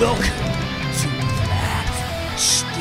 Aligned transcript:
Welcome 0.00 0.22
to 0.22 1.08
Black 1.44 2.38
Steel. 2.38 2.72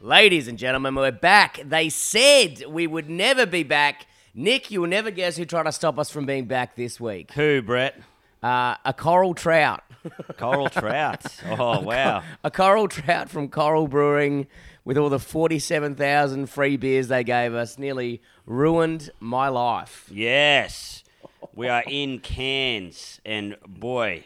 Ladies 0.00 0.46
and 0.46 0.56
gentlemen, 0.56 0.94
we're 0.94 1.10
back. 1.10 1.60
They 1.64 1.88
said 1.88 2.66
we 2.68 2.86
would 2.86 3.10
never 3.10 3.46
be 3.46 3.64
back. 3.64 4.06
Nick, 4.32 4.70
you'll 4.70 4.86
never 4.86 5.10
guess 5.10 5.36
who 5.36 5.44
tried 5.44 5.64
to 5.64 5.72
stop 5.72 5.98
us 5.98 6.08
from 6.08 6.24
being 6.24 6.44
back 6.44 6.76
this 6.76 7.00
week. 7.00 7.32
Who, 7.32 7.62
Brett? 7.62 8.00
Uh, 8.44 8.76
a 8.84 8.94
coral 8.96 9.34
trout. 9.34 9.82
Coral 10.36 10.68
trout. 10.68 11.24
Oh, 11.58 11.80
wow. 11.82 12.22
a 12.44 12.50
coral 12.50 12.86
trout 12.86 13.28
from 13.28 13.48
Coral 13.48 13.88
Brewing 13.88 14.46
with 14.84 14.98
all 14.98 15.08
the 15.08 15.18
47,000 15.18 16.46
free 16.46 16.76
beers 16.76 17.08
they 17.08 17.24
gave 17.24 17.54
us 17.54 17.76
nearly 17.76 18.22
ruined 18.46 19.10
my 19.18 19.48
life. 19.48 20.08
Yes. 20.12 21.03
We 21.54 21.68
are 21.68 21.82
in 21.86 22.18
Cairns. 22.20 23.20
And 23.24 23.56
boy, 23.66 24.24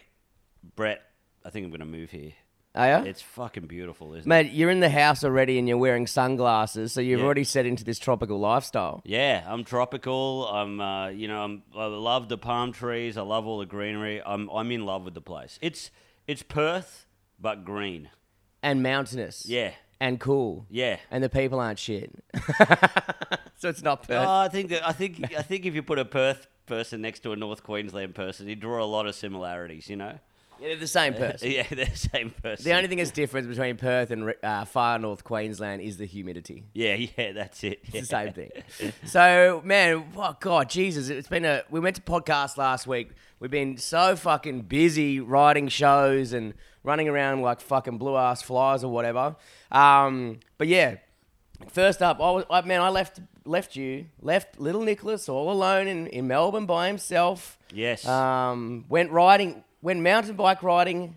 Brett, 0.76 1.02
I 1.44 1.50
think 1.50 1.64
I'm 1.64 1.70
going 1.70 1.80
to 1.80 1.86
move 1.86 2.10
here. 2.10 2.32
Are 2.74 2.86
ya? 2.86 3.02
It's 3.02 3.22
fucking 3.22 3.66
beautiful, 3.66 4.12
isn't 4.14 4.20
it? 4.20 4.26
Mate, 4.28 4.52
you're 4.52 4.70
in 4.70 4.80
the 4.80 4.90
house 4.90 5.24
already 5.24 5.58
and 5.58 5.66
you're 5.66 5.78
wearing 5.78 6.06
sunglasses, 6.06 6.92
so 6.92 7.00
you've 7.00 7.18
Yeah. 7.20 7.24
already 7.26 7.42
set 7.44 7.66
into 7.66 7.82
this 7.82 7.98
tropical 7.98 8.38
lifestyle. 8.38 9.00
Yeah, 9.04 9.42
I'm 9.48 9.64
tropical. 9.64 10.46
I'm, 10.46 10.80
uh, 10.80 11.08
you 11.08 11.26
know, 11.26 11.42
I'm, 11.42 11.62
I 11.74 11.86
love 11.86 12.28
the 12.28 12.38
palm 12.38 12.72
trees. 12.72 13.16
I 13.16 13.22
love 13.22 13.46
all 13.46 13.58
the 13.58 13.66
greenery. 13.66 14.22
I'm, 14.24 14.48
I'm 14.50 14.70
in 14.70 14.84
love 14.86 15.04
with 15.04 15.14
the 15.14 15.20
place. 15.22 15.58
It's, 15.60 15.90
it's 16.28 16.42
Perth, 16.42 17.06
but 17.40 17.64
green. 17.64 18.10
And 18.62 18.82
mountainous. 18.82 19.46
Yeah, 19.46 19.72
And 19.98 20.20
cool. 20.20 20.66
yeah. 20.68 20.98
And 21.10 21.24
the 21.24 21.30
people 21.30 21.58
aren't 21.58 21.78
shit. 21.80 22.12
so 23.56 23.68
it's 23.70 23.82
not 23.82 24.02
Perth. 24.06 24.24
Oh, 24.26 24.30
I 24.40 24.48
think 24.48 24.68
that, 24.70 24.86
I 24.86 24.92
think 24.92 25.34
I 25.36 25.42
think 25.42 25.66
if 25.66 25.74
you 25.74 25.82
put 25.82 25.98
a 25.98 26.04
Perth 26.04 26.46
person 26.68 27.00
next 27.00 27.20
to 27.20 27.32
a 27.32 27.36
North 27.36 27.62
Queensland 27.62 28.14
person, 28.14 28.48
you 28.48 28.54
draw 28.56 28.82
a 28.82 28.86
lot 28.86 29.06
of 29.06 29.14
similarities. 29.14 29.88
You 29.88 29.96
know. 29.96 30.18
Yeah, 30.60 30.68
they're 30.68 30.76
the 30.76 30.86
same 30.86 31.14
person. 31.24 31.50
Yeah, 31.50 31.66
they're 31.70 31.86
the 31.86 31.96
same 31.96 32.30
person. 32.30 32.64
The 32.64 32.74
only 32.74 32.88
thing 32.88 32.98
that's 32.98 33.10
different 33.10 33.48
between 33.48 33.76
Perth 33.76 34.10
and 34.10 34.34
uh, 34.42 34.64
far 34.64 34.98
north 34.98 35.24
Queensland 35.24 35.82
is 35.82 35.96
the 35.96 36.04
humidity. 36.04 36.64
Yeah, 36.74 36.94
yeah, 36.94 37.32
that's 37.32 37.62
it. 37.64 37.80
It's 37.84 38.08
the 38.08 38.16
same 38.16 38.32
thing. 38.32 38.50
So, 39.06 39.62
man, 39.64 40.04
oh 40.16 40.36
God, 40.40 40.68
Jesus, 40.68 41.08
it's 41.08 41.28
been 41.28 41.44
a. 41.44 41.62
We 41.70 41.80
went 41.80 41.96
to 41.96 42.02
podcast 42.02 42.56
last 42.56 42.86
week. 42.86 43.10
We've 43.40 43.50
been 43.50 43.76
so 43.76 44.16
fucking 44.16 44.62
busy 44.62 45.20
writing 45.20 45.68
shows 45.68 46.32
and 46.32 46.54
running 46.82 47.08
around 47.08 47.42
like 47.42 47.60
fucking 47.60 47.98
blue 47.98 48.16
ass 48.16 48.42
flies 48.42 48.82
or 48.82 48.92
whatever. 48.92 49.36
Um, 49.70 50.40
but 50.58 50.66
yeah, 50.66 50.96
first 51.66 52.02
up, 52.02 52.18
I 52.20 52.30
was, 52.30 52.44
I, 52.50 52.60
man, 52.62 52.80
I 52.80 52.88
left 52.88 53.20
left 53.44 53.76
you, 53.76 54.06
left 54.20 54.60
little 54.60 54.82
Nicholas 54.82 55.28
all 55.28 55.50
alone 55.50 55.88
in, 55.88 56.06
in 56.08 56.26
Melbourne 56.28 56.66
by 56.66 56.86
himself. 56.86 57.58
Yes. 57.72 58.06
Um, 58.06 58.84
went 58.88 59.10
riding, 59.10 59.64
went 59.82 60.00
mountain 60.00 60.36
bike 60.36 60.62
riding. 60.62 61.16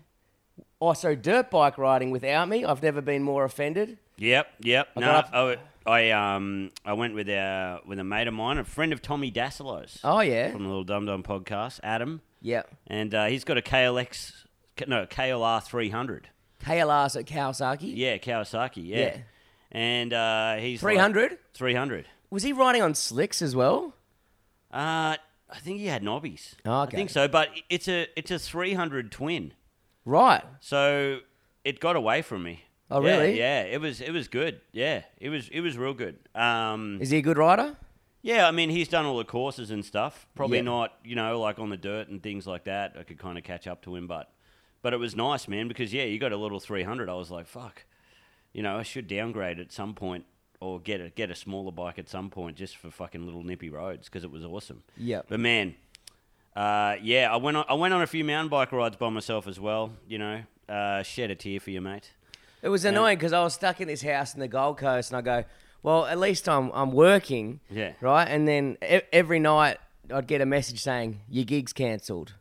Oh, 0.80 0.92
sorry, 0.94 1.16
dirt 1.16 1.50
bike 1.50 1.78
riding 1.78 2.10
without 2.10 2.48
me. 2.48 2.64
I've 2.64 2.82
never 2.82 3.00
been 3.00 3.22
more 3.22 3.44
offended. 3.44 3.98
Yep, 4.18 4.46
yep. 4.60 4.88
No, 4.96 5.00
got 5.06 5.34
I, 5.34 5.56
I 5.86 6.10
um 6.10 6.70
I 6.84 6.92
went 6.92 7.14
with 7.14 7.28
a 7.28 7.80
with 7.86 7.98
a 7.98 8.04
mate 8.04 8.28
of 8.28 8.34
mine, 8.34 8.58
a 8.58 8.64
friend 8.64 8.92
of 8.92 9.00
Tommy 9.02 9.30
Dassalo's 9.30 9.98
Oh 10.04 10.20
yeah, 10.20 10.50
from 10.52 10.62
the 10.62 10.68
Little 10.68 10.84
Dum 10.84 11.06
Dum 11.06 11.22
podcast, 11.22 11.80
Adam, 11.82 12.20
Yep. 12.40 12.68
and 12.88 13.14
uh, 13.14 13.26
he's 13.26 13.44
got 13.44 13.58
a 13.58 13.62
KLX, 13.62 14.32
no 14.86 15.06
KLR 15.06 15.62
300. 15.62 16.28
KLR's 16.64 17.16
at 17.16 17.24
Kawasaki. 17.26 17.92
Yeah, 17.96 18.18
Kawasaki. 18.18 18.86
Yeah. 18.86 18.98
Yeah. 18.98 19.16
And 19.72 20.12
uh, 20.12 20.56
he's 20.56 20.80
Three 20.80 20.96
hundred. 20.96 21.38
300. 21.54 22.06
Was 22.30 22.42
he 22.42 22.52
riding 22.52 22.82
on 22.82 22.94
slicks 22.94 23.40
as 23.42 23.56
well? 23.56 23.94
Uh, 24.72 25.16
I 25.50 25.58
think 25.60 25.80
he 25.80 25.86
had 25.86 26.02
knobbies. 26.02 26.54
Oh, 26.64 26.80
I 26.80 26.86
think 26.86 27.10
so, 27.10 27.26
but 27.28 27.48
it's 27.68 27.88
a 27.88 28.06
it's 28.16 28.30
a 28.30 28.38
300 28.38 29.10
twin. 29.10 29.52
Right. 30.04 30.42
So 30.60 31.18
it 31.64 31.80
got 31.80 31.96
away 31.96 32.22
from 32.22 32.42
me. 32.42 32.64
Oh, 32.90 33.02
Yeah, 33.04 33.16
really? 33.18 33.38
Yeah, 33.38 33.62
it 33.62 33.80
was 33.80 34.00
it 34.00 34.12
was 34.12 34.28
good. 34.28 34.60
Yeah, 34.72 35.02
it 35.18 35.28
was 35.30 35.48
it 35.48 35.60
was 35.60 35.76
real 35.78 35.94
good. 35.94 36.16
Um, 36.34 36.98
Is 37.00 37.10
he 37.10 37.18
a 37.18 37.22
good 37.22 37.38
rider? 37.38 37.76
yeah, 38.22 38.46
I 38.46 38.50
mean 38.50 38.70
he's 38.70 38.88
done 38.88 39.04
all 39.06 39.16
the 39.18 39.24
courses 39.24 39.70
and 39.70 39.84
stuff. 39.84 40.26
Probably 40.34 40.58
Yeah. 40.58 40.64
not, 40.64 40.92
you 41.04 41.16
know, 41.16 41.40
like 41.40 41.58
on 41.58 41.70
the 41.70 41.76
dirt 41.76 42.08
and 42.08 42.22
things 42.22 42.46
like 42.46 42.64
that. 42.64 42.96
I 42.98 43.02
could 43.04 43.18
kind 43.18 43.36
of 43.38 43.44
catch 43.44 43.66
up 43.66 43.82
to 43.82 43.94
him, 43.96 44.06
but 44.06 44.32
but 44.82 44.92
it 44.92 44.98
was 44.98 45.14
nice, 45.16 45.48
man, 45.48 45.68
because 45.68 45.92
yeah, 45.94 46.04
you 46.04 46.18
got 46.18 46.32
a 46.32 46.36
little 46.36 46.60
300. 46.60 47.08
I 47.08 47.14
was 47.14 47.30
like, 47.30 47.46
fuck, 47.46 47.84
you 48.52 48.62
know, 48.62 48.76
I 48.76 48.82
should 48.82 49.06
downgrade 49.08 49.58
at 49.58 49.72
some 49.72 49.94
point 49.94 50.24
or 50.60 50.78
get 50.80 51.00
a 51.00 51.10
get 51.10 51.30
a 51.30 51.34
smaller 51.34 51.72
bike 51.72 51.98
at 51.98 52.08
some 52.08 52.30
point 52.30 52.56
just 52.56 52.76
for 52.76 52.90
fucking 52.90 53.24
little 53.24 53.42
nippy 53.42 53.70
roads 53.70 54.08
because 54.08 54.24
it 54.24 54.30
was 54.30 54.44
awesome. 54.44 54.82
Yeah. 54.96 55.22
But 55.28 55.40
man, 55.40 55.74
uh, 56.54 56.96
yeah, 57.02 57.32
I 57.32 57.36
went 57.36 57.56
on, 57.56 57.64
I 57.68 57.74
went 57.74 57.94
on 57.94 58.02
a 58.02 58.06
few 58.06 58.24
mountain 58.24 58.48
bike 58.48 58.72
rides 58.72 58.96
by 58.96 59.08
myself 59.08 59.48
as 59.48 59.58
well. 59.58 59.92
You 60.06 60.18
know, 60.18 60.42
uh, 60.68 61.02
shed 61.02 61.30
a 61.30 61.34
tear 61.34 61.60
for 61.60 61.70
you, 61.70 61.80
mate. 61.80 62.12
It 62.62 62.68
was 62.68 62.84
annoying 62.84 63.16
because 63.18 63.32
I 63.32 63.42
was 63.42 63.54
stuck 63.54 63.80
in 63.80 63.88
this 63.88 64.02
house 64.02 64.34
in 64.34 64.40
the 64.40 64.46
Gold 64.46 64.78
Coast, 64.78 65.10
and 65.10 65.18
I 65.18 65.20
go, 65.20 65.44
"Well, 65.82 66.06
at 66.06 66.18
least 66.18 66.48
I'm 66.48 66.70
I'm 66.72 66.92
working." 66.92 67.58
Yeah. 67.68 67.92
Right. 68.00 68.28
And 68.28 68.46
then 68.46 68.76
e- 68.88 69.00
every 69.12 69.40
night 69.40 69.78
I'd 70.12 70.28
get 70.28 70.40
a 70.40 70.46
message 70.46 70.80
saying 70.80 71.22
your 71.28 71.44
gig's 71.44 71.72
cancelled. 71.72 72.34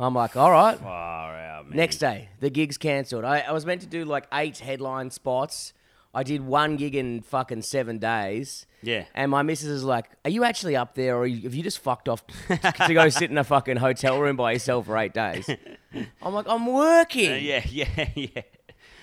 I'm 0.00 0.14
like, 0.14 0.36
all 0.36 0.50
right. 0.50 0.78
Far 0.78 1.36
out, 1.36 1.68
man. 1.68 1.76
Next 1.76 1.98
day, 1.98 2.30
the 2.40 2.48
gig's 2.50 2.78
cancelled. 2.78 3.24
I, 3.24 3.40
I 3.40 3.52
was 3.52 3.66
meant 3.66 3.82
to 3.82 3.86
do 3.86 4.04
like 4.04 4.26
eight 4.32 4.58
headline 4.58 5.10
spots. 5.10 5.74
I 6.12 6.22
did 6.24 6.44
one 6.44 6.76
gig 6.76 6.96
in 6.96 7.20
fucking 7.20 7.62
seven 7.62 7.98
days. 7.98 8.66
Yeah. 8.82 9.04
And 9.14 9.30
my 9.30 9.42
missus 9.42 9.68
is 9.68 9.84
like, 9.84 10.06
"Are 10.24 10.30
you 10.30 10.42
actually 10.42 10.74
up 10.74 10.94
there, 10.94 11.16
or 11.16 11.28
have 11.28 11.54
you 11.54 11.62
just 11.62 11.78
fucked 11.78 12.08
off 12.08 12.26
to 12.86 12.94
go 12.94 13.08
sit 13.10 13.30
in 13.30 13.38
a 13.38 13.44
fucking 13.44 13.76
hotel 13.76 14.18
room 14.18 14.36
by 14.36 14.52
yourself 14.52 14.86
for 14.86 14.96
eight 14.96 15.12
days?" 15.12 15.48
I'm 16.22 16.34
like, 16.34 16.48
"I'm 16.48 16.66
working." 16.66 17.32
Uh, 17.32 17.36
yeah, 17.36 17.64
yeah, 17.70 18.08
yeah, 18.14 18.42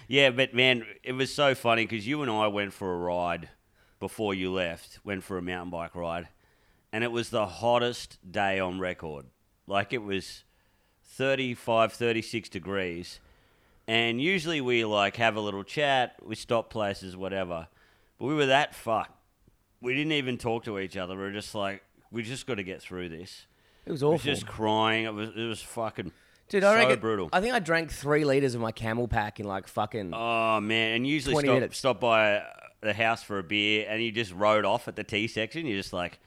yeah. 0.07 0.29
But 0.31 0.53
man, 0.53 0.83
it 1.03 1.13
was 1.13 1.33
so 1.33 1.55
funny 1.55 1.85
because 1.85 2.07
you 2.07 2.21
and 2.23 2.31
I 2.31 2.47
went 2.47 2.73
for 2.73 2.93
a 2.93 2.97
ride 2.97 3.49
before 3.99 4.33
you 4.33 4.51
left. 4.51 4.99
Went 5.05 5.23
for 5.23 5.37
a 5.37 5.41
mountain 5.41 5.69
bike 5.69 5.95
ride, 5.95 6.27
and 6.91 7.03
it 7.03 7.11
was 7.11 7.29
the 7.29 7.45
hottest 7.45 8.17
day 8.29 8.59
on 8.59 8.79
record. 8.79 9.27
Like 9.65 9.93
it 9.93 10.01
was 10.03 10.43
35, 11.17 11.93
36 11.93 12.49
degrees, 12.49 13.19
and 13.87 14.21
usually 14.21 14.61
we 14.61 14.85
like 14.85 15.15
have 15.17 15.35
a 15.35 15.41
little 15.41 15.63
chat, 15.63 16.15
we 16.23 16.35
stop 16.35 16.69
places, 16.69 17.17
whatever. 17.17 17.67
But 18.19 18.25
we 18.25 18.35
were 18.35 18.45
that 18.45 18.75
fucked. 18.75 19.11
We 19.81 19.93
didn't 19.93 20.13
even 20.13 20.37
talk 20.37 20.63
to 20.65 20.77
each 20.79 20.95
other. 20.95 21.15
We 21.15 21.21
were 21.21 21.31
just 21.31 21.53
like, 21.55 21.83
we 22.11 22.23
just 22.23 22.45
got 22.47 22.55
to 22.55 22.63
get 22.63 22.81
through 22.81 23.09
this. 23.09 23.45
It 23.85 23.91
was 23.91 24.01
It 24.01 24.05
was 24.05 24.19
awful. 24.19 24.31
just 24.31 24.45
crying. 24.45 25.05
It 25.05 25.13
was 25.13 25.29
it 25.29 25.45
was 25.47 25.61
fucking 25.61 26.11
Dude, 26.49 26.63
I 26.63 26.71
so 26.73 26.77
I 26.77 26.83
reckon, 26.83 26.99
brutal. 26.99 27.29
I 27.33 27.41
think 27.41 27.53
I 27.53 27.59
drank 27.59 27.91
three 27.91 28.23
liters 28.23 28.55
of 28.55 28.61
my 28.61 28.71
CamelBak 28.71 29.39
in 29.39 29.47
like 29.47 29.67
fucking. 29.67 30.13
Oh 30.13 30.59
man, 30.61 30.95
and 30.95 31.07
usually 31.07 31.33
20 31.33 31.47
stop, 31.47 31.53
minutes. 31.55 31.77
stop 31.77 31.99
by 31.99 32.43
the 32.81 32.93
house 32.93 33.23
for 33.23 33.39
a 33.39 33.43
beer, 33.43 33.85
and 33.89 34.01
you 34.03 34.11
just 34.11 34.33
rode 34.33 34.65
off 34.65 34.87
at 34.87 34.95
the 34.95 35.03
tea 35.03 35.27
section. 35.27 35.65
You're 35.65 35.77
just 35.77 35.93
like, 35.93 36.19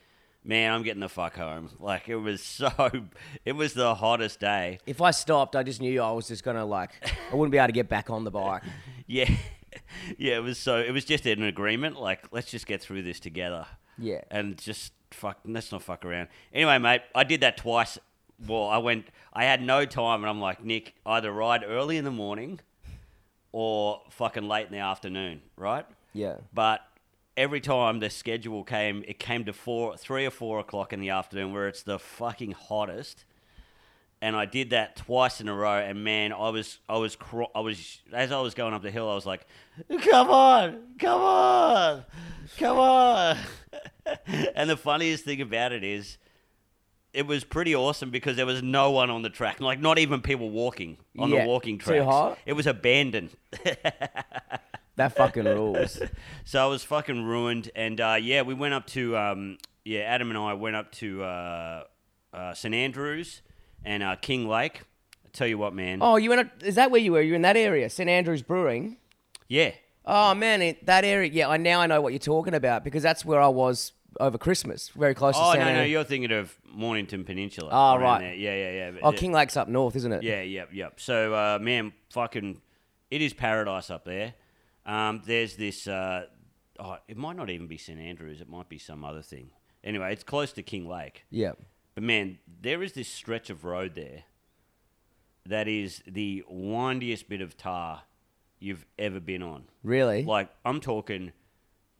man, 0.44 0.72
I'm 0.72 0.82
getting 0.82 1.00
the 1.00 1.08
fuck 1.08 1.36
home. 1.36 1.70
Like 1.78 2.08
it 2.08 2.16
was 2.16 2.42
so, 2.42 2.70
it 3.44 3.52
was 3.52 3.74
the 3.74 3.94
hottest 3.94 4.40
day. 4.40 4.78
If 4.86 5.00
I 5.00 5.10
stopped, 5.10 5.56
I 5.56 5.62
just 5.62 5.80
knew 5.80 6.00
I 6.00 6.10
was 6.12 6.28
just 6.28 6.42
gonna 6.44 6.64
like, 6.64 6.90
I 7.30 7.34
wouldn't 7.34 7.52
be 7.52 7.58
able 7.58 7.68
to 7.68 7.72
get 7.72 7.88
back 7.88 8.10
on 8.10 8.24
the 8.24 8.30
bike. 8.30 8.62
Yeah, 9.06 9.28
yeah, 10.18 10.36
it 10.36 10.42
was 10.44 10.56
so. 10.56 10.76
It 10.78 10.92
was 10.92 11.04
just 11.04 11.26
an 11.26 11.42
agreement. 11.42 12.00
Like 12.00 12.26
let's 12.30 12.48
just 12.48 12.64
get 12.64 12.80
through 12.80 13.02
this 13.02 13.18
together. 13.18 13.66
Yeah. 13.98 14.20
and 14.30 14.56
just 14.56 14.92
fuck. 15.10 15.38
Let's 15.44 15.72
not 15.72 15.82
fuck 15.82 16.04
around. 16.04 16.28
Anyway, 16.54 16.78
mate, 16.78 17.02
I 17.12 17.24
did 17.24 17.40
that 17.40 17.56
twice. 17.56 17.98
Well, 18.46 18.68
I 18.68 18.78
went. 18.78 19.06
I 19.32 19.46
had 19.46 19.62
no 19.62 19.84
time, 19.84 20.22
and 20.22 20.30
I'm 20.30 20.40
like, 20.40 20.64
Nick, 20.64 20.94
either 21.04 21.32
ride 21.32 21.64
early 21.66 21.96
in 21.96 22.04
the 22.04 22.12
morning, 22.12 22.60
or 23.50 24.00
fucking 24.10 24.46
late 24.46 24.66
in 24.66 24.72
the 24.72 24.78
afternoon, 24.78 25.42
right? 25.56 25.86
Yeah. 26.12 26.36
But 26.54 26.82
every 27.40 27.60
time 27.60 28.00
the 28.00 28.10
schedule 28.10 28.62
came, 28.62 29.02
it 29.08 29.18
came 29.18 29.46
to 29.46 29.52
four, 29.52 29.96
three 29.96 30.26
or 30.26 30.30
four 30.30 30.60
o'clock 30.60 30.92
in 30.92 31.00
the 31.00 31.08
afternoon, 31.08 31.54
where 31.54 31.66
it's 31.68 31.82
the 31.82 31.98
fucking 31.98 32.52
hottest. 32.52 33.24
And 34.20 34.36
I 34.36 34.44
did 34.44 34.68
that 34.70 34.96
twice 34.96 35.40
in 35.40 35.48
a 35.48 35.54
row, 35.54 35.78
and 35.78 36.04
man, 36.04 36.34
I 36.34 36.50
was, 36.50 36.78
I 36.86 36.98
was, 36.98 37.16
cro- 37.16 37.50
I 37.54 37.60
was, 37.60 38.02
as 38.12 38.30
I 38.30 38.40
was 38.40 38.52
going 38.52 38.74
up 38.74 38.82
the 38.82 38.90
hill, 38.90 39.08
I 39.08 39.14
was 39.14 39.24
like, 39.24 39.46
"Come 40.02 40.28
on, 40.28 40.78
come 40.98 41.22
on, 41.22 42.04
come 42.58 42.78
on!" 42.78 43.38
and 44.54 44.68
the 44.68 44.76
funniest 44.76 45.24
thing 45.24 45.40
about 45.40 45.72
it 45.72 45.82
is, 45.82 46.18
it 47.14 47.26
was 47.26 47.44
pretty 47.44 47.74
awesome 47.74 48.10
because 48.10 48.36
there 48.36 48.44
was 48.44 48.62
no 48.62 48.90
one 48.90 49.08
on 49.08 49.22
the 49.22 49.30
track, 49.30 49.58
like 49.58 49.80
not 49.80 49.98
even 49.98 50.20
people 50.20 50.50
walking 50.50 50.98
on 51.18 51.30
Yeah, 51.30 51.44
the 51.44 51.48
walking 51.48 51.78
too 51.78 51.84
tracks. 51.86 52.04
It 52.44 52.52
was 52.52 52.66
abandoned. 52.66 53.30
That 55.00 55.16
fucking 55.16 55.44
rules. 55.44 56.00
So 56.44 56.62
I 56.62 56.66
was 56.66 56.82
fucking 56.82 57.24
ruined, 57.24 57.70
and 57.76 58.00
uh, 58.00 58.16
yeah, 58.20 58.42
we 58.42 58.54
went 58.54 58.74
up 58.74 58.86
to 58.88 59.16
um, 59.16 59.58
yeah, 59.84 60.00
Adam 60.00 60.30
and 60.30 60.38
I 60.38 60.54
went 60.54 60.74
up 60.76 60.90
to 60.92 61.22
uh, 61.22 61.84
uh, 62.32 62.54
St 62.54 62.74
Andrews 62.74 63.42
and 63.84 64.02
uh, 64.02 64.16
Kinglake. 64.16 64.76
I 65.24 65.28
tell 65.32 65.46
you 65.46 65.58
what, 65.58 65.74
man. 65.74 65.98
Oh, 66.02 66.16
you 66.16 66.28
went. 66.28 66.40
Up, 66.40 66.62
is 66.62 66.74
that 66.74 66.90
where 66.90 67.00
you 67.00 67.12
were? 67.12 67.20
You 67.20 67.32
were 67.32 67.36
in 67.36 67.42
that 67.42 67.56
area, 67.56 67.88
St 67.88 68.08
Andrews 68.10 68.42
Brewing. 68.42 68.96
Yeah, 69.48 69.72
Oh 70.04 70.34
man, 70.34 70.62
it, 70.62 70.86
that 70.86 71.04
area. 71.04 71.30
Yeah, 71.32 71.48
I 71.48 71.56
now 71.56 71.80
I 71.80 71.86
know 71.86 72.00
what 72.00 72.12
you're 72.12 72.18
talking 72.18 72.54
about 72.54 72.84
because 72.84 73.02
that's 73.02 73.24
where 73.24 73.40
I 73.40 73.48
was 73.48 73.92
over 74.18 74.38
Christmas, 74.38 74.88
very 74.88 75.14
close 75.14 75.36
to 75.36 75.44
St. 75.44 75.56
Oh 75.56 75.64
no, 75.64 75.74
no, 75.74 75.82
you're 75.82 76.04
thinking 76.04 76.32
of 76.32 76.52
Mornington 76.66 77.24
Peninsula. 77.24 77.70
Oh, 77.72 77.94
around 77.94 78.02
right. 78.02 78.20
there. 78.20 78.34
Yeah, 78.34 78.54
yeah, 78.54 78.90
yeah. 78.90 79.00
Oh, 79.02 79.12
Kinglake's 79.12 79.56
up 79.56 79.68
north, 79.68 79.94
isn't 79.96 80.12
it? 80.12 80.22
Yeah, 80.22 80.42
yep, 80.42 80.70
yep. 80.72 80.98
So, 80.98 81.32
uh, 81.34 81.58
man, 81.60 81.92
fucking, 82.10 82.60
it 83.10 83.22
is 83.22 83.32
paradise 83.32 83.90
up 83.90 84.04
there. 84.04 84.34
Um, 84.90 85.22
there's 85.24 85.56
this. 85.56 85.86
Uh, 85.86 86.26
oh, 86.78 86.96
it 87.08 87.16
might 87.16 87.36
not 87.36 87.48
even 87.50 87.66
be 87.66 87.78
St 87.78 87.98
Andrews. 88.00 88.40
It 88.40 88.48
might 88.48 88.68
be 88.68 88.78
some 88.78 89.04
other 89.04 89.22
thing. 89.22 89.50
Anyway, 89.84 90.12
it's 90.12 90.24
close 90.24 90.52
to 90.54 90.62
Kinglake. 90.62 91.22
Yeah. 91.30 91.52
But 91.94 92.02
man, 92.04 92.38
there 92.60 92.82
is 92.82 92.92
this 92.92 93.08
stretch 93.08 93.50
of 93.50 93.64
road 93.64 93.94
there 93.94 94.24
that 95.46 95.68
is 95.68 96.02
the 96.06 96.44
windiest 96.48 97.28
bit 97.28 97.40
of 97.40 97.56
tar 97.56 98.02
you've 98.58 98.84
ever 98.98 99.20
been 99.20 99.42
on. 99.42 99.64
Really? 99.82 100.22
Like 100.24 100.50
I'm 100.64 100.80
talking 100.80 101.32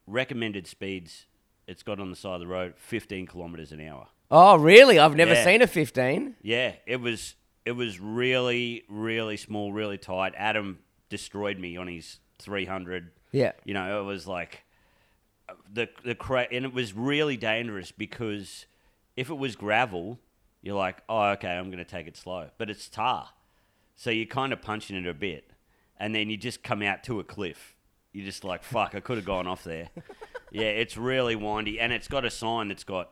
recommended 0.07 0.67
speeds. 0.67 1.27
It's 1.67 1.83
got 1.83 2.01
on 2.01 2.11
the 2.11 2.17
side 2.17 2.35
of 2.35 2.41
the 2.41 2.47
road 2.47 2.75
15 2.77 3.27
kilometers 3.27 3.73
an 3.73 3.81
hour. 3.81 4.09
oh, 4.31 4.57
really? 4.57 4.99
I've 4.99 5.15
never 5.17 5.35
Yeah. 5.35 5.45
seen 5.45 5.63
a 5.63 5.67
15. 5.67 6.37
Yeah, 6.43 6.75
it 6.87 7.01
was 7.01 7.35
it 7.65 7.73
was 7.73 7.99
really 8.01 8.85
really 8.89 9.37
small, 9.37 9.73
really 9.73 9.99
tight. 9.99 10.35
Adam 10.37 10.81
destroyed 11.09 11.59
me 11.59 11.77
on 11.77 11.87
his 11.89 12.19
300. 12.41 13.11
Yeah. 13.33 13.53
You 13.65 13.75
know, 13.75 14.01
it 14.01 14.05
was 14.05 14.27
like 14.27 14.65
the 15.73 15.89
the 16.05 16.15
cra- 16.15 16.49
and 16.51 16.65
it 16.65 16.73
was 16.73 16.93
really 16.93 17.37
dangerous 17.37 17.93
because 17.93 18.67
if 19.17 19.31
it 19.31 19.39
was 19.39 19.57
gravel, 19.57 20.19
you're 20.63 20.77
like, 20.77 21.03
"Oh, 21.09 21.31
okay, 21.31 21.51
I'm 21.51 21.67
going 21.67 21.79
to 21.79 21.85
take 21.85 22.07
it 22.07 22.17
slow." 22.17 22.49
But 22.59 22.71
it's 22.71 22.89
tar. 22.89 23.31
So 23.97 24.11
you're 24.11 24.27
kind 24.27 24.53
of 24.53 24.63
punching 24.63 24.97
it 24.97 25.07
a 25.07 25.15
bit 25.15 25.53
and 25.99 26.15
then 26.15 26.31
you 26.31 26.37
just 26.37 26.63
come 26.63 26.83
out 26.83 27.05
to 27.05 27.21
a 27.21 27.25
cliff. 27.25 27.77
You're 28.13 28.25
just 28.25 28.45
like, 28.45 28.65
"Fuck, 28.65 28.95
I 28.95 29.01
could 29.01 29.19
have 29.19 29.27
gone 29.27 29.47
off 29.47 29.65
there." 29.65 29.91
yeah, 30.51 30.69
it's 30.69 30.97
really 30.97 31.37
windy 31.37 31.79
and 31.79 31.93
it's 31.93 32.09
got 32.09 32.25
a 32.25 32.31
sign 32.31 32.69
that's 32.69 32.85
got 32.85 33.11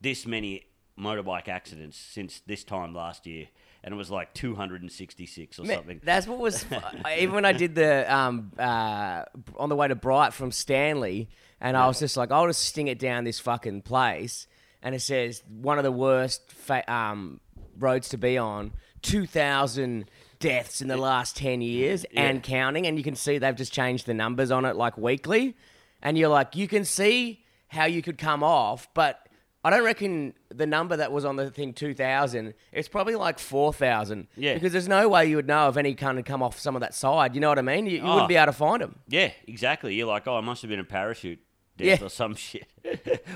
this 0.00 0.26
many 0.26 0.66
motorbike 0.98 1.48
accidents 1.48 1.96
since 1.98 2.40
this 2.46 2.62
time 2.62 2.94
last 2.94 3.26
year 3.26 3.46
and 3.82 3.94
it 3.94 3.96
was 3.96 4.10
like 4.10 4.34
266 4.34 5.58
or 5.58 5.62
Man, 5.64 5.76
something. 5.76 6.00
That's 6.02 6.26
what 6.26 6.38
was 6.38 6.64
even 7.18 7.34
when 7.34 7.44
I 7.44 7.52
did 7.52 7.74
the 7.74 8.12
um 8.14 8.52
uh 8.58 9.24
on 9.56 9.68
the 9.68 9.76
way 9.76 9.88
to 9.88 9.94
Bright 9.94 10.32
from 10.32 10.52
Stanley, 10.52 11.28
and 11.60 11.76
I 11.76 11.86
was 11.86 11.98
just 11.98 12.16
like, 12.16 12.30
I'll 12.30 12.46
just 12.46 12.62
sting 12.64 12.88
it 12.88 12.98
down 12.98 13.24
this 13.24 13.40
fucking 13.40 13.82
place, 13.82 14.46
and 14.82 14.94
it 14.94 15.00
says 15.00 15.42
one 15.48 15.78
of 15.78 15.84
the 15.84 15.92
worst 15.92 16.52
fa- 16.52 16.90
um 16.92 17.40
roads 17.78 18.08
to 18.10 18.18
be 18.18 18.36
on, 18.38 18.72
two 19.02 19.26
thousand 19.26 20.10
deaths 20.38 20.80
in 20.80 20.88
the 20.88 20.96
last 20.96 21.36
ten 21.36 21.60
years 21.60 22.04
and 22.16 22.42
counting, 22.42 22.86
and 22.86 22.96
you 22.98 23.04
can 23.04 23.14
see 23.14 23.38
they've 23.38 23.56
just 23.56 23.72
changed 23.72 24.06
the 24.06 24.14
numbers 24.14 24.50
on 24.50 24.64
it 24.64 24.76
like 24.76 24.96
weekly, 24.98 25.56
and 26.02 26.16
you're 26.18 26.28
like, 26.28 26.56
you 26.56 26.68
can 26.68 26.84
see 26.84 27.44
how 27.68 27.84
you 27.84 28.02
could 28.02 28.18
come 28.18 28.42
off, 28.42 28.88
but. 28.94 29.26
I 29.62 29.68
don't 29.70 29.84
reckon 29.84 30.32
the 30.48 30.66
number 30.66 30.96
that 30.96 31.12
was 31.12 31.24
on 31.26 31.36
the 31.36 31.50
thing 31.50 31.74
2000, 31.74 32.54
it's 32.72 32.88
probably 32.88 33.14
like 33.14 33.38
4,000. 33.38 34.26
Yeah. 34.36 34.54
Because 34.54 34.72
there's 34.72 34.88
no 34.88 35.08
way 35.08 35.26
you 35.26 35.36
would 35.36 35.46
know 35.46 35.68
if 35.68 35.76
any 35.76 35.94
kind 35.94 36.18
of 36.18 36.24
come 36.24 36.42
off 36.42 36.58
some 36.58 36.74
of 36.76 36.80
that 36.80 36.94
side. 36.94 37.34
You 37.34 37.40
know 37.42 37.50
what 37.50 37.58
I 37.58 37.62
mean? 37.62 37.84
You, 37.86 37.98
you 37.98 38.02
Oh. 38.02 38.12
wouldn't 38.14 38.28
be 38.30 38.36
able 38.36 38.46
to 38.46 38.52
find 38.52 38.80
them. 38.80 38.98
Yeah, 39.08 39.32
exactly. 39.46 39.94
You're 39.94 40.06
like, 40.06 40.26
oh, 40.26 40.38
it 40.38 40.42
must 40.42 40.62
have 40.62 40.70
been 40.70 40.80
a 40.80 40.84
parachute 40.84 41.40
death 41.76 42.00
Yeah. 42.00 42.06
or 42.06 42.08
some 42.08 42.34
shit. 42.36 42.66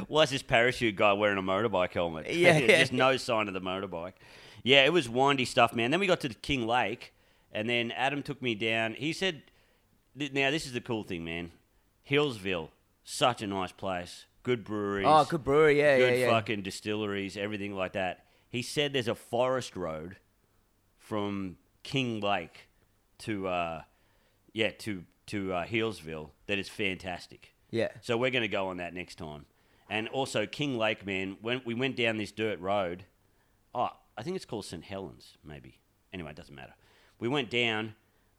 Why 0.09 0.23
is 0.23 0.31
this 0.31 0.43
parachute 0.43 0.97
guy 0.97 1.13
wearing 1.13 1.37
a 1.39 1.43
motorbike 1.43 1.93
helmet? 1.93 2.33
Yeah, 2.33 2.57
yeah. 2.59 2.79
Just 2.79 2.93
no 2.95 3.17
sign 3.19 3.47
of 3.49 3.53
the 3.55 3.61
motorbike. 3.61 4.15
Yeah, 4.63 4.85
it 4.87 4.93
was 4.95 5.11
windy 5.11 5.45
stuff, 5.45 5.75
man. 5.75 5.91
Then 5.91 6.01
we 6.01 6.07
got 6.07 6.21
to 6.21 6.31
Kinglake, 6.31 7.11
and 7.53 7.69
then 7.69 7.91
Adam 7.91 8.23
took 8.23 8.41
me 8.41 8.55
down. 8.55 8.95
He 8.95 9.13
said, 9.13 9.43
now 10.17 10.51
this 10.51 10.65
is 10.65 10.73
the 10.73 10.81
cool 10.81 11.03
thing, 11.05 11.23
man. 11.23 11.51
Healesville, 12.09 12.69
such 13.03 13.43
a 13.43 13.47
nice 13.47 13.73
place. 13.73 14.25
Good 14.45 14.63
breweries. 14.63 15.07
Oh, 15.09 15.25
good 15.25 15.43
brewery. 15.43 15.79
Yeah, 15.79 15.97
good 15.97 16.19
yeah, 16.19 16.27
yeah. 16.27 16.31
fucking 16.31 16.63
distilleries, 16.63 17.37
everything 17.37 17.75
like 17.75 17.95
that. 17.95 18.27
He 18.51 18.63
said 18.63 18.93
there's 18.93 19.09
a 19.09 19.15
forest 19.15 19.75
road 19.75 20.17
from 20.99 21.57
Kinglake 21.83 22.69
to 23.21 23.49
uh, 23.49 23.83
yeah 24.53 24.71
to 24.79 25.05
to 25.27 25.53
uh, 25.55 25.65
Healesville 25.65 26.31
that 26.47 26.59
is 26.59 26.69
fantastic. 26.69 27.55
Yeah. 27.71 27.89
So 28.03 28.17
we're 28.17 28.31
going 28.31 28.43
to 28.43 28.49
go 28.49 28.69
on 28.69 28.77
that 28.77 28.95
next 28.95 29.17
time. 29.17 29.47
And 29.89 30.09
also 30.09 30.47
Kinglake, 30.47 31.05
man, 31.07 31.39
when 31.41 31.63
we 31.65 31.75
went 31.75 31.97
down 31.97 32.19
this 32.19 32.31
dirt 32.31 32.61
road, 32.61 33.07
oh, 33.75 33.89
I 34.17 34.23
think 34.23 34.37
it's 34.37 34.45
called 34.45 34.67
St 34.67 34.85
Helens, 34.85 35.39
maybe. 35.43 35.79
Anyway, 36.13 36.31
it 36.31 36.37
doesn't 36.37 36.55
matter. 36.55 36.75
We 37.19 37.29
went 37.29 37.51
down 37.51 37.95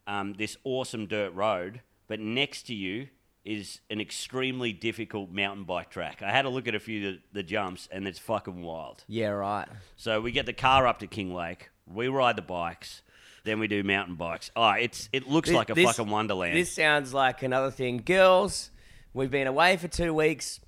um, 0.06 0.34
this 0.34 0.56
awesome 0.64 1.08
dirt 1.08 1.34
road, 1.34 1.82
but 2.08 2.20
next 2.20 2.64
to 2.68 2.76
you 2.76 3.08
is 3.46 3.80
an 3.90 4.02
extremely 4.02 4.74
difficult 4.74 5.30
mountain 5.32 5.64
bike 5.66 5.90
track. 5.92 6.22
I 6.24 6.32
had 6.32 6.46
a 6.46 6.50
look 6.50 6.68
at 6.68 6.76
a 6.76 6.80
few 6.80 7.08
of 7.08 7.14
the, 7.14 7.20
the 7.34 7.44
jumps, 7.44 7.88
and 7.92 8.08
it's 8.08 8.20
fucking 8.20 8.62
wild. 8.64 9.04
Yeah, 9.08 9.28
right. 9.30 9.68
So 9.96 10.20
we 10.20 10.32
get 10.32 10.46
the 10.48 10.54
car 10.54 10.88
up 10.88 11.00
to 11.00 11.08
Kinglake, 11.08 11.70
we 11.86 12.08
ride 12.08 12.36
the 12.36 12.42
bikes, 12.42 13.02
then 13.44 13.60
we 13.60 13.68
do 13.68 13.84
mountain 13.84 14.16
bikes. 14.16 14.50
Oh, 14.56 14.72
it's 14.72 15.08
it 15.14 15.28
looks 15.28 15.50
Thi- 15.50 15.56
like 15.56 15.70
a 15.70 15.76
this- 15.76 15.86
fucking 15.86 16.12
wonderland. 16.12 16.58
This 16.58 16.72
sounds 16.74 17.14
like 17.14 17.44
another 17.44 17.70
thing. 17.72 18.02
Girls, 18.04 18.72
we've 19.14 19.30
been 19.32 19.48
away 19.48 19.78
for 19.78 19.88
two 19.88 20.14
weeks. 20.14 20.60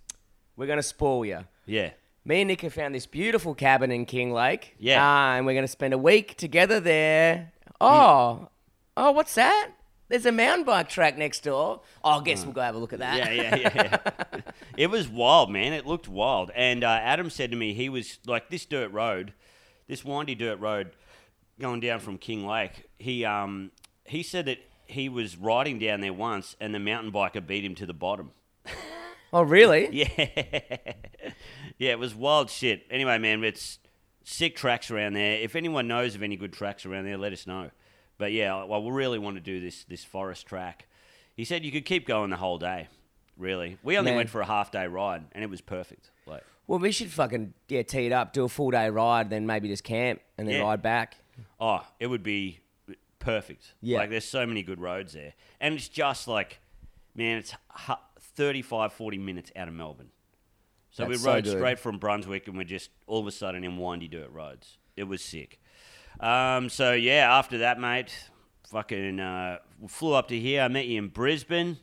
We're 0.56 0.68
going 0.68 0.78
to 0.80 0.84
spoil 0.84 1.26
you. 1.26 1.46
yeah. 1.66 1.92
Me 2.26 2.42
and 2.42 2.50
Nick 2.50 2.60
have 2.60 2.74
found 2.74 2.94
this 2.94 3.06
beautiful 3.06 3.56
cabin 3.56 3.90
in 3.90 4.06
Kinglake. 4.06 4.64
Yeah. 4.80 5.02
Uh, 5.02 5.38
and 5.38 5.46
we're 5.46 5.54
going 5.54 5.64
to 5.64 5.68
spend 5.72 5.94
a 5.94 5.98
week 5.98 6.36
together 6.36 6.82
there. 6.82 7.54
Oh, 7.80 8.50
oh, 8.98 9.12
what's 9.12 9.34
that? 9.36 9.70
There's 10.10 10.26
a 10.26 10.32
mountain 10.32 10.66
bike 10.66 10.90
track 10.90 11.18
next 11.18 11.44
door. 11.44 11.82
Oh, 12.04 12.10
I 12.20 12.24
guess 12.24 12.44
we'll 12.44 12.54
go 12.54 12.62
have 12.62 12.76
a 12.76 12.78
look 12.78 12.94
at 12.94 13.00
that. 13.00 13.18
Yeah, 13.18 13.32
yeah, 13.32 13.56
yeah. 13.56 13.98
yeah. 14.34 14.42
it 14.78 14.88
was 14.90 15.08
wild, 15.08 15.52
man. 15.52 15.74
It 15.74 15.86
looked 15.86 16.08
wild. 16.08 16.52
And 16.56 16.84
uh, 16.84 16.88
Adam 16.88 17.30
said 17.30 17.52
to 17.52 17.58
me, 17.58 17.74
he 17.74 17.90
was 17.90 18.20
like 18.26 18.50
this 18.50 18.66
dirt 18.66 18.92
road, 18.92 19.34
this 19.88 20.06
windy 20.06 20.36
dirt 20.36 20.60
road, 20.60 20.92
going 21.60 21.82
down 21.82 22.00
from 22.00 22.18
Kinglake. 22.18 22.84
He 22.98 23.26
um 23.26 23.72
he 24.06 24.24
said 24.24 24.46
that 24.46 24.60
he 24.86 25.10
was 25.10 25.36
riding 25.36 25.80
down 25.80 26.00
there 26.00 26.14
once, 26.14 26.56
and 26.60 26.74
the 26.74 26.80
mountain 26.80 27.12
biker 27.12 27.46
beat 27.46 27.66
him 27.66 27.76
to 27.76 27.86
the 27.86 27.94
bottom. 27.94 28.32
Oh, 29.34 29.42
really? 29.42 29.88
Yeah, 30.18 30.78
yeah, 31.78 31.92
it 31.92 32.00
was 32.00 32.16
wild 32.16 32.50
shit. 32.50 32.86
Anyway, 32.90 33.18
man, 33.18 33.44
it's 33.44 33.78
sick 34.24 34.56
tracks 34.56 34.90
around 34.90 35.14
there. 35.14 35.34
If 35.40 35.56
anyone 35.56 35.88
knows 35.88 36.16
of 36.16 36.24
any 36.24 36.38
good 36.38 36.54
tracks 36.54 36.86
around 36.86 37.06
there, 37.06 37.18
let 37.18 37.34
us 37.34 37.46
know. 37.46 37.72
But 38.18 38.32
yeah, 38.32 38.64
well, 38.64 38.84
we 38.84 38.92
really 38.92 39.20
want 39.20 39.36
to 39.38 39.42
do 39.42 39.60
this 39.60 39.84
this 39.84 40.04
forest 40.04 40.46
track. 40.48 40.88
He 41.36 41.44
said 41.46 41.64
you 41.64 41.72
could 41.72 41.86
keep 41.86 42.08
going 42.08 42.30
the 42.30 42.38
whole 42.38 42.58
day. 42.58 42.88
Really, 43.38 43.78
we 43.84 43.98
only 43.98 44.12
Man. 44.12 44.18
went 44.18 44.30
for 44.30 44.42
a 44.42 44.46
half 44.46 44.72
day 44.72 44.88
ride, 44.88 45.26
and 45.34 45.44
it 45.44 45.50
was 45.50 45.62
perfect. 45.62 46.10
Like, 46.26 46.44
Well, 46.66 46.80
we 46.80 46.92
should 46.92 47.12
fucking 47.12 47.54
yeah 47.68 47.84
tee 47.84 48.08
it 48.08 48.12
up, 48.12 48.34
do 48.34 48.44
a 48.46 48.50
full 48.50 48.72
day 48.72 48.90
ride, 48.90 49.30
then 49.30 49.46
maybe 49.46 49.68
just 49.68 49.84
camp 49.84 50.22
and 50.38 50.48
then 50.48 50.56
Yeah. 50.56 50.64
ride 50.64 50.82
back. 50.82 51.18
oh, 51.60 51.86
it 52.00 52.08
would 52.08 52.24
be 52.24 52.60
perfect. 53.20 53.74
Yeah. 53.82 54.00
like 54.00 54.10
there's 54.10 54.26
so 54.26 54.46
many 54.48 54.64
good 54.64 54.80
roads 54.80 55.14
there, 55.14 55.34
and 55.60 55.76
it's 55.76 55.88
just 55.88 56.28
like, 56.28 56.60
man, 57.14 57.38
it's 57.38 57.54
hu- 57.88 57.94
35, 58.20 58.92
40 58.94 59.18
minutes 59.20 59.52
out 59.56 59.68
of 59.68 59.74
Melbourne. 59.76 60.10
So 60.90 61.06
we 61.06 61.12
That's 61.14 61.24
so 61.24 61.34
rode 61.34 61.44
good. 61.44 61.58
straight 61.58 61.78
from 61.80 62.00
Brunswick, 62.00 62.48
and 62.48 62.58
we're 62.58 62.64
just 62.64 62.90
all 63.06 63.20
of 63.20 63.28
a 63.28 63.32
sudden 63.32 63.64
in 63.64 63.78
windy 63.78 64.08
dirt 64.08 64.32
roads. 64.32 64.78
It 64.96 65.04
was 65.04 65.22
sick. 65.24 65.60
Um, 66.20 66.70
so 66.70 66.94
yeah, 66.94 67.38
after 67.38 67.60
that, 67.60 67.80
mate, 67.80 68.12
fucking 68.72 69.20
uh, 69.20 69.58
flew 69.88 70.14
up 70.14 70.28
to 70.30 70.40
here. 70.40 70.62
I 70.62 70.68
met 70.68 70.88
you 70.88 70.98
in 70.98 71.10
Brisbane. 71.10 71.78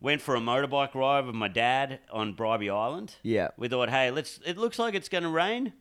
Went 0.00 0.22
for 0.22 0.34
a 0.34 0.40
motorbike 0.40 0.94
ride 0.94 1.26
with 1.26 1.34
my 1.34 1.48
dad 1.48 2.00
on 2.10 2.34
Bribie 2.34 2.70
Island. 2.74 3.16
Yeah. 3.22 3.48
We 3.58 3.68
thought, 3.68 3.90
hey, 3.90 4.10
let's. 4.10 4.40
It 4.46 4.56
looks 4.56 4.78
like 4.78 4.94
it's 4.94 5.10
going 5.10 5.24
to 5.24 5.28
rain. 5.30 5.74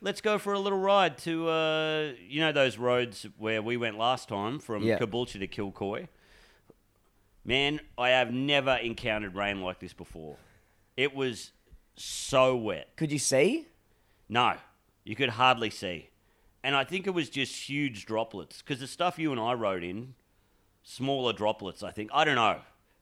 Let's 0.00 0.20
go 0.20 0.38
for 0.38 0.52
a 0.52 0.58
little 0.60 0.78
ride 0.78 1.18
to, 1.18 1.48
uh, 1.48 2.12
you 2.28 2.40
know, 2.40 2.52
those 2.52 2.76
roads 2.78 3.26
where 3.38 3.62
we 3.62 3.76
went 3.76 3.98
last 3.98 4.28
time 4.28 4.58
from 4.58 4.82
Yeah. 4.84 4.98
Caboolture 4.98 5.40
to 5.40 5.48
Kilcoy. 5.48 6.08
Man, 7.44 7.80
I 7.98 8.10
have 8.10 8.32
never 8.32 8.76
encountered 8.76 9.34
rain 9.34 9.60
like 9.60 9.80
this 9.80 9.92
before. 9.92 10.36
It 10.96 11.14
was 11.14 11.52
so 11.96 12.54
wet. 12.54 12.94
Could 12.96 13.12
you 13.12 13.18
see? 13.18 13.66
No, 14.28 14.54
you 15.04 15.16
could 15.16 15.30
hardly 15.30 15.70
see. 15.70 16.10
And 16.64 16.74
I 16.74 16.82
think 16.82 17.06
it 17.06 17.10
was 17.10 17.28
just 17.28 17.68
huge 17.68 18.06
droplets 18.06 18.62
because 18.62 18.80
the 18.80 18.86
stuff 18.86 19.18
you 19.18 19.30
and 19.30 19.40
I 19.40 19.52
rode 19.52 19.84
in, 19.84 20.14
smaller 20.82 21.32
droplets, 21.34 21.82
I 21.82 21.90
think. 21.92 22.10
I 22.12 22.24
don't 22.24 22.36
know. 22.36 22.60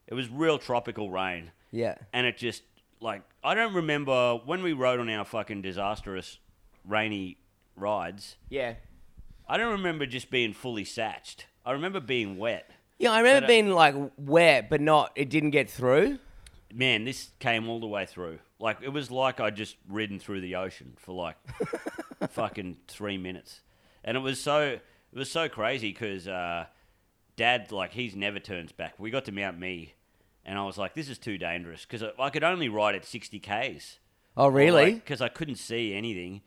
It 0.09 0.15
was 0.15 0.29
real 0.29 0.59
tropical 0.59 1.11
rain. 1.11 1.53
Yeah. 1.71 1.95
And 2.13 2.27
it 2.27 2.37
just, 2.37 2.63
like, 3.01 3.23
I 3.43 3.55
don't 3.55 3.73
remember 3.73 4.41
when 4.45 4.63
we 4.65 4.73
rode 4.73 4.99
on 5.01 5.09
our 5.09 5.25
fucking 5.25 5.63
disastrous 5.63 6.39
rainy 6.85 7.39
rides, 7.77 8.37
Yeah. 8.51 8.75
I 9.49 9.57
don't 9.59 9.73
remember 9.73 10.07
just 10.07 10.31
being 10.31 10.53
fully 10.55 10.85
satched. 10.85 11.47
I 11.65 11.73
remember 11.73 12.01
being 12.01 12.39
wet. 12.39 12.71
Yeah, 12.99 13.13
I 13.13 13.19
remember 13.19 13.41
But, 13.43 13.45
uh, 13.45 13.49
being 13.49 13.71
like 13.71 13.95
wet, 14.17 14.71
but 14.71 14.81
not. 14.81 15.13
It 15.15 15.31
didn't 15.31 15.51
get 15.51 15.69
through. 15.69 16.19
Man, 16.73 17.05
this 17.05 17.31
came 17.39 17.69
all 17.69 17.79
the 17.81 17.87
way 17.87 18.07
through. 18.07 18.39
Like, 18.63 18.79
it 18.81 18.89
was 18.89 19.11
like 19.11 19.41
I 19.41 19.51
just 19.51 19.77
ridden 19.89 20.19
through 20.19 20.41
the 20.41 20.55
ocean 20.55 20.95
for 20.97 21.13
like 21.13 21.37
fucking 22.31 22.79
three 22.89 23.19
minutes. 23.19 23.61
And 24.05 24.17
it 24.17 24.21
was 24.21 24.41
so, 24.41 24.61
it 24.61 24.83
was 25.13 25.31
so 25.31 25.49
crazy 25.49 25.93
because 25.93 26.27
uh, 26.27 26.67
dad, 27.37 27.73
like, 27.73 27.93
he's 27.93 28.17
never 28.17 28.39
turns 28.39 28.73
back. 28.73 28.95
We 28.99 29.11
got 29.11 29.25
to 29.27 29.33
Mount 29.33 29.59
Mee 29.59 29.95
and 30.45 30.59
I 30.59 30.65
was 30.65 30.79
like, 30.79 30.95
this 30.95 31.09
is 31.09 31.19
too 31.19 31.39
dangerous 31.39 31.83
because 31.83 32.03
I, 32.03 32.11
I 32.25 32.31
could 32.31 32.45
only 32.45 32.69
ride 32.69 32.95
at 32.95 33.05
60 33.05 33.39
k's. 33.39 33.99
Oh, 34.37 34.49
really? 34.49 34.95
Because 34.95 35.21
I 35.21 35.29
couldn't 35.29 35.57
see 35.57 35.95
anything, 35.95 36.41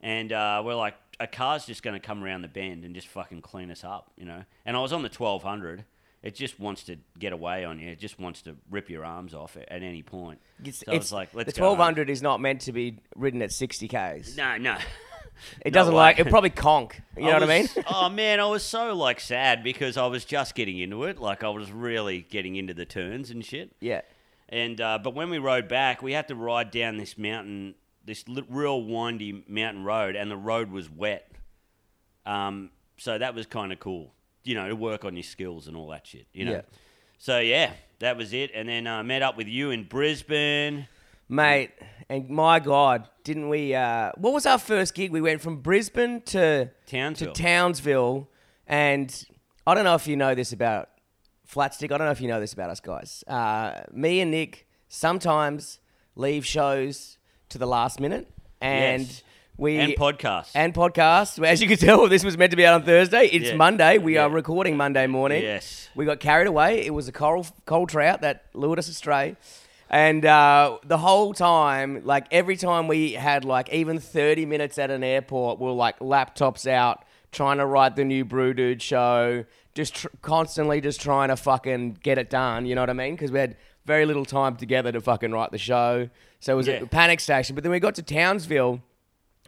and 0.00 0.32
uh, 0.32 0.62
we're 0.64 0.76
like, 0.76 0.94
a 1.18 1.26
car's 1.26 1.66
just 1.66 1.82
going 1.82 1.94
to 1.94 2.04
come 2.04 2.22
around 2.22 2.42
the 2.42 2.48
bend 2.48 2.84
and 2.84 2.94
just 2.94 3.08
fucking 3.08 3.42
clean 3.42 3.70
us 3.70 3.84
up, 3.84 4.12
you 4.16 4.24
know. 4.24 4.44
And 4.64 4.76
I 4.76 4.80
was 4.80 4.92
on 4.92 5.02
the 5.02 5.08
1200. 5.08 5.84
It 6.22 6.34
just 6.36 6.60
wants 6.60 6.84
to 6.84 6.96
get 7.18 7.32
away 7.32 7.64
on 7.64 7.80
you. 7.80 7.90
It 7.90 7.98
just 7.98 8.18
wants 8.20 8.42
to 8.42 8.56
rip 8.70 8.88
your 8.88 9.04
arms 9.04 9.34
off 9.34 9.56
at, 9.56 9.68
at 9.70 9.82
any 9.82 10.02
point. 10.02 10.38
It's, 10.64 10.78
so 10.78 10.92
I 10.92 10.96
was 10.96 11.12
like, 11.12 11.34
let's 11.34 11.52
the 11.52 11.60
1200 11.60 12.08
is 12.10 12.22
not 12.22 12.40
meant 12.40 12.60
to 12.62 12.72
be 12.72 12.98
ridden 13.16 13.42
at 13.42 13.50
60 13.52 13.88
k's. 13.88 14.36
No, 14.36 14.56
no. 14.56 14.76
It 15.62 15.64
No 15.66 15.70
doesn't 15.72 15.94
way. 15.94 15.98
like 15.98 16.18
it. 16.20 16.28
Probably 16.28 16.50
conk. 16.50 17.00
You 17.16 17.24
know 17.24 17.32
what 17.32 17.42
I 17.42 17.46
mean? 17.46 17.68
oh 17.92 18.08
man, 18.08 18.38
I 18.38 18.46
was 18.46 18.62
so 18.62 18.94
like 18.94 19.18
sad 19.18 19.64
because 19.64 19.96
I 19.96 20.06
was 20.06 20.24
just 20.24 20.54
getting 20.54 20.78
into 20.78 21.04
it. 21.04 21.18
Like 21.18 21.42
I 21.42 21.48
was 21.48 21.72
really 21.72 22.20
getting 22.30 22.54
into 22.54 22.74
the 22.74 22.84
turns 22.84 23.30
and 23.30 23.44
shit. 23.44 23.74
yeah. 23.80 24.02
And 24.48 24.80
uh, 24.80 24.98
but 25.02 25.14
when 25.14 25.30
we 25.30 25.38
rode 25.38 25.66
back, 25.66 26.02
we 26.02 26.12
had 26.12 26.28
to 26.28 26.34
ride 26.34 26.70
down 26.70 26.98
this 26.98 27.16
mountain, 27.16 27.74
this 28.04 28.28
li- 28.28 28.44
real 28.50 28.82
windy 28.84 29.42
mountain 29.48 29.82
road, 29.82 30.14
and 30.14 30.30
the 30.30 30.36
road 30.36 30.70
was 30.70 30.90
wet. 30.90 31.32
Um, 32.26 32.70
so 32.98 33.16
that 33.16 33.34
was 33.34 33.46
kind 33.46 33.72
of 33.72 33.80
cool, 33.80 34.12
you 34.44 34.54
know, 34.54 34.68
to 34.68 34.76
work 34.76 35.04
on 35.04 35.16
your 35.16 35.22
skills 35.22 35.66
and 35.68 35.76
all 35.76 35.88
that 35.88 36.06
shit, 36.06 36.26
you 36.32 36.44
know. 36.44 36.52
Yeah. 36.52 36.60
So 37.18 37.38
yeah, 37.38 37.72
that 38.00 38.16
was 38.16 38.32
it. 38.32 38.50
And 38.54 38.68
then 38.68 38.86
uh, 38.86 39.02
met 39.02 39.22
up 39.22 39.36
with 39.36 39.46
you 39.48 39.70
in 39.70 39.84
Brisbane. 39.84 40.88
Mate, 41.28 41.70
and 42.08 42.28
my 42.28 42.58
God, 42.60 43.08
didn't 43.24 43.48
we? 43.48 43.74
Uh, 43.74 44.12
what 44.16 44.34
was 44.34 44.44
our 44.44 44.58
first 44.58 44.94
gig? 44.94 45.10
We 45.12 45.20
went 45.20 45.40
from 45.40 45.58
Brisbane 45.58 46.20
to 46.26 46.70
Townsville. 46.86 47.32
to 47.32 47.42
Townsville, 47.42 48.28
and 48.66 49.26
I 49.66 49.74
don't 49.74 49.84
know 49.84 49.94
if 49.94 50.06
you 50.06 50.16
know 50.16 50.34
this 50.34 50.52
about 50.52 50.90
Flatstick. 51.48 51.92
I 51.92 51.96
don't 51.98 52.06
know 52.06 52.10
if 52.12 52.20
you 52.20 52.28
know 52.28 52.40
this 52.40 52.52
about 52.52 52.70
us 52.70 52.80
guys. 52.80 53.24
Uh, 53.26 53.82
me 53.92 54.20
and 54.20 54.30
Nick 54.30 54.66
sometimes 54.88 55.78
leave 56.16 56.44
shows 56.44 57.18
to 57.48 57.56
the 57.58 57.66
last 57.66 57.98
minute, 58.00 58.28
and 58.60 59.02
Yes. 59.02 59.22
We 59.56 59.76
and 59.78 59.92
podcast. 59.94 60.50
and 60.54 60.72
podcast. 60.74 61.44
As 61.46 61.60
you 61.62 61.68
can 61.68 61.76
tell, 61.76 62.08
this 62.08 62.24
was 62.24 62.36
meant 62.38 62.50
to 62.50 62.56
be 62.56 62.64
out 62.66 62.74
on 62.74 62.82
Thursday. 62.84 63.26
It's 63.26 63.50
Yeah. 63.50 63.56
Monday. 63.56 63.98
We 63.98 64.14
Yeah. 64.14 64.24
are 64.24 64.30
recording 64.30 64.76
Monday 64.76 65.06
morning. 65.06 65.42
Yes. 65.42 65.88
We 65.94 66.04
got 66.04 66.20
carried 66.20 66.46
away. 66.46 66.84
It 66.84 66.94
was 66.94 67.08
a 67.08 67.12
coral, 67.12 67.46
coral 67.66 67.86
trout 67.86 68.22
that 68.22 68.44
lured 68.54 68.78
us 68.78 68.88
astray. 68.88 69.36
And 69.90 70.24
uh, 70.24 70.78
the 70.84 70.96
whole 70.98 71.34
time, 71.34 72.02
like 72.04 72.26
every 72.30 72.56
time 72.56 72.88
we 72.88 73.12
had 73.12 73.44
like 73.44 73.68
even 73.70 73.98
30 73.98 74.46
minutes 74.46 74.78
at 74.78 74.90
an 74.90 75.04
airport, 75.04 75.60
we 75.60 75.68
are 75.68 75.72
like 75.72 75.98
laptops 75.98 76.66
out, 76.66 77.04
trying 77.30 77.58
to 77.58 77.66
write 77.66 77.94
the 77.96 78.04
new 78.04 78.24
Brew 78.24 78.54
Dude 78.54 78.80
show, 78.80 79.44
just 79.74 79.94
tr- 79.96 80.08
constantly 80.22 80.80
just 80.80 81.00
trying 81.02 81.28
to 81.28 81.36
fucking 81.36 81.98
get 82.02 82.16
it 82.16 82.30
done. 82.30 82.64
You 82.64 82.74
know 82.74 82.80
what 82.82 82.90
I 82.90 82.94
mean? 82.94 83.14
Because 83.14 83.30
we 83.30 83.38
had 83.38 83.56
very 83.84 84.06
little 84.06 84.24
time 84.24 84.56
together 84.56 84.92
to 84.92 85.00
fucking 85.02 85.30
write 85.30 85.50
the 85.50 85.58
show. 85.58 86.08
So 86.40 86.52
it 86.54 86.56
was 86.56 86.68
Yeah. 86.68 86.74
a 86.76 86.86
panic 86.86 87.20
station. 87.20 87.54
But 87.54 87.62
then 87.62 87.70
we 87.70 87.78
got 87.78 87.94
to 87.96 88.02
Townsville, 88.02 88.80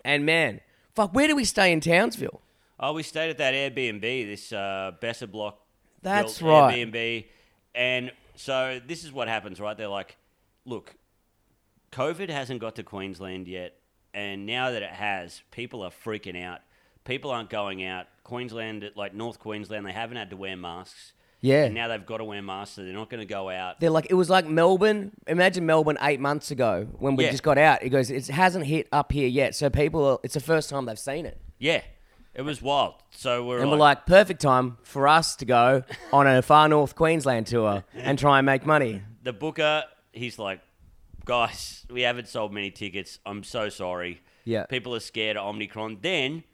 and 0.04 0.26
man, 0.26 0.60
fuck, 0.94 1.14
where 1.14 1.26
do 1.26 1.36
we 1.36 1.44
stay 1.44 1.72
in 1.72 1.80
Townsville? 1.80 2.40
Oh, 2.78 2.92
we 2.92 3.02
stayed 3.02 3.30
at 3.30 3.38
that 3.38 3.54
Airbnb, 3.54 4.00
this 4.00 4.52
uh, 4.52 4.92
Besser 5.00 5.26
Block. 5.26 5.60
That's 6.02 6.42
right. 6.42 6.76
Airbnb, 6.76 7.26
and 7.74 8.12
so 8.34 8.80
this 8.86 9.04
is 9.04 9.12
what 9.12 9.28
happens, 9.28 9.60
right? 9.60 9.76
They're 9.76 9.88
like, 9.88 10.16
look, 10.64 10.94
COVID 11.92 12.28
hasn't 12.28 12.60
got 12.60 12.76
to 12.76 12.82
Queensland 12.82 13.48
yet, 13.48 13.76
and 14.12 14.44
now 14.46 14.70
that 14.70 14.82
it 14.82 14.90
has, 14.90 15.42
people 15.50 15.82
are 15.82 15.90
freaking 15.90 16.42
out. 16.42 16.60
People 17.04 17.30
aren't 17.30 17.50
going 17.50 17.84
out. 17.84 18.06
Queensland, 18.22 18.90
like 18.96 19.14
North 19.14 19.38
Queensland, 19.38 19.86
they 19.86 19.92
haven't 19.92 20.16
had 20.16 20.30
to 20.30 20.36
wear 20.36 20.56
masks. 20.56 21.12
Yeah. 21.44 21.64
And 21.64 21.74
now 21.74 21.88
they've 21.88 22.06
got 22.06 22.18
to 22.18 22.24
wear 22.24 22.40
masks, 22.40 22.76
so 22.76 22.84
they're 22.84 22.94
not 22.94 23.10
going 23.10 23.20
to 23.20 23.26
go 23.26 23.50
out. 23.50 23.78
They're 23.78 23.90
like, 23.90 24.06
it 24.08 24.14
was 24.14 24.30
like 24.30 24.46
Melbourne. 24.46 25.12
Imagine 25.26 25.66
Melbourne 25.66 25.98
eight 26.00 26.18
months 26.18 26.50
ago 26.50 26.86
when 26.98 27.16
we 27.16 27.24
Yeah. 27.24 27.32
just 27.32 27.42
got 27.42 27.58
out. 27.58 27.82
It 27.82 27.90
goes, 27.90 28.10
it 28.10 28.28
hasn't 28.28 28.64
hit 28.64 28.88
up 28.92 29.12
here 29.12 29.28
yet. 29.28 29.54
So 29.54 29.68
people, 29.68 30.04
are, 30.06 30.18
it's 30.22 30.32
the 30.34 30.40
first 30.40 30.70
time 30.70 30.86
they've 30.86 30.98
seen 30.98 31.26
it. 31.26 31.38
Yeah, 31.58 31.82
it 32.32 32.42
was 32.42 32.62
wild. 32.62 32.94
So 33.10 33.44
we're 33.44 33.58
And 33.58 33.66
like, 33.70 33.72
we're 33.72 33.78
like, 33.78 34.06
perfect 34.06 34.40
time 34.40 34.78
for 34.84 35.06
us 35.06 35.36
to 35.36 35.44
go 35.44 35.82
on 36.14 36.26
a 36.26 36.40
far 36.40 36.66
north 36.66 36.94
Queensland 36.96 37.46
tour 37.46 37.84
and 37.94 38.18
try 38.18 38.38
and 38.38 38.46
make 38.46 38.64
money. 38.64 39.02
the 39.22 39.34
booker, 39.34 39.84
he's 40.12 40.38
like, 40.38 40.60
guys, 41.26 41.84
we 41.90 42.02
haven't 42.02 42.28
sold 42.28 42.52
many 42.54 42.70
tickets. 42.70 43.18
I'm 43.26 43.44
so 43.44 43.68
sorry. 43.68 44.20
Yeah. 44.44 44.64
People 44.66 44.94
are 44.94 45.00
scared 45.00 45.36
of 45.36 45.46
Omicron. 45.46 45.98
Then 46.00 46.44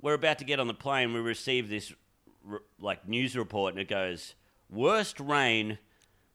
we're 0.00 0.14
about 0.14 0.38
to 0.38 0.44
get 0.44 0.58
on 0.60 0.66
the 0.66 0.74
plane. 0.74 1.12
We 1.14 1.20
receive 1.20 1.68
this 1.68 1.92
like 2.80 3.08
news 3.08 3.36
report, 3.36 3.74
and 3.74 3.80
it 3.80 3.88
goes, 3.88 4.34
worst 4.70 5.20
rain 5.20 5.78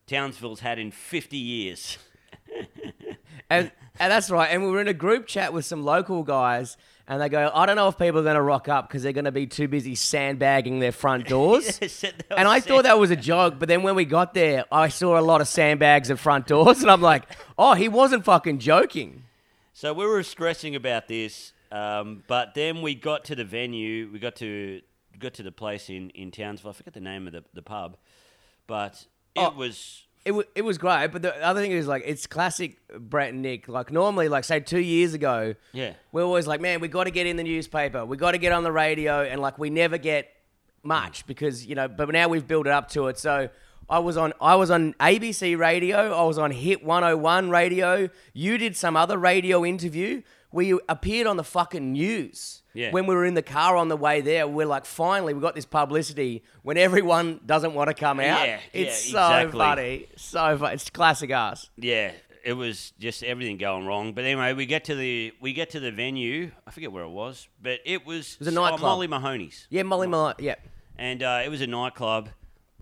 Townsville's 0.08 0.62
had 0.62 0.80
in 0.80 0.92
50 0.92 1.38
years. 1.38 1.98
And, 3.50 3.72
and 4.00 4.12
that's 4.12 4.30
right. 4.30 4.48
And 4.52 4.64
we 4.64 4.70
were 4.70 4.80
in 4.80 4.88
a 4.88 4.94
group 4.94 5.26
chat 5.26 5.54
with 5.54 5.66
some 5.66 5.84
local 5.84 6.24
guys, 6.24 6.78
and 7.08 7.20
they 7.20 7.30
go, 7.30 7.52
I 7.54 7.66
don't 7.66 7.76
know 7.76 7.88
if 7.88 7.98
people 7.98 8.20
are 8.20 8.24
going 8.24 8.36
to 8.36 8.42
rock 8.42 8.70
up 8.70 8.88
because 8.88 9.02
they're 9.02 9.14
going 9.14 9.26
to 9.26 9.32
be 9.32 9.48
too 9.48 9.68
busy 9.68 9.96
sandbagging 9.96 10.80
their 10.80 10.92
front 10.92 11.28
doors. 11.28 11.80
And 11.80 12.48
I 12.48 12.60
sad. 12.60 12.68
thought 12.68 12.84
that 12.84 13.00
was 13.00 13.10
a 13.10 13.16
joke, 13.16 13.56
but 13.58 13.68
then 13.68 13.82
when 13.82 13.96
we 13.96 14.06
got 14.06 14.34
there, 14.36 14.66
I 14.72 14.90
saw 14.90 15.20
a 15.20 15.22
lot 15.22 15.42
of 15.42 15.48
sandbags 15.48 16.12
at 16.12 16.20
front 16.20 16.46
doors, 16.48 16.82
and 16.82 16.92
I'm 16.92 17.02
like, 17.02 17.24
oh, 17.58 17.74
he 17.74 17.88
wasn't 17.88 18.24
fucking 18.24 18.60
joking. 18.60 19.24
So 19.74 19.94
we 19.94 20.06
were 20.06 20.24
stressing 20.24 20.76
about 20.76 21.08
this, 21.08 21.54
um, 21.72 22.24
but 22.28 22.54
then 22.54 22.84
we 22.84 22.94
got 22.94 23.26
to 23.26 23.36
the 23.36 23.46
venue. 23.46 24.10
We 24.12 24.20
got 24.20 24.36
to 24.38 24.82
got 25.20 25.34
to 25.36 25.44
the 25.44 25.52
place 25.52 25.90
in, 25.90 26.10
in 26.12 26.32
Townsville. 26.32 26.72
I 26.72 26.74
forget 26.74 26.94
the 26.94 27.00
name 27.02 27.28
of 27.28 27.34
the, 27.34 27.44
the 27.54 27.62
pub, 27.62 27.98
but 28.68 29.06
it 29.36 29.42
Oh. 29.42 29.52
was 29.52 30.04
It, 30.26 30.32
w- 30.32 30.48
it 30.54 30.64
was 30.64 30.78
great, 30.78 31.08
but 31.12 31.22
the 31.22 31.34
other 31.46 31.62
thing 31.62 31.72
is 31.72 31.88
like 31.88 32.04
it's 32.06 32.28
classic 32.28 32.78
Brett 32.98 33.30
and 33.34 33.42
Nick. 33.42 33.68
Like 33.68 33.92
normally, 33.92 34.28
like 34.28 34.44
say 34.44 34.60
two 34.60 34.80
years 34.82 35.14
ago, 35.14 35.56
Yeah. 35.74 35.94
we're 36.12 36.24
always 36.24 36.46
like, 36.48 36.60
man, 36.62 36.82
we 36.82 36.88
got 36.88 37.06
to 37.06 37.12
get 37.12 37.26
in 37.26 37.38
the 37.38 37.44
newspaper, 37.44 38.06
we 38.06 38.18
got 38.18 38.32
to 38.32 38.38
get 38.38 38.52
on 38.52 38.64
the 38.64 38.72
radio, 38.72 39.24
and 39.24 39.40
like 39.42 39.58
we 39.58 39.70
never 39.70 39.98
get 39.98 40.30
much 40.84 41.24
mm. 41.24 41.28
because 41.28 41.66
you 41.66 41.76
know. 41.76 41.88
But 41.88 42.10
now 42.10 42.28
we've 42.28 42.48
built 42.48 42.68
it 42.68 42.74
up 42.74 42.90
to 42.92 43.08
it. 43.08 43.18
So 43.18 43.50
I 43.90 44.00
was 44.00 44.18
on 44.18 44.34
I 44.42 44.56
was 44.56 44.70
on 44.72 44.94
ABC 45.00 45.58
radio, 45.58 46.14
I 46.14 46.24
was 46.24 46.38
on 46.38 46.52
Hit 46.52 46.84
101 46.84 47.50
radio. 47.50 48.10
You 48.34 48.58
did 48.58 48.76
some 48.76 48.96
other 48.98 49.18
radio 49.18 49.66
interview. 49.66 50.22
We 50.52 50.80
appeared 50.90 51.28
on 51.28 51.38
the 51.38 51.44
fucking 51.44 51.92
news. 51.94 52.64
Yeah. 52.74 52.92
When 52.92 53.06
we 53.06 53.14
were 53.14 53.26
in 53.26 53.34
the 53.36 53.42
car 53.44 53.76
on 53.76 53.88
the 53.88 53.98
way 53.98 54.22
there, 54.22 54.48
we're 54.48 54.66
like, 54.66 54.86
finally, 54.86 55.34
we 55.34 55.42
got 55.42 55.54
this 55.54 55.66
publicity 55.66 56.44
when 56.64 56.78
everyone 56.78 57.40
doesn't 57.46 57.74
want 57.74 57.90
to 57.90 57.94
come 57.94 58.20
out. 58.20 58.48
Yeah, 58.48 58.60
it's 58.74 59.12
yeah, 59.12 59.30
so 59.30 59.38
exactly. 59.38 59.60
funny. 59.60 60.08
So 60.16 60.58
funny. 60.58 60.74
It's 60.74 60.90
classic 60.90 61.32
us. 61.32 61.70
yeah. 61.78 62.12
It 62.42 62.54
was 62.54 62.94
just 63.00 63.22
everything 63.22 63.58
going 63.58 63.86
wrong. 63.86 64.14
But 64.14 64.24
anyway, 64.24 64.54
we 64.54 64.66
get 64.66 64.86
to 64.86 64.96
the 64.96 65.34
we 65.42 65.52
get 65.52 65.72
to 65.72 65.80
the 65.82 65.92
venue. 65.92 66.52
I 66.66 66.72
forget 66.72 66.90
where 66.90 67.04
it 67.04 67.10
was, 67.10 67.50
but 67.62 67.82
it 67.86 68.06
was 68.06 68.38
was 68.40 68.48
a 68.48 68.58
oh. 68.60 68.78
Molly 68.78 69.08
Mahoney's, 69.08 69.68
Yeah, 69.70 69.84
Molly 69.84 70.08
Malone. 70.08 70.36
Yeah. 70.40 70.56
and 70.98 71.22
uh, 71.22 71.42
it 71.44 71.50
was 71.50 71.60
a 71.60 71.68
nightclub. 71.68 72.30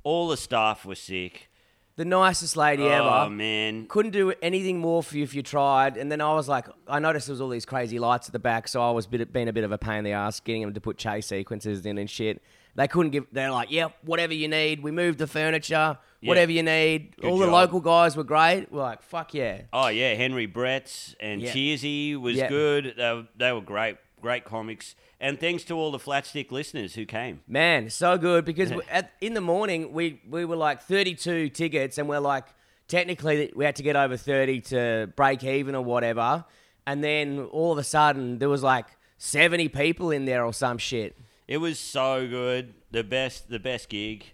All 0.04 0.28
the 0.28 0.38
staff 0.38 0.86
were 0.86 0.96
sick. 0.96 1.50
The 1.98 2.06
nicest 2.06 2.56
lady 2.56 2.84
Oh 2.84 2.88
ever. 2.90 3.10
Oh 3.26 3.30
man, 3.30 3.88
Couldn't 3.88 4.12
do 4.12 4.32
anything 4.42 4.78
more 4.80 5.02
for 5.04 5.18
you 5.18 5.24
if 5.24 5.34
you 5.34 5.42
tried. 5.42 5.98
And 5.98 6.12
then 6.12 6.22
I 6.22 6.32
was 6.34 6.48
like, 6.48 6.68
I 6.88 7.00
noticed 7.00 7.26
there 7.28 7.34
was 7.34 7.42
all 7.42 7.50
these 7.50 7.66
crazy 7.66 7.98
lights 7.98 8.28
at 8.30 8.34
the 8.34 8.40
back, 8.40 8.68
so 8.68 8.82
I 8.82 8.92
was 8.92 9.08
bit, 9.08 9.34
being 9.34 9.48
a 9.50 9.54
bit 9.54 9.64
of 9.64 9.72
a 9.72 9.80
pain 9.80 9.98
in 10.00 10.04
the 10.04 10.12
ass 10.12 10.40
getting 10.40 10.62
them 10.62 10.74
to 10.76 10.80
put 10.82 10.98
chase 10.98 11.26
sequences 11.26 11.86
in 11.86 11.98
and 11.98 12.08
shit. 12.10 12.42
They 12.76 12.88
couldn't 12.88 13.10
give. 13.10 13.26
They're 13.32 13.50
like, 13.50 13.72
yep, 13.72 13.98
whatever 14.04 14.36
you 14.36 14.48
need. 14.48 14.84
We 14.84 14.92
moved 14.92 15.18
the 15.18 15.26
furniture. 15.26 15.98
Yeah. 16.22 16.30
Whatever 16.30 16.52
you 16.52 16.62
need. 16.62 17.16
Good 17.18 17.32
all 17.32 17.40
the 17.40 17.48
local 17.48 17.80
guys 17.80 18.16
were 18.16 18.24
great. 18.24 18.72
We're 18.72 18.84
like, 18.84 19.02
fuck 19.02 19.34
yeah. 19.34 19.62
Oh 19.74 19.88
yeah, 19.88 20.14
Henry 20.14 20.48
Bretts 20.48 21.16
and 21.20 21.42
Yeah. 21.42 21.52
Cheersy 21.52 22.16
was 22.16 22.36
Yeah. 22.38 22.48
good. 22.50 22.94
They 22.96 23.12
were, 23.14 23.28
they 23.36 23.52
were 23.52 23.62
great, 23.62 23.98
great 24.22 24.46
comics. 24.46 24.94
And 25.20 25.40
thanks 25.40 25.64
to 25.66 25.74
all 25.74 25.92
the 25.92 26.00
flat 26.00 26.26
stick 26.28 26.52
listeners 26.52 26.94
who 26.94 27.06
came. 27.06 27.42
Man, 27.48 27.90
so 27.90 28.18
good 28.20 28.46
because 28.46 28.72
at, 28.92 29.12
in 29.20 29.34
the 29.34 29.42
morning 29.42 29.92
we 29.92 30.22
we 30.30 30.46
were 30.46 30.56
like 30.56 30.82
32 30.84 31.50
tickets 31.50 31.98
and 31.98 32.08
we're 32.08 32.20
like 32.20 32.46
technically 32.88 33.52
we 33.56 33.66
had 33.66 33.76
to 33.78 33.84
get 33.84 33.96
over 33.96 34.16
30 34.16 34.62
to 34.62 35.12
break 35.16 35.44
even 35.44 35.74
or 35.76 35.84
whatever. 35.84 36.46
And 36.86 37.04
then 37.04 37.40
all 37.52 37.72
of 37.72 37.78
a 37.80 37.84
sudden 37.84 38.38
there 38.38 38.48
was 38.50 38.62
like 38.64 38.86
70 39.18 39.70
people 39.70 40.12
in 40.12 40.26
there 40.26 40.46
or 40.46 40.54
some 40.54 40.78
shit. 40.78 41.18
It 41.48 41.58
was 41.58 41.80
so 41.80 42.28
good. 42.28 42.76
The 42.92 43.04
best, 43.04 43.50
the 43.50 43.60
best 43.60 43.90
gig. 43.90 44.26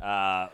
Uh, 0.00 0.48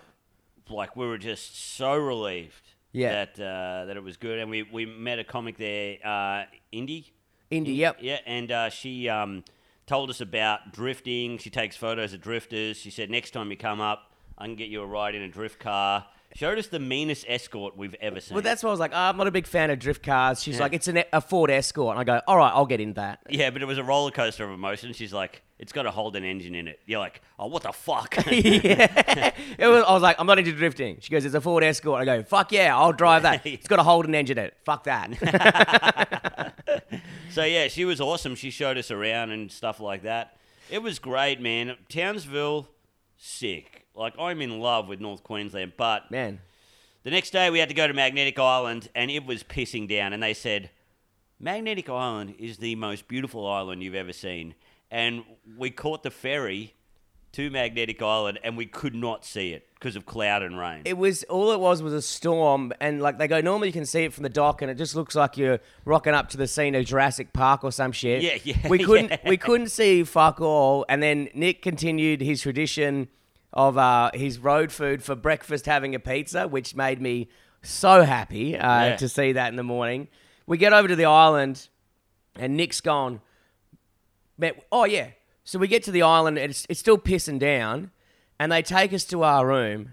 like 0.71 0.97
we 0.97 1.07
were 1.07 1.19
just 1.19 1.77
so 1.77 1.95
relieved 1.95 2.63
Yeah. 2.93 3.27
that 3.27 3.39
uh, 3.39 3.85
that 3.85 3.97
it 3.99 4.03
was 4.03 4.17
good. 4.17 4.39
And 4.39 4.51
we, 4.51 4.63
we 4.63 4.87
met 4.87 5.19
a 5.19 5.25
comic 5.25 5.59
there, 5.59 5.99
uh, 6.05 6.45
Indy. 6.73 7.13
Indy, 7.51 7.73
yep. 7.75 7.99
Yeah, 8.01 8.19
and 8.27 8.51
uh, 8.51 8.71
she 8.71 9.09
um, 9.09 9.45
told 9.87 10.11
us 10.11 10.21
about 10.21 10.73
drifting. 10.73 11.39
She 11.39 11.51
takes 11.51 11.77
photos 11.77 12.13
of 12.13 12.21
drifters. 12.21 12.77
She 12.77 12.91
said 12.91 13.11
next 13.11 13.33
time 13.33 13.51
you 13.51 13.57
come 13.57 13.81
up, 13.81 14.13
I 14.39 14.47
can 14.47 14.57
get 14.57 14.69
you 14.69 14.83
a 14.83 14.87
ride 14.87 15.15
in 15.15 15.23
a 15.23 15.29
drift 15.29 15.61
car. 15.61 16.07
Showed 16.35 16.59
us 16.59 16.67
the 16.67 16.81
meanest 16.81 17.25
escort 17.29 17.77
we've 17.77 17.95
ever 18.01 18.19
seen. 18.19 18.35
Well, 18.35 18.43
that's 18.43 18.65
why 18.65 18.69
I 18.69 18.73
was 18.73 18.81
like, 18.81 18.91
oh, 18.93 18.99
I'm 18.99 19.17
not 19.17 19.29
a 19.29 19.31
big 19.31 19.47
fan 19.47 19.71
of 19.71 19.79
drift 19.79 20.03
cars. 20.03 20.43
She's 20.43 20.59
like, 20.59 20.73
it's 20.73 20.89
an, 20.89 21.05
a 21.13 21.21
Ford 21.21 21.49
Escort. 21.49 21.97
And 21.97 22.01
I 22.01 22.05
go, 22.05 22.21
all 22.27 22.37
right, 22.37 22.51
I'll 22.53 22.67
get 22.67 22.81
in 22.81 22.95
that. 22.95 23.21
Yeah, 23.31 23.51
but 23.51 23.63
it 23.63 23.67
was 23.67 23.79
a 23.79 23.85
roller 23.85 24.11
coaster 24.11 24.45
of 24.45 24.51
emotion. 24.51 24.93
She's 24.95 25.13
like, 25.13 25.44
It's 25.59 25.73
got 25.73 25.87
a 25.87 25.91
Holden 25.91 26.25
engine 26.25 26.55
in 26.55 26.67
it. 26.67 26.81
You're 26.85 26.99
like, 26.99 27.23
oh, 27.39 27.47
what 27.47 27.63
the 27.63 27.73
fuck? 27.73 28.17
yeah. 28.27 29.33
It 29.57 29.67
was, 29.67 29.85
I 29.85 29.93
was 29.93 30.03
like, 30.03 30.17
I'm 30.19 30.27
not 30.27 30.39
into 30.39 30.53
drifting. 30.53 30.99
She 31.01 31.13
goes, 31.13 31.25
it's 31.25 31.35
a 31.35 31.41
Ford 31.41 31.63
Escort. 31.63 32.01
I 32.01 32.05
go, 32.05 32.23
fuck 32.25 32.51
yeah, 32.51 32.77
I'll 32.77 32.93
drive 32.93 33.23
that. 33.23 33.47
It's 33.55 33.69
got 33.69 33.79
a 33.79 33.85
Holden 33.85 34.15
engine 34.15 34.37
in 34.39 34.47
it. 34.47 34.57
Fuck 34.65 34.85
that. 34.85 36.53
so 37.31 37.45
yeah, 37.45 37.69
she 37.69 37.85
was 37.85 38.01
awesome. 38.01 38.35
She 38.35 38.51
showed 38.51 38.79
us 38.79 38.91
around 38.91 39.31
and 39.31 39.51
stuff 39.51 39.79
like 39.79 40.03
that. 40.03 40.37
It 40.71 40.83
was 40.83 40.99
great, 40.99 41.41
man. 41.41 41.77
Townsville, 41.89 42.69
sick. 43.17 43.87
Like 43.95 44.15
I'm 44.19 44.43
in 44.43 44.59
love 44.59 44.89
with 44.89 45.01
North 45.01 45.23
Queensland, 45.23 45.75
but 45.77 46.11
Man, 46.11 46.41
the 47.05 47.11
next 47.11 47.31
day 47.31 47.49
we 47.49 47.61
had 47.61 47.69
to 47.69 47.75
go 47.75 47.87
to 47.87 47.95
Magnetic 47.95 48.39
Island 48.41 48.89
and 48.95 49.09
it 49.11 49.25
was 49.25 49.45
pissing 49.45 49.89
down 49.89 50.13
and 50.13 50.23
they 50.23 50.35
said 50.35 50.71
Magnetic 51.39 51.89
Island 51.89 52.35
is 52.39 52.59
the 52.59 52.75
most 52.75 53.07
beautiful 53.07 53.47
island 53.47 53.83
you've 53.83 53.95
ever 53.95 54.13
seen. 54.13 54.55
And 54.91 55.25
we 55.57 55.71
caught 55.71 56.03
the 56.03 56.11
ferry 56.11 56.75
to 57.33 57.51
Magnetic 57.51 58.01
Island 58.01 58.39
and 58.45 58.57
we 58.57 58.65
could 58.65 58.95
not 58.95 59.25
see 59.25 59.53
it 59.53 59.67
because 59.75 59.97
of 59.97 60.07
cloud 60.07 60.43
and 60.43 60.57
rain. 60.57 60.83
it 60.85 60.97
was 60.97 61.25
all 61.25 61.51
it 61.51 61.59
was 61.59 61.83
was 61.83 61.93
a 61.93 62.01
storm, 62.01 62.73
and 62.81 63.03
like 63.03 63.19
they 63.19 63.27
go, 63.29 63.41
normally 63.41 63.69
you 63.69 63.73
can 63.73 63.85
see 63.87 64.05
it 64.05 64.13
from 64.15 64.23
the 64.23 64.29
dock, 64.29 64.63
and 64.63 64.71
it 64.71 64.77
just 64.77 64.95
looks 64.95 65.15
like 65.17 65.37
you're 65.37 65.59
rocking 65.85 66.15
up 66.15 66.29
to 66.31 66.37
the 66.37 66.47
scene 66.47 66.75
of 66.77 66.85
Jurassic 66.87 67.33
Park 67.33 67.65
or 67.65 67.73
some 67.73 67.91
shit. 67.93 68.23
Yeah, 68.23 68.39
yeah, 68.45 68.69
We 68.69 68.79
couldn't 68.85 69.11
yeah. 69.11 69.29
we 69.29 69.37
couldn't 69.37 69.69
see 69.71 70.05
fuck 70.05 70.41
all, 70.41 70.87
and 70.89 71.03
then 71.03 71.29
Nick 71.35 71.61
continued 71.61 72.21
his 72.21 72.41
tradition 72.41 73.09
of 73.53 73.77
uh, 73.77 74.11
his 74.15 74.39
road 74.39 74.71
food 74.73 75.03
for 75.03 75.15
breakfast, 75.17 75.67
having 75.67 75.95
a 75.95 75.99
pizza, 76.01 76.47
which 76.49 76.75
made 76.77 77.01
me 77.01 77.29
so 77.63 78.03
happy 78.05 78.57
uh, 78.57 78.85
Yeah. 78.85 78.97
to 78.97 79.09
see 79.09 79.33
that 79.33 79.49
in 79.49 79.57
the 79.57 79.63
morning. 79.65 80.09
We 80.47 80.57
get 80.57 80.73
over 80.73 80.87
to 80.89 80.97
the 80.97 81.05
island, 81.07 81.69
and 82.37 82.57
Nick's 82.57 82.81
gone. 82.81 83.21
Man, 84.39 84.53
oh 84.73 84.85
yeah. 84.85 85.09
So 85.45 85.59
we 85.59 85.69
get 85.69 85.83
to 85.85 85.91
the 85.91 86.03
island, 86.03 86.39
it's, 86.39 86.67
it's 86.71 86.81
still 86.81 86.97
pissing 86.99 87.39
down, 87.39 87.91
and 88.41 88.51
they 88.51 88.63
take 88.63 88.93
us 88.95 89.05
to 89.07 89.23
our 89.25 89.47
room, 89.47 89.91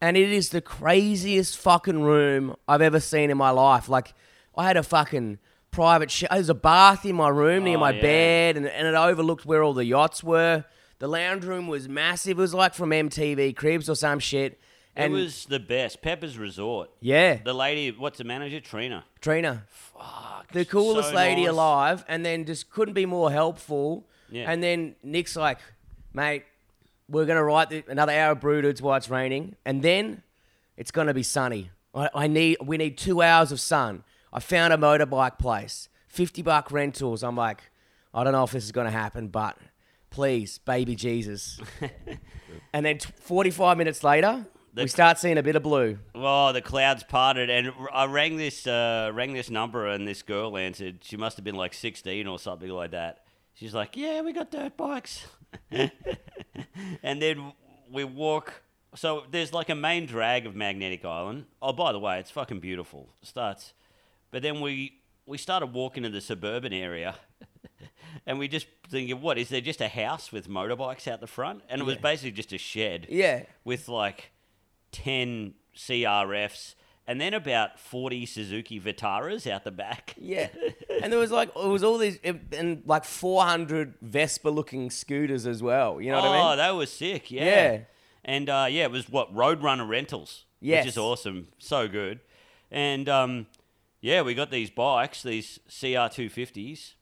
and 0.00 0.16
it 0.16 0.30
is 0.32 0.48
the 0.48 0.62
craziest 0.62 1.58
fucking 1.58 2.00
room 2.02 2.56
I've 2.66 2.80
ever 2.80 2.98
seen 3.00 3.30
in 3.30 3.36
my 3.36 3.50
life. 3.50 3.88
Like, 3.90 4.14
I 4.56 4.66
had 4.66 4.78
a 4.78 4.82
fucking 4.82 5.38
private 5.70 6.10
sh- 6.10 6.24
There's 6.30 6.48
a 6.48 6.54
bath 6.54 7.04
in 7.04 7.14
my 7.14 7.28
room 7.28 7.64
near 7.64 7.76
Oh, 7.76 7.80
my 7.80 7.90
yeah. 7.90 8.00
bed, 8.02 8.56
and, 8.56 8.66
and 8.66 8.86
it 8.88 8.94
overlooked 8.94 9.44
where 9.44 9.62
all 9.62 9.74
the 9.74 9.84
yachts 9.84 10.24
were. 10.24 10.64
The 10.98 11.08
lounge 11.08 11.44
room 11.44 11.68
was 11.68 11.88
massive. 11.88 12.38
It 12.38 12.40
was 12.40 12.54
like 12.54 12.72
from 12.74 12.90
MTV 12.90 13.54
Cribs 13.56 13.88
or 13.88 13.94
some 13.94 14.18
shit. 14.18 14.58
And 14.96 15.12
it 15.14 15.16
was 15.16 15.46
the 15.46 15.60
best. 15.60 16.02
Pepper's 16.02 16.36
Resort. 16.36 16.90
yeah, 17.00 17.36
The 17.42 17.54
lady, 17.54 17.90
what's 17.90 18.18
the 18.18 18.24
manager? 18.24 18.60
Trina. 18.60 19.04
Trina. 19.20 19.64
Fuck. 19.68 20.52
the 20.52 20.64
coolest 20.64 21.10
so 21.10 21.14
lady 21.14 21.42
nice. 21.42 21.50
alive, 21.50 22.04
and 22.08 22.24
then 22.24 22.44
just 22.44 22.70
couldn't 22.70 22.94
be 22.94 23.06
more 23.06 23.30
helpful. 23.30 24.06
Yeah. 24.30 24.50
And 24.50 24.62
then 24.62 24.96
Nick's 25.02 25.36
like, 25.36 25.58
mate, 26.12 26.44
we're 27.08 27.24
gonna 27.26 27.42
write 27.44 27.70
the, 27.70 27.84
another 27.88 28.12
hour 28.12 28.32
of 28.32 28.40
Brooders 28.40 28.80
while 28.80 28.96
it's 28.96 29.08
raining, 29.10 29.56
and 29.64 29.82
then 29.82 30.22
it's 30.76 30.90
gonna 30.90 31.14
be 31.14 31.22
sunny. 31.22 31.70
I, 31.94 32.08
I 32.14 32.26
need, 32.26 32.58
we 32.64 32.76
need 32.76 32.96
two 32.98 33.22
hours 33.22 33.50
of 33.52 33.60
sun. 33.60 34.04
I 34.32 34.40
found 34.40 34.72
a 34.72 34.76
motorbike 34.76 35.38
place, 35.38 35.88
fifty 36.08 36.42
buck 36.42 36.70
rentals. 36.70 37.22
I'm 37.24 37.36
like, 37.36 37.62
I 38.14 38.22
don't 38.24 38.32
know 38.32 38.44
if 38.44 38.52
this 38.52 38.64
is 38.64 38.72
gonna 38.72 38.90
happen, 38.90 39.28
but 39.28 39.56
please, 40.10 40.58
baby 40.58 40.94
Jesus. 40.96 41.60
and 42.72 42.84
then 42.86 42.98
t- 42.98 43.10
45 43.20 43.76
minutes 43.78 44.02
later, 44.04 44.46
we 44.74 44.86
start 44.88 45.18
seeing 45.18 45.38
a 45.38 45.42
bit 45.42 45.56
of 45.56 45.62
blue. 45.62 45.98
Oh, 46.14 46.52
the 46.52 46.62
clouds 46.62 47.02
parted, 47.02 47.50
and 47.50 47.72
I 47.92 48.06
rang 48.06 48.36
this 48.36 48.66
uh, 48.66 49.10
rang 49.12 49.32
this 49.32 49.50
number, 49.50 49.86
and 49.86 50.06
this 50.06 50.22
girl 50.22 50.56
answered. 50.56 50.98
She 51.02 51.16
must 51.16 51.36
have 51.36 51.44
been 51.44 51.54
like 51.56 51.74
sixteen 51.74 52.26
or 52.26 52.38
something 52.38 52.70
like 52.70 52.92
that. 52.92 53.24
She's 53.54 53.74
like, 53.74 53.96
"Yeah, 53.96 54.20
we 54.22 54.32
got 54.32 54.50
dirt 54.50 54.76
bikes," 54.76 55.26
and 55.70 57.22
then 57.22 57.52
we 57.90 58.04
walk. 58.04 58.62
So 58.94 59.24
there's 59.30 59.52
like 59.52 59.68
a 59.68 59.74
main 59.74 60.06
drag 60.06 60.46
of 60.46 60.54
Magnetic 60.56 61.04
Island. 61.04 61.46
Oh, 61.62 61.72
by 61.72 61.92
the 61.92 61.98
way, 61.98 62.18
it's 62.18 62.30
fucking 62.30 62.60
beautiful. 62.60 63.08
Starts, 63.22 63.72
but 64.30 64.42
then 64.42 64.60
we 64.60 65.00
we 65.26 65.38
started 65.38 65.72
walking 65.72 66.02
to 66.02 66.08
the 66.10 66.20
suburban 66.20 66.72
area. 66.72 67.14
And 68.26 68.38
we 68.38 68.48
just 68.48 68.66
thinking, 68.88 69.20
what 69.20 69.38
is 69.38 69.48
there 69.48 69.60
just 69.60 69.80
a 69.80 69.88
house 69.88 70.32
with 70.32 70.48
motorbikes 70.48 71.06
out 71.06 71.20
the 71.20 71.26
front? 71.28 71.62
And 71.68 71.80
it 71.80 71.84
was 71.84 71.96
basically 71.96 72.32
just 72.32 72.52
a 72.52 72.58
shed 72.58 73.06
Yeah. 73.08 73.44
with 73.64 73.88
like 73.88 74.32
10 74.92 75.54
CRFs 75.76 76.74
and 77.10 77.20
then 77.20 77.34
about 77.34 77.80
40 77.80 78.24
Suzuki 78.24 78.80
Vitaras 78.80 79.50
out 79.50 79.64
the 79.64 79.72
back. 79.72 80.14
Yeah, 80.16 80.48
and 81.02 81.12
there 81.12 81.18
was 81.18 81.32
like 81.32 81.48
it 81.48 81.68
was 81.68 81.82
all 81.82 81.98
these 81.98 82.20
and 82.22 82.82
like 82.86 83.04
four 83.04 83.42
hundred 83.42 83.94
Vespa-looking 84.00 84.90
scooters 84.90 85.44
as 85.44 85.60
well. 85.60 86.00
You 86.00 86.12
know 86.12 86.18
oh, 86.18 86.20
what 86.20 86.28
I 86.28 86.32
mean? 86.36 86.52
Oh, 86.52 86.56
that 86.56 86.70
was 86.70 86.92
sick. 86.92 87.32
Yeah. 87.32 87.44
Yeah. 87.44 87.78
And 88.24 88.48
uh, 88.48 88.66
yeah, 88.70 88.84
it 88.84 88.92
was 88.92 89.08
what 89.08 89.34
Roadrunner 89.34 89.88
Rentals, 89.88 90.44
Yes. 90.60 90.84
which 90.84 90.92
is 90.92 90.98
awesome. 90.98 91.48
So 91.58 91.88
good. 91.88 92.20
And 92.70 93.08
um, 93.08 93.46
yeah, 94.00 94.22
we 94.22 94.34
got 94.34 94.52
these 94.52 94.70
bikes, 94.70 95.22
these 95.22 95.58
CR250s, 95.68 96.92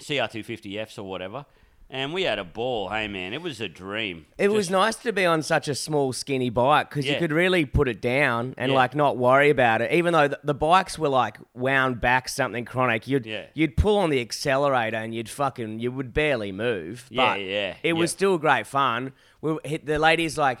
CR250Fs 0.00 0.98
or 0.98 1.02
whatever. 1.02 1.46
And 1.94 2.14
we 2.14 2.22
had 2.22 2.38
a 2.38 2.44
ball. 2.44 2.88
Hey, 2.88 3.06
man, 3.06 3.34
it 3.34 3.42
was 3.42 3.60
a 3.60 3.68
dream. 3.68 4.24
It 4.38 4.50
was 4.50 4.70
nice 4.70 4.96
to 4.96 5.12
be 5.12 5.26
on 5.26 5.42
such 5.42 5.68
a 5.68 5.74
small, 5.74 6.14
skinny 6.14 6.48
bike 6.48 6.88
because 6.88 7.06
you 7.06 7.16
could 7.18 7.32
really 7.32 7.66
put 7.66 7.86
it 7.86 8.00
down 8.00 8.54
and 8.56 8.72
Yeah. 8.72 8.76
like 8.78 8.94
not 8.94 9.18
worry 9.18 9.50
about 9.50 9.82
it. 9.82 9.92
Even 9.92 10.14
though 10.14 10.26
the, 10.28 10.40
the 10.42 10.54
bikes 10.54 10.98
were 10.98 11.10
like 11.10 11.36
wound 11.52 12.00
back 12.00 12.30
something 12.30 12.64
chronic, 12.64 13.06
you'd 13.06 13.26
Yeah. 13.26 13.44
you'd 13.52 13.76
pull 13.76 13.98
on 13.98 14.08
the 14.08 14.22
accelerator 14.22 14.96
and 14.96 15.14
you'd 15.14 15.28
fucking 15.28 15.80
you 15.80 15.92
would 15.92 16.14
barely 16.14 16.50
move. 16.50 17.06
Yeah, 17.10 17.26
but 17.34 17.40
yeah, 17.42 17.74
It 17.82 17.92
was 17.92 18.10
still 18.10 18.38
great 18.38 18.66
fun. 18.66 19.12
We 19.42 19.58
hit 19.62 19.84
the 19.84 19.98
lady's 19.98 20.38
like, 20.38 20.60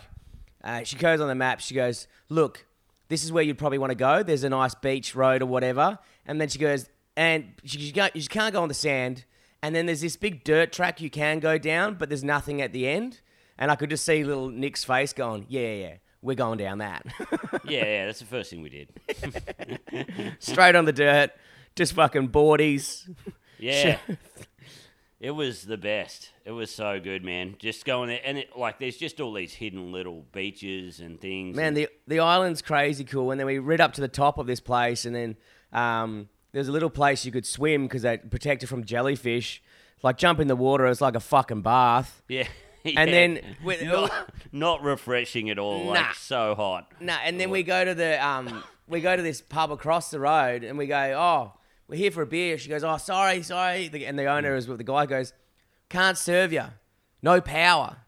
uh, 0.62 0.82
she 0.84 0.96
goes 0.96 1.18
on 1.22 1.28
the 1.28 1.34
map. 1.34 1.60
She 1.60 1.74
goes, 1.74 2.08
look, 2.28 2.66
this 3.08 3.24
is 3.24 3.32
where 3.32 3.42
you'd 3.42 3.56
probably 3.56 3.78
want 3.78 3.90
to 3.90 3.94
go. 3.96 4.22
There's 4.22 4.44
a 4.44 4.50
nice 4.50 4.74
beach 4.74 5.14
road 5.14 5.40
or 5.40 5.46
whatever. 5.46 5.98
And 6.26 6.38
then 6.38 6.48
she 6.48 6.58
goes, 6.58 6.90
and 7.16 7.52
she, 7.64 7.90
can't, 7.90 8.14
you 8.14 8.22
can't 8.28 8.52
go 8.52 8.60
on 8.62 8.68
the 8.68 8.74
sand. 8.74 9.24
And 9.62 9.74
then 9.74 9.86
there's 9.86 10.00
this 10.00 10.16
big 10.16 10.42
dirt 10.44 10.72
track 10.72 11.00
you 11.00 11.08
can 11.10 11.38
go 11.38 11.56
down, 11.58 11.94
but 11.94 12.08
there's 12.08 12.24
nothing 12.24 12.60
at 12.60 12.72
the 12.72 12.88
end. 12.88 13.20
And 13.58 13.70
I 13.70 13.76
could 13.76 13.90
just 13.90 14.04
see 14.04 14.24
little 14.24 14.48
Nick's 14.48 14.82
face 14.82 15.12
going, 15.12 15.46
yeah, 15.48 15.60
yeah, 15.60 15.74
yeah, 15.74 15.94
we're 16.20 16.34
going 16.34 16.58
down 16.58 16.78
that. 16.78 17.06
Yeah, 17.64 17.84
yeah, 17.84 18.06
that's 18.06 18.18
the 18.18 18.24
first 18.24 18.50
thing 18.50 18.60
we 18.60 18.70
did. 18.70 20.36
Straight 20.40 20.74
on 20.74 20.84
the 20.84 20.92
dirt, 20.92 21.30
just 21.76 21.92
fucking 21.92 22.30
boardies. 22.30 23.08
Yeah. 23.58 23.98
It 25.20 25.30
was 25.30 25.62
the 25.62 25.76
best. 25.76 26.30
It 26.44 26.50
was 26.50 26.68
so 26.74 26.98
good, 26.98 27.24
man. 27.24 27.54
Just 27.60 27.84
going 27.84 28.08
there, 28.08 28.18
and 28.24 28.38
it, 28.38 28.56
like, 28.56 28.80
there's 28.80 28.96
just 28.96 29.20
all 29.20 29.32
these 29.32 29.54
hidden 29.54 29.92
little 29.92 30.26
beaches 30.32 30.98
and 30.98 31.20
things. 31.20 31.54
Man, 31.54 31.68
and- 31.68 31.76
the 31.76 31.88
the 32.08 32.18
island's 32.18 32.60
crazy 32.60 33.04
cool. 33.04 33.30
And 33.30 33.38
then 33.38 33.46
we 33.46 33.60
rid 33.60 33.80
up 33.80 33.92
to 33.92 34.00
the 34.00 34.08
top 34.08 34.38
of 34.38 34.48
this 34.48 34.58
place, 34.58 35.04
and 35.04 35.14
then 35.14 35.36
um, 35.72 36.28
there's 36.52 36.68
a 36.68 36.72
little 36.72 36.90
place 36.90 37.24
you 37.24 37.32
could 37.32 37.46
swim 37.46 37.84
because 37.84 38.02
they 38.02 38.18
protect 38.18 38.62
it 38.62 38.66
from 38.66 38.84
jellyfish. 38.84 39.62
Like 40.02 40.18
jump 40.18 40.40
in 40.40 40.48
the 40.48 40.56
water, 40.56 40.86
it's 40.86 41.00
like 41.00 41.14
a 41.14 41.20
fucking 41.20 41.62
bath. 41.62 42.22
yeah, 42.28 42.46
And 42.84 42.94
yeah. 42.96 43.04
then 43.04 43.40
with- 43.62 43.82
not, 43.84 44.30
not 44.50 44.82
refreshing 44.82 45.48
at 45.50 45.58
all. 45.58 45.84
Nah. 45.84 45.90
Like 45.92 46.14
so 46.14 46.54
hot. 46.54 46.90
No, 47.00 47.14
and 47.24 47.38
then 47.40 47.50
we 47.50 47.62
go 47.62 47.84
to 47.84 47.94
the 47.94 48.24
um, 48.24 48.64
we 48.88 49.00
go 49.00 49.16
to 49.16 49.22
this 49.22 49.40
pub 49.40 49.70
across 49.70 50.10
the 50.10 50.18
road, 50.20 50.64
and 50.64 50.76
we 50.76 50.86
go, 50.86 50.96
oh, 50.96 51.58
we're 51.88 51.96
here 51.96 52.10
for 52.10 52.22
a 52.22 52.26
beer. 52.26 52.58
She 52.58 52.68
goes, 52.68 52.82
oh, 52.84 52.96
sorry, 52.96 53.42
sorry, 53.42 53.90
and 54.04 54.18
the 54.18 54.26
owner 54.26 54.56
is 54.56 54.66
with 54.68 54.78
the 54.78 54.84
guy 54.84 55.06
goes, 55.06 55.32
can't 55.88 56.18
serve 56.18 56.52
you, 56.52 56.64
no 57.22 57.40
power. 57.40 57.98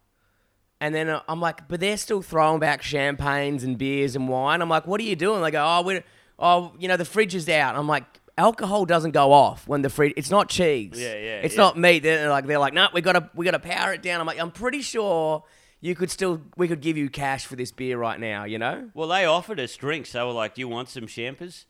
And 0.80 0.94
then 0.94 1.08
uh, 1.08 1.22
I'm 1.28 1.40
like, 1.40 1.68
but 1.68 1.80
they're 1.80 1.96
still 1.96 2.20
throwing 2.20 2.58
back 2.60 2.82
champagnes 2.82 3.62
and 3.62 3.78
beers 3.78 4.16
and 4.16 4.28
wine. 4.28 4.60
I'm 4.60 4.68
like, 4.68 4.86
what 4.86 5.00
are 5.00 5.04
you 5.04 5.16
doing? 5.16 5.40
They 5.42 5.50
go, 5.52 5.64
oh, 5.64 5.82
we're, 5.82 6.04
oh, 6.38 6.74
you 6.78 6.88
know, 6.88 6.96
the 6.96 7.04
fridge 7.06 7.34
is 7.34 7.48
out. 7.48 7.76
I'm 7.76 7.86
like, 7.86 8.04
alcohol 8.36 8.84
doesn't 8.84 9.12
go 9.12 9.32
off 9.32 9.66
when 9.68 9.82
the 9.82 9.90
fridge. 9.90 10.14
It's 10.16 10.30
not 10.30 10.48
cheese. 10.48 10.92
Yeah, 10.96 11.14
yeah, 11.14 11.40
It's 11.40 11.54
yeah. 11.54 11.60
not 11.60 11.78
meat. 11.78 12.02
They're 12.02 12.28
like, 12.28 12.46
they're 12.46 12.58
like, 12.58 12.74
no, 12.74 12.88
we 12.92 13.00
gotta, 13.00 13.30
we 13.34 13.44
gotta 13.44 13.58
power 13.58 13.92
it 13.92 14.02
down. 14.02 14.20
I'm 14.20 14.26
like, 14.26 14.40
I'm 14.40 14.50
pretty 14.50 14.82
sure 14.82 15.44
you 15.80 15.94
could 15.94 16.10
still, 16.10 16.40
we 16.56 16.66
could 16.68 16.80
give 16.80 16.96
you 16.96 17.08
cash 17.10 17.46
for 17.46 17.56
this 17.56 17.70
beer 17.72 17.98
right 17.98 18.18
now. 18.18 18.44
You 18.44 18.58
know? 18.58 18.90
Well, 18.94 19.08
they 19.08 19.24
offered 19.26 19.60
us 19.60 19.76
drinks. 19.76 20.12
They 20.12 20.20
were 20.22 20.30
like, 20.32 20.54
"Do 20.54 20.60
you 20.60 20.68
want 20.68 20.88
some 20.88 21.06
champers?" 21.06 21.66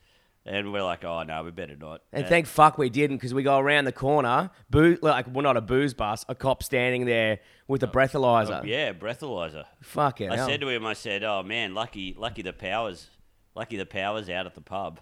And 0.47 0.73
we're 0.73 0.83
like, 0.85 1.05
"Oh 1.05 1.23
no, 1.23 1.43
we 1.43 1.51
better 1.51 1.75
not." 1.75 2.03
And 2.13 2.27
Uh, 2.27 2.29
thank 2.29 2.47
fuck 2.47 2.77
we 2.79 2.91
didn't 2.91 3.17
because 3.17 3.33
we 3.33 3.43
go 3.43 3.59
around 3.59 3.87
the 3.87 3.93
corner, 3.93 4.51
boo, 4.69 4.99
like 5.01 5.27
we're 5.27 5.33
well 5.33 5.43
not 5.43 5.57
a 5.57 5.63
booze 5.63 5.95
bus, 5.95 6.25
a 6.29 6.35
cop 6.35 6.63
standing 6.63 7.07
there 7.07 7.41
with 7.67 7.83
a 7.83 7.87
breathalyzer. 7.89 8.61
Oh, 8.63 8.65
yeah, 8.67 8.93
breathalyzer. 8.93 9.65
Fuck 9.81 10.21
it. 10.21 10.31
I 10.31 10.37
said 10.47 10.61
to 10.61 10.69
him, 10.69 10.85
I 10.85 10.93
said, 10.93 11.25
"Oh 11.25 11.43
man, 11.43 11.73
lucky, 11.75 12.15
lucky 12.17 12.43
the 12.43 12.53
powers, 12.53 13.09
lucky 13.55 13.77
the 13.79 13.87
powers 13.87 14.29
out 14.29 14.45
at 14.47 14.55
the 14.55 14.61
pub." 14.61 15.01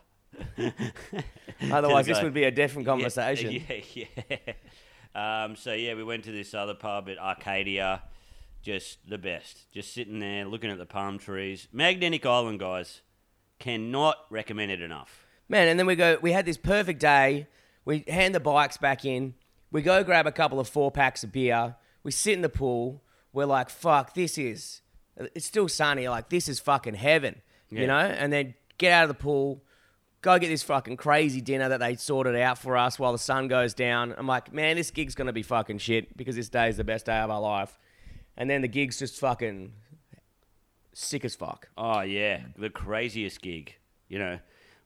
Otherwise, 1.71 2.07
this 2.07 2.23
would 2.23 2.35
be 2.35 2.45
a 2.45 2.51
different 2.51 2.87
Yeah, 2.87 2.93
conversation. 2.93 3.65
Yeah, 3.95 4.07
yeah. 4.31 5.45
Um, 5.45 5.57
so 5.57 5.73
yeah, 5.75 5.95
we 5.95 6.05
went 6.05 6.25
to 6.25 6.33
this 6.33 6.55
other 6.55 6.75
pub 6.75 7.09
at 7.09 7.19
Arcadia. 7.19 8.03
Just 8.63 8.99
the 9.09 9.19
best. 9.19 9.71
Just 9.73 9.93
sitting 9.93 10.21
there 10.21 10.45
looking 10.45 10.71
at 10.71 10.79
the 10.79 10.87
palm 10.87 11.19
trees. 11.19 11.69
Magnetic 11.73 12.25
Island, 12.25 12.61
guys. 12.61 13.03
Cannot 13.59 14.17
recommend 14.31 14.71
it 14.73 14.81
enough. 14.81 15.27
Man, 15.49 15.69
and 15.69 15.79
then 15.79 15.87
we 15.87 15.97
go. 15.97 16.19
We 16.23 16.33
had 16.33 16.47
this 16.47 16.57
perfect 16.57 17.01
day. 17.01 17.47
We 17.85 18.05
hand 18.09 18.35
the 18.35 18.41
bikes 18.41 18.77
back 18.77 19.05
in. 19.05 19.35
We 19.71 19.83
go 19.83 20.05
grab 20.05 20.27
a 20.27 20.33
couple 20.33 20.61
of 20.61 20.69
four 20.69 20.91
packs 20.91 21.25
of 21.25 21.33
beer. 21.33 21.77
We 22.05 22.11
sit 22.13 22.35
in 22.35 22.43
the 22.43 22.49
pool. 22.49 23.03
We're 23.33 23.47
like, 23.47 23.71
fuck, 23.71 24.15
this 24.15 24.39
is. 24.39 24.81
It's 25.17 25.47
still 25.47 25.69
sunny. 25.69 26.09
Like 26.09 26.29
this 26.29 26.49
is 26.49 26.61
fucking 26.61 26.95
heaven, 26.95 27.43
Yeah. 27.71 27.81
you 27.81 27.87
know. 27.87 27.99
And 27.99 28.33
then 28.33 28.55
get 28.79 28.93
out 28.93 29.03
of 29.05 29.09
the 29.09 29.15
pool, 29.23 29.63
go 30.23 30.39
get 30.39 30.49
this 30.49 30.63
fucking 30.63 30.97
crazy 30.97 31.41
dinner 31.41 31.69
that 31.69 31.81
they 31.81 31.97
sorted 31.97 32.37
out 32.37 32.57
for 32.57 32.77
us 32.77 32.99
while 32.99 33.13
the 33.13 33.19
sun 33.19 33.49
goes 33.49 33.75
down. 33.75 34.15
I'm 34.17 34.27
like, 34.27 34.53
man, 34.53 34.77
this 34.77 34.91
gig's 34.91 35.15
gonna 35.15 35.33
be 35.33 35.43
fucking 35.43 35.79
shit 35.79 36.17
because 36.17 36.37
this 36.37 36.49
day 36.49 36.69
is 36.69 36.77
the 36.79 36.85
best 36.85 37.07
day 37.07 37.19
of 37.19 37.31
our 37.31 37.41
life. 37.41 37.79
And 38.37 38.49
then 38.49 38.63
the 38.63 38.69
gig's 38.69 38.99
just 38.99 39.21
fucking 39.21 39.73
sick 40.93 41.25
as 41.25 41.35
fuck. 41.35 41.69
Oh 41.77 42.01
yeah, 42.01 42.41
the 42.57 42.71
craziest 42.71 43.43
gig. 43.43 43.75
You 44.09 44.19
know, 44.19 44.39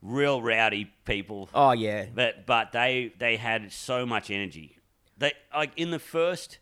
real 0.02 0.40
rowdy 0.42 0.90
people. 1.04 1.48
Oh 1.54 1.72
yeah, 1.72 2.06
But 2.14 2.46
but 2.46 2.72
they 2.72 3.12
they 3.18 3.36
had 3.36 3.72
so 3.72 4.06
much 4.06 4.30
energy. 4.30 4.78
They 5.18 5.32
like 5.54 5.72
in 5.76 5.90
the 5.90 5.98
first, 5.98 6.58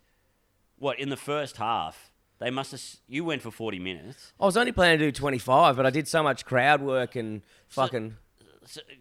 what 0.77 0.99
in 0.99 1.09
the 1.09 1.17
first 1.17 1.57
half 1.57 2.11
they 2.39 2.49
must 2.49 2.71
have. 2.71 2.81
You 3.07 3.23
went 3.23 3.41
for 3.41 3.51
forty 3.51 3.79
minutes, 3.79 4.33
I 4.39 4.45
was 4.45 4.57
only 4.57 4.71
planning 4.71 4.99
to 4.99 5.05
do 5.05 5.11
25, 5.11 5.75
but 5.75 5.85
I 5.85 5.89
did 5.89 6.07
so 6.07 6.21
much 6.21 6.45
crowd 6.45 6.81
work 6.81 7.15
and 7.15 7.41
fucking. 7.69 8.11
so, 8.11 8.15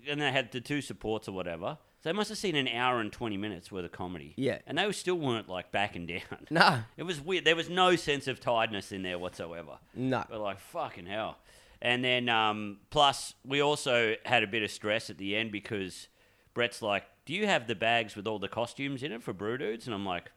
and 0.09 0.21
they 0.21 0.31
had 0.33 0.53
the 0.53 0.61
two 0.61 0.81
supports 0.81 1.29
or 1.29 1.33
whatever. 1.33 1.79
So 2.03 2.09
they 2.11 2.13
must 2.13 2.29
have 2.29 2.39
seen 2.39 2.55
an 2.55 2.69
hour 2.69 3.01
and 3.01 3.11
twenty 3.13 3.37
minutes 3.37 3.73
worth 3.73 3.85
of 3.85 3.93
comedy. 3.93 4.35
Yeah. 4.37 4.59
and 4.67 4.77
they 4.77 4.91
still 4.93 5.19
weren't 5.19 5.49
like 5.49 5.73
backing 5.73 6.07
down. 6.07 6.21
No. 6.51 6.81
it 6.97 7.03
was 7.05 7.21
weird. 7.21 7.45
There 7.45 7.57
was 7.57 7.71
no 7.71 7.97
sense 7.97 8.29
of 8.29 8.41
tiredness 8.41 8.93
in 8.93 9.03
there 9.03 9.19
whatsoever. 9.19 9.79
No. 9.95 10.25
But 10.29 10.41
like 10.41 10.59
fucking 10.61 11.07
hell. 11.07 11.39
And 11.81 12.05
then 12.05 12.29
um, 12.29 12.79
plus 12.91 13.35
we 13.47 13.61
also 13.63 14.15
had 14.25 14.43
a 14.43 14.47
bit 14.47 14.63
of 14.63 14.71
stress 14.71 15.11
at 15.11 15.19
the 15.19 15.35
end 15.37 15.51
because 15.53 16.09
Brett's 16.55 16.81
like, 16.83 17.05
"Do 17.27 17.33
you 17.35 17.47
have 17.47 17.67
the 17.67 17.75
bags 17.75 18.17
with 18.17 18.27
all 18.27 18.39
the 18.39 18.49
costumes 18.49 19.03
in 19.03 19.13
it 19.13 19.23
for 19.23 19.33
Brew 19.33 19.59
Dudes?" 19.59 19.87
And 19.87 19.95
I'm 19.95 20.07
like, 20.07 20.31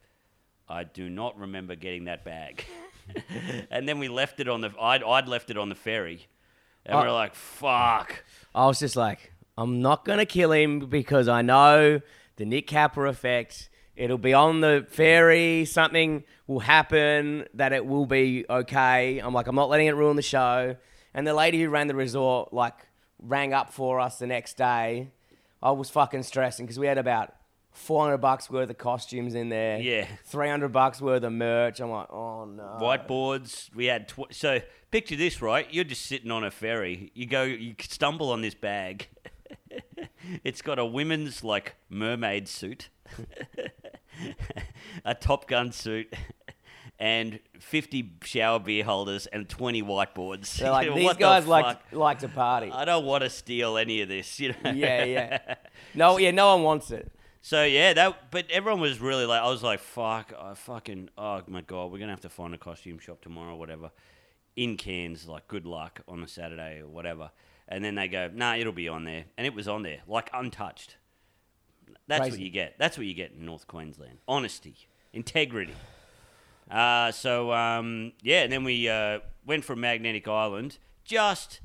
"I 0.67 0.83
do 0.83 1.09
not 1.09 1.37
remember 1.37 1.75
getting 1.75 2.05
that 2.05 2.23
bag." 2.25 2.65
and 3.71 3.87
then 3.87 3.99
we 3.99 4.07
left 4.09 4.39
it 4.39 4.47
on 4.49 4.61
the. 4.61 4.71
I'd, 4.79 5.03
I'd 5.03 5.27
left 5.27 5.49
it 5.49 5.57
on 5.57 5.69
the 5.69 5.75
ferry, 5.75 6.27
and 6.87 6.95
Oh. 6.97 7.01
we 7.01 7.07
are 7.07 7.13
like, 7.13 7.35
"Fuck." 7.35 8.23
I 8.55 8.65
was 8.65 8.79
just 8.79 8.95
like, 8.95 9.33
I'm 9.57 9.81
not 9.81 10.05
going 10.05 10.17
to 10.19 10.25
kill 10.25 10.51
him 10.51 10.79
because 10.87 11.27
I 11.27 11.41
know 11.43 12.01
the 12.37 12.45
Nick 12.45 12.65
Capper 12.67 13.05
effect. 13.05 13.69
It'll 13.95 14.17
be 14.17 14.33
on 14.33 14.61
the 14.61 14.85
ferry. 14.89 15.65
Something 15.65 16.23
will 16.47 16.59
happen 16.61 17.45
that 17.53 17.73
it 17.73 17.85
will 17.85 18.05
be 18.05 18.45
okay. 18.49 19.19
I'm 19.19 19.33
like, 19.33 19.47
I'm 19.47 19.55
not 19.55 19.69
letting 19.69 19.87
it 19.87 19.95
ruin 19.95 20.15
the 20.15 20.21
show. 20.21 20.75
And 21.13 21.25
the 21.27 21.33
lady 21.33 21.61
who 21.61 21.69
ran 21.69 21.87
the 21.87 21.95
resort, 21.95 22.53
like, 22.53 22.75
rang 23.19 23.53
up 23.53 23.73
for 23.73 23.99
us 23.99 24.19
the 24.19 24.27
next 24.27 24.55
day. 24.57 25.09
I 25.63 25.71
was 25.71 25.89
fucking 25.89 26.21
stressing 26.23 26.65
because 26.67 26.77
we 26.77 26.85
had 26.85 26.99
about 26.99 27.33
400 27.77 28.17
bucks 28.17 28.49
worth 28.49 28.69
of 28.69 28.77
costumes 28.77 29.35
in 29.35 29.49
there. 29.49 29.79
Yeah. 29.79 30.07
300 30.25 30.69
bucks 30.69 30.99
worth 30.99 31.23
of 31.23 31.31
merch. 31.31 31.79
I'm 31.79 31.91
like, 31.91 32.11
oh 32.11 32.45
no. 32.45 32.79
Whiteboards. 32.81 33.73
We 33.73 33.85
had 33.85 34.09
tw- 34.09 34.31
so 34.31 34.59
picture 34.91 35.15
this, 35.15 35.41
right? 35.41 35.67
You're 35.71 35.83
just 35.83 36.05
sitting 36.05 36.31
on 36.31 36.43
a 36.43 36.51
ferry. 36.51 37.11
You 37.13 37.27
go, 37.27 37.43
you 37.43 37.75
stumble 37.79 38.31
on 38.31 38.41
this 38.41 38.55
bag. 38.55 39.07
it's 40.43 40.61
got 40.61 40.79
a 40.79 40.85
women's 40.85 41.43
like 41.43 41.75
mermaid 41.89 42.47
suit, 42.47 42.89
a 45.05 45.13
Top 45.13 45.47
Gun 45.47 45.71
suit, 45.71 46.13
and 46.99 47.39
50 47.59 48.15
shower 48.23 48.59
beer 48.59 48.83
holders 48.83 49.27
and 49.27 49.47
20 49.47 49.83
whiteboards. 49.83 50.57
They're 50.57 50.71
like, 50.71 50.93
these 50.95 51.05
What 51.05 51.17
the 51.17 51.21
guys 51.21 51.45
like, 51.45 51.93
like 51.93 52.19
to 52.19 52.27
party. 52.27 52.71
I 52.71 52.85
don't 52.85 53.05
want 53.05 53.23
to 53.23 53.29
steal 53.29 53.77
any 53.77 54.01
of 54.01 54.09
this, 54.09 54.39
you 54.39 54.49
know. 54.49 54.71
yeah, 54.71 55.03
yeah. 55.05 55.55
No, 55.93 56.17
yeah, 56.17 56.31
no 56.31 56.55
one 56.55 56.63
wants 56.63 56.91
it. 56.91 57.11
So 57.47 57.63
yeah, 57.63 57.93
that. 57.93 58.29
But 58.29 58.51
everyone 58.51 58.81
was 58.81 58.99
really 58.99 59.25
like, 59.25 59.41
I 59.41 59.47
was 59.47 59.63
like, 59.63 59.79
fuck, 59.79 60.33
I 60.37 60.53
fucking, 60.53 61.11
oh 61.17 61.43
my 61.47 61.61
god, 61.61 61.93
we're 61.93 61.97
gonna 61.97 62.11
have 62.11 62.19
to 62.21 62.29
find 62.29 62.53
a 62.53 62.57
costume 62.57 62.99
shop 62.99 63.21
tomorrow, 63.21 63.53
or 63.53 63.57
whatever, 63.57 63.91
in 64.57 64.75
Cairns. 64.75 65.29
Like, 65.29 65.47
good 65.47 65.65
luck 65.65 66.01
on 66.09 66.21
a 66.21 66.27
Saturday 66.27 66.81
or 66.81 66.89
whatever. 66.89 67.31
And 67.69 67.85
then 67.85 67.95
they 67.95 68.09
go, 68.09 68.29
nah, 68.33 68.55
it'll 68.55 68.73
be 68.73 68.89
on 68.89 69.05
there, 69.05 69.23
and 69.37 69.47
it 69.47 69.53
was 69.53 69.65
on 69.65 69.83
there, 69.83 69.99
like 70.09 70.29
untouched. 70.33 70.97
That's 72.05 72.31
what 72.31 72.37
you 72.37 72.49
get. 72.49 72.75
That's 72.77 72.97
what 72.97 73.07
you 73.07 73.13
get 73.13 73.31
in 73.31 73.45
North 73.45 73.65
Queensland. 73.65 74.17
Honesty, 74.27 74.75
integrity. 75.13 75.75
Uh, 76.69 77.13
so 77.13 77.53
um, 77.53 78.11
yeah, 78.21 78.43
and 78.43 78.51
then 78.51 78.65
we 78.65 78.89
uh, 78.89 79.19
went 79.45 79.63
from 79.63 79.79
Magnetic 79.79 80.27
Island 80.27 80.79
just 81.05 81.61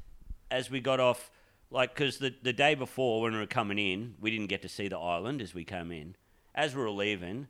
as 0.49 0.71
we 0.71 0.79
got 0.79 1.01
off, 1.01 1.32
like 1.73 1.95
because 1.95 2.19
the 2.19 2.35
the 2.43 2.53
day 2.53 2.75
before 2.75 3.23
when 3.23 3.33
we 3.33 3.39
were 3.39 3.47
coming 3.47 3.79
in, 3.79 4.15
we 4.21 4.31
didn't 4.31 4.47
get 4.49 4.63
to 4.63 4.69
see 4.69 4.89
the 4.89 4.99
island 4.99 5.41
as 5.43 5.55
we 5.55 5.65
came 5.65 5.91
in. 5.91 6.15
As 6.55 6.75
we 6.77 6.83
were 6.83 6.91
leaving, 6.91 7.49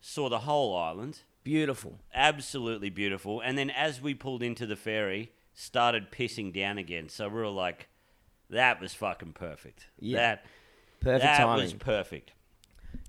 saw 0.00 0.28
the 0.28 0.40
whole 0.40 0.76
island, 0.76 1.18
Beautiful. 1.42 1.98
absolutely 2.14 2.90
beautiful. 2.90 3.40
And 3.40 3.58
then 3.58 3.70
as 3.70 4.00
we 4.00 4.14
pulled 4.14 4.42
into 4.42 4.66
the 4.66 4.76
ferry, 4.76 5.32
started 5.52 6.10
pissing 6.12 6.52
down 6.54 6.78
again. 6.78 7.08
So 7.08 7.28
we 7.28 7.34
were 7.34 7.48
like, 7.48 7.88
that 8.50 8.80
was 8.80 8.94
fucking 8.94 9.32
perfect. 9.32 9.86
Yeah. 9.98 10.16
That 10.18 10.44
Perfect 11.00 11.22
that 11.24 11.38
timing. 11.38 11.62
was 11.64 11.72
perfect. 11.74 12.32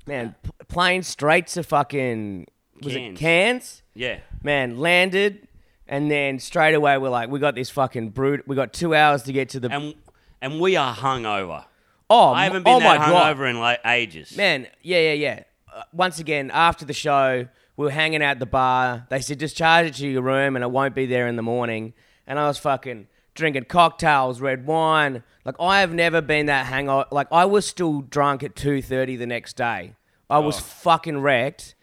Man, 0.08 0.36
p- 0.44 0.52
plane 0.68 1.04
straight 1.04 1.48
to 1.48 1.64
fucking 1.64 2.48
was 2.82 2.96
it 2.96 3.00
Cairns. 3.00 3.20
Cairns? 3.20 3.84
Yeah. 3.96 4.20
Man, 4.44 4.78
landed, 4.78 5.48
and 5.88 6.10
then 6.12 6.40
straight 6.40 6.74
away 6.76 6.98
we're 6.98 7.10
like, 7.10 7.30
we 7.30 7.40
got 7.40 7.56
this 7.56 7.70
fucking 7.70 8.10
brute. 8.10 8.48
We 8.48 8.56
got 8.56 8.74
two 8.74 8.94
hours 8.96 9.24
to 9.24 9.34
get 9.34 9.50
to 9.50 9.60
the. 9.60 9.72
And 9.72 9.96
and 10.42 10.60
we 10.60 10.76
are 10.76 10.94
hungover. 10.96 11.66
oh, 12.10 12.30
I 12.34 12.44
haven't 12.46 12.64
been 12.64 12.74
oh 12.76 12.80
that 12.80 13.00
my 13.00 13.06
God. 13.06 13.36
hungover 13.38 13.50
in 13.50 13.60
like 13.60 13.80
ages. 13.86 14.36
Man, 14.38 14.68
yeah, 14.82 15.00
yeah, 15.00 15.14
yeah. 15.14 15.44
Uh, 15.74 15.84
once 15.94 16.20
again, 16.20 16.50
after 16.54 16.86
the 16.86 16.94
show, 16.94 17.48
we 17.76 17.86
were 17.86 17.92
hanging 17.92 18.22
out 18.24 18.32
at 18.32 18.40
the 18.40 18.46
bar. 18.46 19.06
They 19.10 19.20
said 19.22 19.40
just 19.40 19.56
charge 19.58 19.88
it 19.88 19.94
to 19.96 20.08
your 20.08 20.22
room, 20.22 20.56
and 20.56 20.64
it 20.64 20.72
won't 20.72 20.96
be 20.96 21.06
there 21.06 21.28
in 21.28 21.36
the 21.36 21.42
morning. 21.44 21.94
And 22.26 22.40
I 22.40 22.48
was 22.48 22.58
fucking 22.58 23.08
drinking 23.36 23.66
cocktails, 23.66 24.42
red 24.42 24.66
wine. 24.66 25.24
Like 25.46 25.56
I 25.60 25.80
have 25.82 25.94
never 25.94 26.22
been 26.22 26.48
that 26.48 26.66
hangover. 26.66 27.06
Like 27.12 27.28
I 27.32 27.46
was 27.46 27.66
still 27.68 28.02
drunk 28.02 28.44
at 28.44 28.56
two 28.56 28.82
thirty 28.82 29.16
the 29.16 29.28
next 29.28 29.56
day. 29.58 29.94
I 30.30 30.40
was 30.40 30.58
Oh. 30.58 30.62
fucking 30.62 31.20
wrecked. 31.20 31.76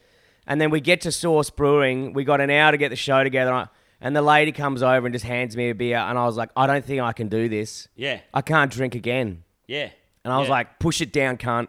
And 0.46 0.60
then 0.60 0.68
we 0.68 0.80
get 0.82 1.00
to 1.02 1.12
Source 1.12 1.48
Brewing. 1.48 2.12
We 2.12 2.24
got 2.24 2.42
an 2.42 2.50
hour 2.50 2.70
to 2.72 2.76
get 2.76 2.90
the 2.90 2.96
show 2.96 3.24
together. 3.24 3.70
And 4.04 4.14
the 4.14 4.22
lady 4.22 4.52
comes 4.52 4.82
over 4.82 5.06
and 5.06 5.12
just 5.12 5.24
hands 5.24 5.56
me 5.56 5.70
a 5.70 5.74
beer. 5.74 5.96
And 5.96 6.16
I 6.18 6.26
was 6.26 6.36
like, 6.36 6.50
I 6.56 6.66
don't 6.68 6.84
think 6.84 7.00
I 7.00 7.12
can 7.12 7.28
do 7.28 7.48
this. 7.48 7.88
Yeah. 7.96 8.20
I 8.32 8.42
can't 8.42 8.70
drink 8.70 8.94
again. 8.94 9.42
Yeah. 9.66 9.88
And 10.24 10.32
I 10.32 10.38
was 10.38 10.46
Yeah. 10.48 10.52
like, 10.54 10.78
push 10.78 11.00
it 11.00 11.12
down, 11.12 11.38
cunt. 11.38 11.68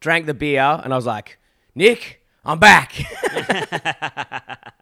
Drank 0.00 0.26
the 0.26 0.34
beer, 0.34 0.80
and 0.84 0.92
I 0.92 0.96
was 0.96 1.06
like, 1.06 1.38
Nick, 1.74 2.22
I'm 2.44 2.58
back. 2.58 2.92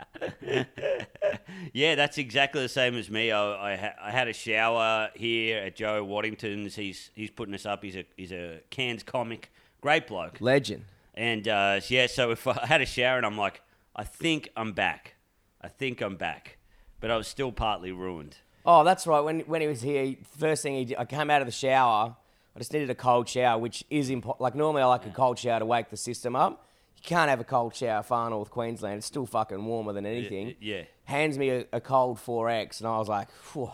Yeah, 1.73 1.97
that's 1.97 2.19
exactly 2.19 2.63
the 2.63 2.69
same 2.69 2.95
as 2.95 3.11
me. 3.11 3.33
I, 3.33 3.73
I, 3.73 3.77
ha- 3.77 3.95
I 4.01 4.11
had 4.13 4.29
a 4.29 4.33
shower 4.33 5.09
here 5.17 5.59
at 5.59 5.75
Joe 5.75 6.05
Waddington's. 6.05 6.77
He's 6.77 7.11
he's 7.15 7.31
putting 7.31 7.55
us 7.55 7.67
up. 7.67 7.83
He's 7.83 7.97
a 7.97 8.05
he's 8.17 8.31
a 8.33 8.61
Cairns 8.71 9.03
comic, 9.03 9.51
great 9.81 10.07
bloke. 10.07 10.41
Legend. 10.41 10.85
And 11.15 11.49
uh, 11.49 11.81
yeah, 11.89 12.07
so 12.07 12.31
if 12.31 12.47
I 12.47 12.53
had 12.67 12.81
a 12.81 12.87
shower 12.87 13.17
and 13.17 13.27
I'm 13.27 13.37
like, 13.37 13.61
I 13.97 14.05
think 14.05 14.51
I'm 14.57 14.73
back. 14.73 15.15
I 15.61 15.69
think 15.69 16.01
I'm 16.01 16.15
back, 16.17 16.59
but 17.05 17.11
I 17.11 17.17
was 17.17 17.29
still 17.29 17.53
partly 17.53 17.93
ruined. 17.93 18.37
Oh, 18.67 18.83
that's 18.83 19.07
right. 19.07 19.21
When 19.21 19.41
when 19.41 19.61
he 19.61 19.67
was 19.67 19.83
here, 19.83 20.17
first 20.39 20.63
thing 20.63 20.75
he 20.75 20.85
did, 20.87 20.97
I 20.99 21.05
came 21.05 21.29
out 21.31 21.43
of 21.43 21.47
the 21.47 21.53
shower. 21.53 22.17
I 22.57 22.59
just 22.59 22.73
needed 22.73 22.89
a 22.89 22.95
cold 22.95 23.29
shower, 23.29 23.59
which 23.59 23.85
is 23.91 24.11
impo- 24.11 24.39
like 24.41 24.55
normally 24.55 24.83
I 24.83 24.87
like 24.87 25.05
a 25.07 25.11
cold 25.11 25.39
shower 25.39 25.59
to 25.59 25.67
wake 25.67 25.91
the 25.91 25.97
system 25.97 26.35
up. 26.37 26.67
You 26.97 27.03
can't 27.03 27.29
have 27.29 27.41
a 27.41 27.45
cold 27.45 27.75
shower 27.75 28.03
far 28.03 28.31
north 28.31 28.51
Queensland. 28.51 28.97
It's 28.99 29.07
still 29.07 29.27
fucking 29.27 29.63
warmer 29.65 29.93
than 29.93 30.07
anything. 30.07 30.55
yeah. 30.61 30.83
Hands 31.05 31.37
me 31.37 31.51
a, 31.51 31.67
a 31.73 31.81
cold 31.81 32.17
4X, 32.19 32.79
and 32.81 32.89
I 32.89 32.97
was 32.97 33.09
like, 33.09 33.29
Phew, 33.33 33.71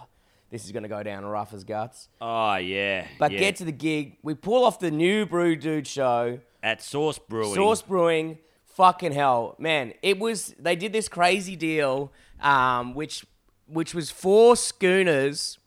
this 0.50 0.64
is 0.64 0.72
going 0.72 0.82
to 0.82 0.88
go 0.88 1.02
down 1.04 1.24
rough 1.24 1.54
as 1.54 1.62
guts. 1.62 2.08
Oh 2.20 2.56
yeah, 2.56 3.06
But 3.20 3.30
yeah. 3.30 3.38
get 3.38 3.56
to 3.56 3.64
the 3.64 3.70
gig. 3.72 4.16
We 4.24 4.34
pull 4.34 4.64
off 4.64 4.80
the 4.80 4.90
new 4.90 5.26
Brew 5.26 5.54
Dude 5.54 5.86
show. 5.86 6.40
at 6.62 6.82
Source 6.82 7.18
Brewing. 7.20 7.54
Source 7.54 7.82
Brewing, 7.82 8.38
fucking 8.64 9.12
hell, 9.12 9.54
man! 9.58 9.92
It 10.02 10.18
was 10.18 10.54
they 10.58 10.74
did 10.74 10.92
this 10.92 11.08
crazy 11.08 11.54
deal, 11.54 12.12
um, 12.42 12.94
which 12.94 13.24
which 13.66 13.94
was 13.94 14.10
four 14.10 14.56
schooners 14.56 15.58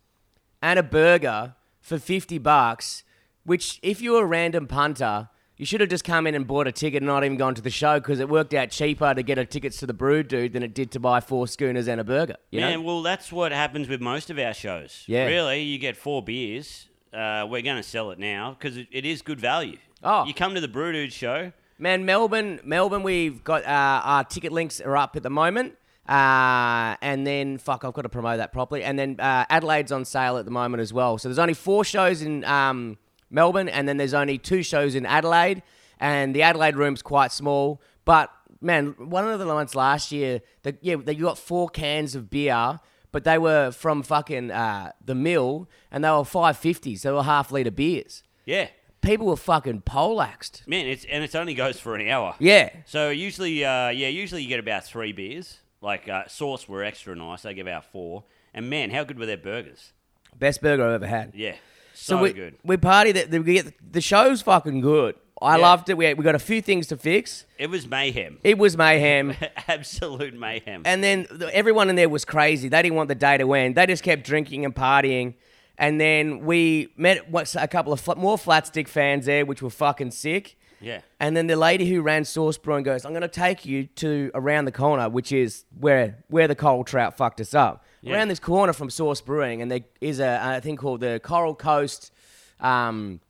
and 0.61 0.77
a 0.79 0.83
burger 0.83 1.55
for 1.81 1.97
fifty 1.99 2.37
bucks. 2.37 3.03
Which, 3.45 3.79
if 3.83 4.01
you 4.01 4.13
were 4.13 4.23
a 4.23 4.25
random 4.25 4.67
punter, 4.67 5.27
you 5.57 5.65
should 5.65 5.81
have 5.81 5.89
just 5.89 6.05
come 6.05 6.25
in 6.27 6.33
and 6.33 6.47
bought 6.47 6.65
a 6.67 6.71
ticket 6.71 7.03
and 7.03 7.07
not 7.07 7.23
even 7.23 7.37
gone 7.37 7.55
to 7.55 7.61
the 7.61 7.69
show 7.69 7.99
because 7.99 8.19
it 8.19 8.29
worked 8.29 8.53
out 8.53 8.69
cheaper 8.69 9.13
to 9.13 9.21
get 9.21 9.37
a 9.37 9.45
tickets 9.45 9.77
to 9.77 9.85
the 9.85 9.93
Brew 9.93 10.23
Dude 10.23 10.53
than 10.53 10.63
it 10.63 10.73
did 10.73 10.91
to 10.91 10.99
buy 10.99 11.19
four 11.19 11.47
schooners 11.47 11.87
and 11.87 11.99
a 11.99 12.03
burger. 12.03 12.37
You 12.51 12.61
Man, 12.61 12.73
know? 12.73 12.81
well, 12.81 13.01
that's 13.01 13.31
what 13.31 13.51
happens 13.51 13.89
with 13.89 14.01
most 14.01 14.29
of 14.29 14.39
our 14.39 14.53
shows. 14.53 15.03
Yeah. 15.07 15.25
Really, 15.25 15.61
you 15.61 15.77
get 15.77 15.97
four 15.97 16.23
beers. 16.23 16.87
Uh, 17.13 17.45
we're 17.49 17.61
going 17.61 17.77
to 17.77 17.83
sell 17.83 18.11
it 18.11 18.17
now 18.17 18.55
because 18.57 18.77
it, 18.77 18.87
it 18.91 19.05
is 19.05 19.21
good 19.21 19.39
value. 19.39 19.77
Oh. 20.01 20.25
You 20.25 20.33
come 20.33 20.55
to 20.55 20.61
the 20.61 20.67
Brew 20.67 20.91
Dude 20.91 21.13
show. 21.13 21.51
Man, 21.77 22.05
Melbourne, 22.05 22.59
Melbourne, 22.63 23.03
we've 23.03 23.43
got 23.43 23.63
uh, 23.65 24.01
our 24.03 24.23
ticket 24.23 24.51
links 24.51 24.79
are 24.79 24.95
up 24.95 25.15
at 25.15 25.23
the 25.23 25.29
moment. 25.29 25.75
Uh, 26.07 26.95
and 27.01 27.25
then, 27.25 27.57
fuck, 27.57 27.85
I've 27.85 27.93
got 27.93 28.01
to 28.03 28.09
promote 28.09 28.37
that 28.37 28.51
properly. 28.51 28.83
And 28.83 28.97
then 28.99 29.19
uh, 29.19 29.45
Adelaide's 29.49 29.91
on 29.91 30.05
sale 30.05 30.37
at 30.37 30.45
the 30.45 30.51
moment 30.51 30.81
as 30.81 30.91
well. 30.93 31.17
So 31.17 31.29
there's 31.29 31.39
only 31.39 31.53
four 31.53 31.83
shows 31.85 32.21
in 32.21 32.43
um, 32.45 32.97
Melbourne, 33.29 33.69
and 33.69 33.87
then 33.87 33.97
there's 33.97 34.13
only 34.13 34.37
two 34.37 34.63
shows 34.63 34.95
in 34.95 35.05
Adelaide. 35.05 35.63
and 35.99 36.35
the 36.35 36.41
Adelaide 36.41 36.75
room's 36.75 37.01
quite 37.01 37.31
small. 37.31 37.81
But 38.05 38.29
man, 38.61 38.95
one 38.97 39.27
of 39.27 39.39
the 39.39 39.45
ones 39.47 39.75
last 39.75 40.11
year, 40.11 40.41
the, 40.63 40.75
yeah, 40.81 40.95
they 40.97 41.15
got 41.15 41.37
four 41.37 41.69
cans 41.69 42.15
of 42.15 42.29
beer, 42.29 42.79
but 43.13 43.23
they 43.23 43.37
were 43.37 43.71
from 43.71 44.03
fucking 44.03 44.51
uh, 44.51 44.91
the 45.03 45.15
mill, 45.15 45.69
and 45.91 46.03
they 46.03 46.09
were 46.09 46.25
five 46.25 46.57
fifties. 46.57 47.03
They 47.03 47.11
were 47.11 47.23
half 47.23 47.51
liter 47.51 47.71
beers. 47.71 48.23
Yeah, 48.45 48.67
People 49.01 49.27
were 49.27 49.35
fucking 49.37 49.81
poleaxed. 49.81 50.63
man, 50.67 50.85
it's 50.87 51.05
and 51.05 51.23
it 51.23 51.35
only 51.35 51.53
goes 51.53 51.77
for 51.79 51.95
an 51.95 52.07
hour. 52.09 52.35
Yeah, 52.39 52.69
So 52.85 53.09
usually, 53.09 53.63
uh, 53.63 53.89
yeah, 53.89 54.07
usually 54.09 54.43
you 54.43 54.47
get 54.49 54.59
about 54.59 54.83
three 54.85 55.11
beers. 55.11 55.59
Like 55.83 56.07
uh, 56.09 56.27
sauce 56.27 56.67
were 56.67 56.83
extra 56.83 57.15
nice. 57.15 57.41
They 57.43 57.53
give 57.53 57.67
out 57.67 57.85
four. 57.91 58.23
And 58.53 58.69
man, 58.69 58.89
how 58.89 59.03
good 59.03 59.19
were 59.19 59.25
their 59.25 59.37
burgers? 59.37 59.91
best 60.39 60.61
burger 60.61 60.83
I've 60.87 60.93
ever 60.95 61.05
had. 61.05 61.33
Yeah, 61.35 61.55
so, 61.93 62.19
we, 62.19 62.33
good. 62.33 62.55
We 62.63 62.75
party 62.77 63.11
that 63.11 63.29
we 63.29 63.53
get 63.53 63.93
the 63.93 64.01
show's 64.01 64.41
fucking 64.41 64.81
good. 64.81 65.13
I 65.39 65.57
Yeah. 65.57 65.61
loved 65.61 65.89
it. 65.89 65.97
We 65.97 66.11
we 66.15 66.23
got 66.23 66.33
a 66.35 66.39
few 66.39 66.61
things 66.61 66.87
to 66.87 66.97
fix. 66.97 67.45
It 67.59 67.69
was 67.69 67.87
mayhem, 67.87 68.39
It 68.43 68.57
was 68.57 68.75
mayhem. 68.77 69.35
absolute 69.67 70.33
mayhem. 70.33 70.81
And 70.85 71.03
then 71.03 71.27
the, 71.29 71.53
everyone 71.53 71.89
in 71.89 71.95
there 71.95 72.09
was 72.09 72.23
crazy. 72.25 72.67
They 72.69 72.81
didn't 72.81 72.95
want 72.95 73.09
the 73.09 73.15
day 73.15 73.37
to 73.37 73.53
end. 73.53 73.75
They 73.75 73.85
just 73.85 74.03
kept 74.03 74.23
drinking 74.25 74.63
and 74.65 74.73
partying. 74.73 75.35
And 75.77 75.99
then 75.99 76.45
we 76.45 76.89
met 76.97 77.29
what's 77.29 77.55
a 77.55 77.67
couple 77.67 77.91
of 77.93 77.99
fl- 77.99 78.13
more 78.15 78.37
flat 78.37 78.67
stick 78.67 78.87
fans 78.87 79.25
there, 79.25 79.45
which 79.45 79.61
were 79.61 79.69
fucking 79.69 80.11
sick. 80.11 80.55
Yeah, 80.83 80.99
And 81.19 81.35
then 81.37 81.47
the 81.47 81.55
lady 81.55 81.89
who 81.89 82.01
ran 82.01 82.25
Source 82.25 82.57
Brewing 82.57 82.83
goes, 82.83 83.05
"I'm 83.05 83.13
going 83.13 83.21
to 83.21 83.27
take 83.29 83.65
you 83.65 83.85
to 83.95 84.31
around 84.35 84.65
the 84.65 84.71
corner, 84.71 85.07
which 85.07 85.31
is 85.31 85.63
where 85.79 86.23
where 86.27 86.47
the 86.47 86.55
coral 86.55 86.83
trout 86.83 87.15
fucked 87.15 87.39
us 87.39 87.53
up. 87.53 87.85
Yeah. 88.01 88.15
Around 88.15 88.27
this 88.27 88.39
corner 88.39 88.73
from 88.73 88.89
Source 88.89 89.21
Brewing, 89.21 89.61
and 89.61 89.71
there 89.71 89.85
is 90.01 90.19
a, 90.19 90.57
a 90.57 90.61
thing 90.61 90.75
called 90.75 90.99
the 90.99 91.21
Coral 91.23 91.55
Coast 91.55 92.11
um, 92.59 93.21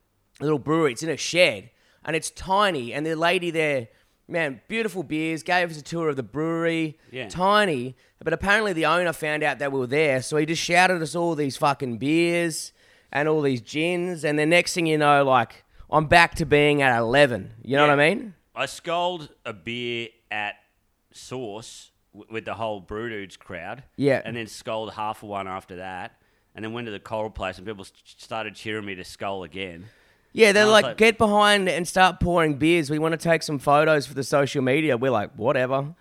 little 0.41 0.57
brewery. 0.57 0.93
It's 0.93 1.03
in 1.03 1.09
a 1.09 1.17
shed, 1.17 1.69
and 2.03 2.15
it's 2.15 2.31
tiny. 2.31 2.91
And 2.91 3.05
the 3.05 3.15
lady 3.15 3.51
there, 3.51 3.89
man, 4.27 4.61
beautiful 4.67 5.03
beers. 5.03 5.43
Gave 5.43 5.69
us 5.69 5.77
a 5.77 5.83
tour 5.83 6.09
of 6.09 6.15
the 6.15 6.23
brewery. 6.23 6.97
Yeah. 7.11 7.29
Tiny, 7.29 7.95
but 8.23 8.33
apparently 8.33 8.73
the 8.73 8.87
owner 8.87 9.13
found 9.13 9.43
out 9.43 9.59
that 9.59 9.71
we 9.71 9.79
were 9.79 9.87
there, 9.87 10.23
so 10.23 10.37
he 10.37 10.47
just 10.47 10.63
shouted 10.63 11.03
us 11.03 11.13
all 11.13 11.35
these 11.35 11.55
fucking 11.55 11.99
beers 11.99 12.73
and 13.11 13.29
all 13.29 13.41
these 13.43 13.61
gins. 13.61 14.25
And 14.25 14.39
the 14.39 14.45
next 14.47 14.73
thing 14.73 14.87
you 14.87 14.97
know, 14.97 15.23
like 15.23 15.62
I'm 15.93 16.07
back 16.07 16.35
to 16.35 16.45
being 16.45 16.81
at 16.81 16.97
11. 16.97 17.53
You 17.63 17.77
know 17.77 17.87
what 17.87 17.99
I 17.99 18.09
mean? 18.09 18.33
I 18.55 18.65
sculled 18.65 19.29
a 19.45 19.53
beer 19.53 20.09
at 20.31 20.55
Sauce 21.11 21.91
w- 22.13 22.31
with 22.33 22.45
the 22.45 22.55
whole 22.55 22.79
Brew 22.81 23.09
Dudes 23.09 23.37
crowd. 23.37 23.83
Yeah. 23.95 24.21
And 24.25 24.35
then 24.35 24.47
sculled 24.47 24.93
half 24.93 25.23
of 25.23 25.29
one 25.29 25.47
after 25.47 25.75
that. 25.77 26.13
And 26.55 26.65
then 26.65 26.73
went 26.73 26.85
to 26.87 26.91
the 26.91 26.99
coral 26.99 27.29
place 27.29 27.57
and 27.57 27.65
people 27.67 27.83
s- 27.83 27.91
started 28.05 28.55
cheering 28.55 28.85
me 28.85 28.95
to 28.95 29.03
skull 29.03 29.43
again. 29.43 29.85
Yeah, 30.33 30.51
they're 30.51 30.63
I 30.63 30.65
was 30.65 30.73
like, 30.73 30.83
like- 30.85 30.97
get 30.97 31.17
behind 31.19 31.69
and 31.69 31.87
start 31.87 32.19
pouring 32.19 32.55
beers. 32.55 32.89
We 32.89 32.97
want 32.99 33.11
to 33.13 33.17
take 33.17 33.43
some 33.43 33.59
photos 33.59 34.07
for 34.07 34.15
the 34.15 34.23
social 34.23 34.63
media. 34.63 34.97
We're 34.97 35.11
like, 35.11 35.33
whatever. 35.35 35.93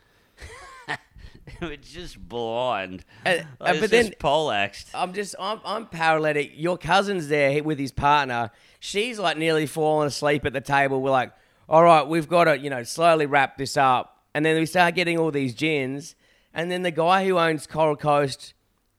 it's 1.61 1.90
just 1.90 2.18
blind. 2.28 3.05
Uh, 3.26 3.31
Like, 3.31 3.40
uh, 3.40 3.44
it's 3.72 3.81
but 3.81 3.90
just 3.90 3.90
then- 4.11 4.12
poleaxed. 4.18 4.88
I'm 4.94 5.12
just, 5.12 5.35
I'm, 5.38 5.61
I'm 5.64 5.87
paralytic. 5.87 6.52
Your 6.55 6.78
cousin's 6.78 7.28
there 7.28 7.62
with 7.62 7.78
his 7.78 7.92
partner. 7.92 8.50
She's 8.85 9.16
like 9.16 9.37
nearly 9.37 9.66
falling 9.66 10.09
asleep 10.09 10.45
at 10.45 10.53
the 10.53 10.61
table. 10.61 11.01
We're 11.01 11.12
like, 11.12 11.33
all 11.68 11.85
right, 11.85 12.05
we've 12.05 12.29
got 12.29 12.45
to, 12.45 12.59
you 12.59 12.68
know, 12.68 12.83
slowly 12.83 13.27
wrap 13.27 13.57
this 13.57 13.77
up. 13.77 14.25
And 14.35 14.45
then 14.45 14.57
we 14.57 14.66
start 14.66 14.97
getting 14.97 15.16
all 15.16 15.31
these 15.31 15.55
gins. 15.55 16.16
And 16.53 16.68
then 16.68 16.83
the 16.83 16.90
guy 16.90 17.25
who 17.25 17.38
owns 17.38 17.68
Coral 17.68 17.95
Coast 17.95 18.55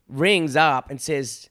rings 0.07 0.55
up 0.55 0.89
and 0.89 1.01
says, 1.01 1.49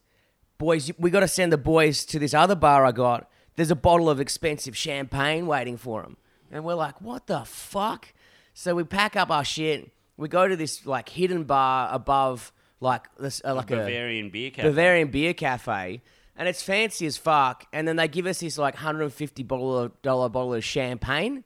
boys, 0.56 0.90
we 0.98 1.10
got 1.10 1.20
to 1.20 1.28
send 1.28 1.52
the 1.52 1.58
boys 1.58 2.06
to 2.06 2.18
this 2.18 2.32
other 2.32 2.54
bar 2.54 2.86
I 2.86 2.92
got. 2.92 3.28
There's 3.56 3.70
a 3.70 3.76
bottle 3.76 4.08
of 4.08 4.18
expensive 4.18 4.74
champagne 4.78 5.46
waiting 5.46 5.76
for 5.76 6.00
them. 6.00 6.16
And 6.50 6.64
we're 6.64 6.72
like, 6.72 7.02
what 7.02 7.26
the 7.26 7.44
fuck? 7.44 8.14
So 8.54 8.74
we 8.74 8.84
pack 8.84 9.14
up 9.14 9.30
our 9.30 9.44
shit. 9.44 9.92
We 10.16 10.28
go 10.28 10.48
to 10.48 10.56
this 10.56 10.86
like 10.86 11.10
hidden 11.10 11.44
bar 11.44 11.90
above 11.92 12.50
like 12.80 13.14
this, 13.18 13.42
uh, 13.44 13.54
like 13.54 13.70
a 13.70 13.76
Bavarian 13.76 14.30
beer 14.30 14.50
cafe. 14.50 14.68
Bavarian 14.68 15.08
beer 15.08 15.34
cafe, 15.34 16.00
and 16.36 16.48
it's 16.48 16.62
fancy 16.62 17.06
as 17.06 17.16
fuck. 17.16 17.66
And 17.72 17.86
then 17.86 17.96
they 17.96 18.08
give 18.08 18.26
us 18.26 18.40
this 18.40 18.58
like 18.58 18.76
hundred 18.76 19.04
and 19.04 19.12
fifty 19.12 19.42
dollar 19.42 19.88
bottle 20.02 20.54
of 20.54 20.64
champagne. 20.64 21.44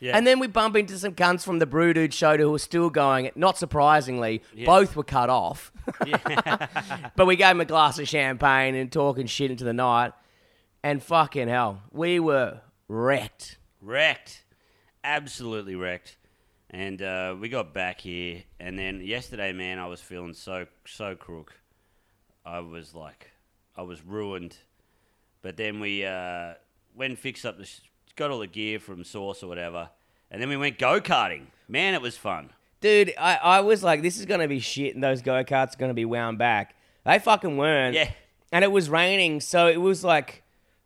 Yeah. 0.00 0.16
And 0.16 0.26
then 0.26 0.40
we 0.40 0.48
bump 0.48 0.74
into 0.74 0.98
some 0.98 1.12
guns 1.12 1.44
from 1.44 1.60
the 1.60 1.66
Brew 1.66 1.94
Dude 1.94 2.12
show 2.12 2.36
who 2.36 2.50
were 2.50 2.58
still 2.58 2.90
going. 2.90 3.30
Not 3.36 3.56
surprisingly, 3.56 4.42
both 4.64 4.96
were 4.96 5.04
cut 5.04 5.30
off. 5.30 5.70
but 7.16 7.24
we 7.24 7.36
gave 7.36 7.52
him 7.52 7.60
a 7.60 7.64
glass 7.64 8.00
of 8.00 8.08
champagne 8.08 8.74
and 8.74 8.90
talking 8.90 9.26
shit 9.28 9.52
into 9.52 9.62
the 9.62 9.72
night. 9.72 10.12
And 10.82 11.00
fucking 11.00 11.46
hell, 11.46 11.82
we 11.92 12.18
were 12.18 12.62
wrecked. 12.88 13.58
wrecked, 13.80 14.42
absolutely 15.04 15.76
wrecked. 15.76 16.16
And 16.70 17.00
uh, 17.00 17.36
we 17.38 17.48
got 17.48 17.72
back 17.72 18.00
here, 18.00 18.42
and 18.58 18.76
then 18.78 19.02
yesterday, 19.02 19.52
man, 19.52 19.78
I 19.78 19.86
was 19.86 20.00
feeling 20.00 20.34
so 20.34 20.66
so 20.86 21.14
crook. 21.14 21.52
I 22.44 22.58
was 22.60 22.94
like, 22.94 23.30
I 23.76 23.82
was 23.82 24.04
ruined. 24.04 24.56
But 25.42 25.56
then 25.56 25.80
we 25.80 26.04
uh, 26.04 26.54
went 26.94 27.10
and 27.10 27.18
fixed 27.18 27.44
up 27.44 27.58
the, 27.58 27.64
sh- 27.64 27.80
got 28.16 28.30
all 28.30 28.38
the 28.40 28.46
gear 28.46 28.78
from 28.78 29.02
Source 29.04 29.42
or 29.42 29.48
whatever, 29.48 29.90
and 30.30 30.40
then 30.40 30.48
we 30.48 30.56
went 30.56 30.78
go 30.78 31.00
karting. 31.00 31.46
Man, 31.68 31.94
it 31.94 32.02
was 32.02 32.16
fun. 32.16 32.50
Dude, 32.80 33.14
I, 33.18 33.36
I 33.36 33.60
was 33.60 33.82
like, 33.82 34.02
this 34.02 34.18
is 34.18 34.26
going 34.26 34.40
to 34.40 34.48
be 34.48 34.58
shit, 34.60 34.94
and 34.94 35.02
those 35.02 35.22
go 35.22 35.42
karts 35.44 35.74
are 35.74 35.78
going 35.78 35.90
to 35.90 35.94
be 35.94 36.04
wound 36.04 36.38
back. 36.38 36.74
They 37.04 37.18
fucking 37.18 37.56
weren't. 37.56 37.94
Yeah. 37.94 38.10
And 38.52 38.64
it 38.64 38.70
was 38.72 38.90
raining, 38.90 39.40
so 39.40 39.66
it 39.68 39.80
was 39.80 40.04
like, 40.04 40.42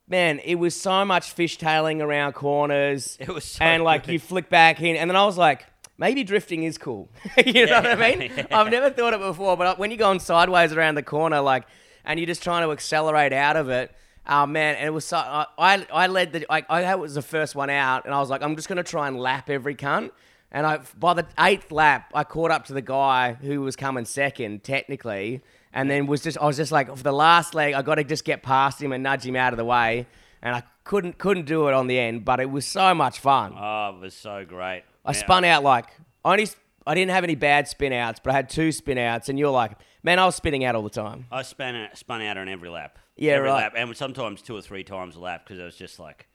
man, 0.09 0.39
it 0.45 0.55
was 0.55 0.75
so 0.81 1.05
much 1.05 1.35
fishtailing 1.35 2.01
around 2.01 2.33
corners. 2.35 3.17
It 3.21 3.29
was 3.29 3.45
so 3.45 3.65
And 3.65 3.83
like, 3.83 4.07
good. 4.07 4.13
you 4.13 4.19
flick 4.19 4.49
back 4.49 4.81
in, 4.81 4.97
and 4.97 5.11
then 5.11 5.17
I 5.17 5.25
was 5.27 5.37
like, 5.37 5.67
maybe 5.99 6.23
drifting 6.25 6.63
is 6.63 6.79
cool. 6.79 7.11
you 7.45 7.67
know 7.67 7.81
what 7.81 7.87
I 8.01 8.15
mean? 8.17 8.31
Yeah. 8.37 8.47
I've 8.59 8.71
never 8.71 8.89
thought 8.91 9.13
it 9.15 9.21
before, 9.21 9.57
but 9.57 9.79
when 9.79 9.91
you're 9.91 9.99
going 9.99 10.21
sideways 10.21 10.73
around 10.73 10.95
the 10.95 11.03
corner, 11.03 11.41
like, 11.41 11.65
and 12.07 12.19
you're 12.19 12.27
just 12.27 12.43
trying 12.43 12.67
to 12.67 12.73
accelerate 12.73 13.33
out 13.33 13.57
of 13.57 13.69
it, 13.69 13.95
Oh 14.29 14.47
man, 14.47 14.75
and 14.77 14.87
it 14.87 14.91
was 14.91 15.05
so. 15.05 15.19
I 15.19 15.87
I, 15.93 16.09
led 16.09 16.33
the. 16.33 16.47
I, 16.51 16.65
I 16.69 16.95
was 16.97 17.15
the 17.15 17.23
first 17.23 17.55
one 17.55 17.71
out, 17.71 18.07
and 18.07 18.15
I 18.15 18.19
was 18.19 18.29
like, 18.29 18.43
I'm 18.43 18.57
just 18.57 18.69
gonna 18.69 18.83
try 18.83 19.07
and 19.07 19.19
lap 19.19 19.49
every 19.49 19.77
cunt. 19.77 20.11
And 20.51 20.67
I, 20.67 20.81
by 20.99 21.15
the 21.15 21.27
eighth 21.39 21.71
lap, 21.71 22.11
I 22.15 22.25
caught 22.25 22.51
up 22.51 22.65
to 22.67 22.73
the 22.73 22.83
guy 22.83 23.35
who 23.35 23.61
was 23.61 23.77
coming 23.77 24.05
second, 24.05 24.65
technically, 24.65 25.43
and 25.73 25.89
then 25.89 26.07
was 26.07 26.23
just. 26.23 26.39
I 26.39 26.47
was 26.47 26.57
just 26.57 26.73
like, 26.73 26.89
for 26.97 27.03
the 27.03 27.13
last 27.13 27.55
leg, 27.55 27.75
I 27.75 27.83
got 27.83 27.97
to 27.97 28.05
just 28.05 28.25
get 28.25 28.43
past 28.43 28.83
him 28.83 28.91
and 28.93 29.03
nudge 29.03 29.25
him 29.25 29.37
out 29.37 29.53
of 29.53 29.59
the 29.59 29.65
way, 29.65 30.07
and 30.43 30.57
I 30.57 30.65
couldn't 30.83 31.19
couldn't 31.19 31.47
do 31.47 31.69
it 31.69 31.75
on 31.75 31.87
the 31.87 31.99
end, 31.99 32.25
but 32.25 32.41
it 32.41 32.51
was 32.51 32.67
so 32.67 32.95
much 32.95 33.21
fun. 33.21 33.55
Oh, 33.57 33.95
it 33.97 34.01
was 34.01 34.15
so 34.15 34.45
great. 34.45 34.83
I 35.05 35.13
Man, 35.13 35.21
spun 35.21 35.45
out 35.45 35.63
like 35.63 35.87
I 36.25 36.33
only. 36.33 36.49
I 36.89 36.95
didn't 36.95 37.11
have 37.11 37.25
any 37.25 37.35
bad 37.35 37.67
spin 37.69 37.93
outs, 37.93 38.21
but 38.23 38.31
I 38.31 38.37
had 38.37 38.49
two 38.49 38.73
spin 38.73 38.99
outs, 38.99 39.29
and 39.29 39.39
you're 39.39 39.51
like, 39.51 39.73
man, 40.07 40.21
I 40.21 40.25
was 40.25 40.37
spinning 40.37 40.65
out 40.65 40.77
all 40.77 40.83
the 40.83 40.89
time. 40.89 41.27
I 41.33 41.43
spun 41.43 41.75
out, 41.75 41.99
spun 41.99 42.23
out 42.23 42.39
on 42.39 42.49
every 42.49 42.71
lap. 42.71 42.99
Yeah, 43.17 43.33
every 43.33 43.49
right. 43.49 43.65
Lap, 43.65 43.73
and 43.77 43.95
sometimes 43.95 44.41
two 44.41 44.57
or 44.57 44.63
three 44.63 44.85
times 44.85 45.17
a 45.17 45.21
lap 45.21 45.45
because 45.45 45.61
I 45.61 45.65
was 45.65 45.77
just 45.77 45.99
like 45.99 46.29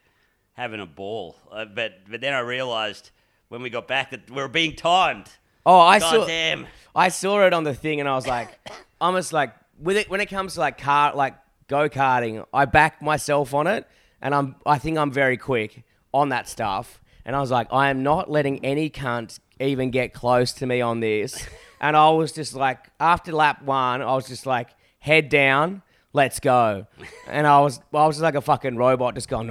having 0.53 0.81
a 0.81 0.85
ball. 0.85 1.37
Uh, 1.49 1.65
but 1.65 1.93
but 2.09 2.21
then 2.21 2.33
I 2.33 2.39
realised 2.39 3.09
when 3.47 3.61
we 3.61 3.69
got 3.69 3.87
back 3.87 4.11
that 4.11 4.29
we 4.29 4.35
were 4.35 4.47
being 4.47 4.75
timed. 4.75 5.29
Oh, 5.65 5.79
I 5.79 5.99
God 5.99 6.11
saw. 6.11 6.25
damn. 6.25 6.67
I 6.95 7.09
saw 7.09 7.45
it 7.45 7.53
on 7.53 7.63
the 7.63 7.73
thing, 7.73 7.99
and 7.99 8.09
I 8.09 8.15
was 8.15 8.27
like, 8.27 8.49
almost 9.01 9.31
like 9.31 9.53
with 9.79 9.97
it 9.97 10.09
when 10.09 10.19
it 10.19 10.27
comes 10.27 10.55
to 10.55 10.59
like 10.59 10.77
car, 10.77 11.15
like 11.15 11.35
go 11.67 11.87
karting, 11.87 12.45
I 12.53 12.65
back 12.65 13.01
myself 13.01 13.53
on 13.53 13.67
it, 13.67 13.87
and 14.21 14.35
I'm 14.35 14.55
I 14.65 14.77
think 14.79 14.97
I'm 14.97 15.11
very 15.11 15.37
quick 15.37 15.83
on 16.13 16.29
that 16.29 16.49
stuff, 16.49 17.01
and 17.23 17.35
I 17.37 17.39
was 17.39 17.51
like, 17.51 17.67
I 17.71 17.89
am 17.89 18.03
not 18.03 18.29
letting 18.29 18.65
any 18.65 18.89
cunt 18.89 19.39
even 19.61 19.91
get 19.91 20.13
close 20.13 20.51
to 20.53 20.65
me 20.65 20.81
on 20.81 20.99
this, 20.99 21.47
and 21.81 21.97
I 21.97 22.09
was 22.11 22.31
just 22.31 22.53
like, 22.53 22.89
after 22.99 23.33
lap 23.33 23.63
one, 23.63 24.01
I 24.01 24.13
was 24.13 24.27
just 24.27 24.45
like, 24.45 24.69
head 24.99 25.27
down. 25.27 25.81
Let's 26.13 26.41
go, 26.41 26.87
and 27.27 27.47
I 27.47 27.61
was 27.61 27.79
I 27.93 28.05
was 28.05 28.17
just 28.17 28.23
like 28.23 28.35
a 28.35 28.41
fucking 28.41 28.75
robot, 28.75 29.15
just 29.15 29.29
going, 29.29 29.47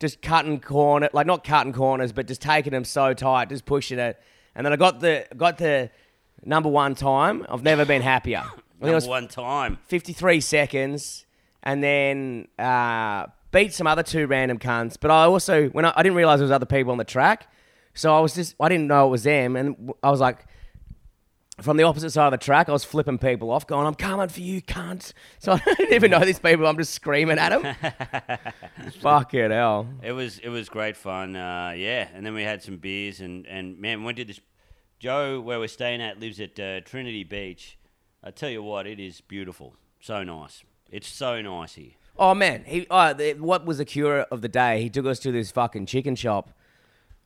just 0.00 0.22
cutting 0.22 0.60
corner, 0.60 1.10
like 1.12 1.26
not 1.26 1.44
cutting 1.44 1.74
corners, 1.74 2.10
but 2.10 2.26
just 2.26 2.40
taking 2.40 2.72
them 2.72 2.84
so 2.84 3.12
tight, 3.12 3.50
just 3.50 3.66
pushing 3.66 3.98
it, 3.98 4.18
and 4.54 4.64
then 4.64 4.72
I 4.72 4.76
got 4.76 5.00
the 5.00 5.26
got 5.36 5.58
the 5.58 5.90
number 6.42 6.70
one 6.70 6.94
time. 6.94 7.44
I've 7.50 7.62
never 7.62 7.84
been 7.84 8.00
happier. 8.00 8.44
I 8.82 8.86
Number 8.86 8.94
was 8.94 9.06
one 9.06 9.28
time. 9.28 9.78
53 9.86 10.40
seconds, 10.40 11.26
and 11.62 11.84
then 11.84 12.48
uh, 12.58 13.26
beat 13.52 13.74
some 13.74 13.86
other 13.86 14.02
two 14.02 14.26
random 14.26 14.58
cunts. 14.58 14.96
But 14.98 15.10
I 15.10 15.24
also, 15.24 15.68
when 15.68 15.84
I, 15.84 15.92
I 15.94 16.02
didn't 16.02 16.16
realize 16.16 16.40
there 16.40 16.44
was 16.44 16.50
other 16.50 16.66
people 16.66 16.92
on 16.92 16.98
the 16.98 17.04
track, 17.04 17.46
so 17.94 18.16
I 18.16 18.20
was 18.20 18.34
just, 18.34 18.56
I 18.58 18.68
didn't 18.68 18.88
know 18.88 19.06
it 19.06 19.10
was 19.10 19.22
them, 19.22 19.54
and 19.54 19.92
I 20.02 20.10
was 20.10 20.18
like, 20.18 20.46
from 21.62 21.76
the 21.76 21.84
opposite 21.84 22.10
side 22.10 22.26
of 22.26 22.32
the 22.32 22.44
track, 22.44 22.68
I 22.68 22.72
was 22.72 22.84
flipping 22.84 23.18
people 23.18 23.50
off, 23.50 23.66
going, 23.66 23.86
"I'm 23.86 23.94
coming 23.94 24.28
for 24.28 24.40
you, 24.40 24.62
cunt!" 24.62 25.12
So 25.38 25.52
I 25.52 25.58
didn't 25.76 25.94
even 25.94 26.10
know 26.10 26.24
these 26.24 26.38
people. 26.38 26.66
I'm 26.66 26.76
just 26.76 26.94
screaming 26.94 27.38
at 27.38 27.50
them. 27.50 27.76
Fucking 29.00 29.50
hell! 29.50 29.88
It 30.02 30.12
was 30.12 30.38
it 30.38 30.48
was 30.48 30.68
great 30.68 30.96
fun. 30.96 31.36
Uh, 31.36 31.74
yeah, 31.76 32.08
and 32.14 32.24
then 32.24 32.34
we 32.34 32.42
had 32.42 32.62
some 32.62 32.76
beers 32.76 33.20
and 33.20 33.46
and 33.46 33.78
man, 33.78 34.04
we 34.04 34.12
did 34.12 34.28
this. 34.28 34.40
Joe, 34.98 35.40
where 35.40 35.58
we're 35.58 35.66
staying 35.66 36.00
at, 36.00 36.20
lives 36.20 36.40
at 36.40 36.60
uh, 36.60 36.80
Trinity 36.82 37.24
Beach. 37.24 37.76
I 38.22 38.30
tell 38.30 38.50
you 38.50 38.62
what, 38.62 38.86
it 38.86 39.00
is 39.00 39.20
beautiful. 39.20 39.74
So 39.98 40.22
nice. 40.22 40.62
It's 40.90 41.08
so 41.08 41.40
nice 41.42 41.74
here. 41.74 41.92
Oh 42.16 42.34
man, 42.34 42.64
he 42.66 42.86
oh, 42.90 43.12
the, 43.14 43.34
what 43.34 43.64
was 43.64 43.78
the 43.78 43.84
cure 43.84 44.20
of 44.30 44.42
the 44.42 44.48
day? 44.48 44.82
He 44.82 44.90
took 44.90 45.06
us 45.06 45.18
to 45.20 45.32
this 45.32 45.50
fucking 45.50 45.86
chicken 45.86 46.14
shop, 46.14 46.50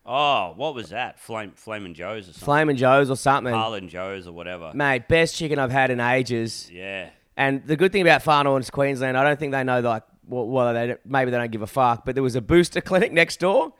Oh, 0.07 0.53
what 0.55 0.73
was 0.73 0.89
that? 0.89 1.19
Flame, 1.19 1.51
Flamin' 1.55 1.93
Joe's 1.93 2.23
or 2.29 2.31
something? 2.33 2.45
Flamin' 2.45 2.77
Joe's 2.77 3.09
or 3.09 3.17
something. 3.17 3.53
Harlan 3.53 3.89
Joe's 3.89 4.25
or 4.25 4.31
whatever. 4.31 4.71
Mate, 4.73 5.07
best 5.09 5.35
chicken 5.35 5.59
I've 5.59 5.71
had 5.71 5.91
in 5.91 5.99
ages. 5.99 6.69
Yeah. 6.71 7.09
And 7.35 7.65
the 7.67 7.75
good 7.75 7.91
thing 7.91 8.01
about 8.01 8.23
Far 8.23 8.43
North 8.45 8.71
Queensland, 8.71 9.17
I 9.17 9.23
don't 9.23 9.37
think 9.37 9.51
they 9.51 9.63
know 9.63 9.81
like 9.81 10.03
well, 10.25 10.47
well 10.47 10.73
they 10.73 10.87
don't- 10.87 11.05
maybe 11.05 11.31
they 11.31 11.37
don't 11.37 11.51
give 11.51 11.61
a 11.61 11.67
fuck, 11.67 12.05
but 12.05 12.15
there 12.15 12.23
was 12.23 12.35
a 12.35 12.41
booster 12.41 12.79
clinic 12.89 13.11
next 13.11 13.39
door, 13.39 13.73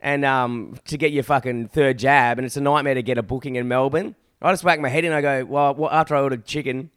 and 0.00 0.24
um 0.24 0.76
to 0.86 0.96
get 0.98 1.12
your 1.12 1.22
fucking 1.22 1.68
third 1.68 1.98
jab, 1.98 2.38
and 2.38 2.44
it's 2.46 2.56
a 2.56 2.60
nightmare 2.60 2.94
to 2.94 3.02
get 3.02 3.16
a 3.18 3.22
booking 3.22 3.56
in 3.56 3.66
Melbourne. 3.66 4.14
I 4.42 4.52
just 4.52 4.64
whack 4.64 4.80
my 4.80 4.88
head 4.88 5.04
in. 5.04 5.12
I 5.12 5.20
go, 5.22 5.44
well, 5.44 5.74
well, 5.74 5.90
after 5.90 6.14
I 6.14 6.20
ordered 6.22 6.44
chicken, 6.46 6.90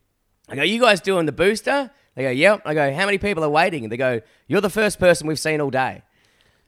I 0.49 0.55
go, 0.55 0.61
you 0.63 0.79
guys 0.79 1.01
doing 1.01 1.25
the 1.25 1.31
booster? 1.33 1.91
They 2.15 2.23
go, 2.23 2.29
yep. 2.29 2.61
I 2.63 2.73
go, 2.73 2.93
how 2.93 3.05
many 3.05 3.17
people 3.17 3.43
are 3.43 3.49
waiting? 3.49 3.83
And 3.83 3.91
they 3.91 3.97
go, 3.97 4.21
you're 4.47 4.61
the 4.61 4.69
first 4.69 4.97
person 4.99 5.27
we've 5.27 5.39
seen 5.39 5.59
all 5.59 5.69
day. 5.71 6.03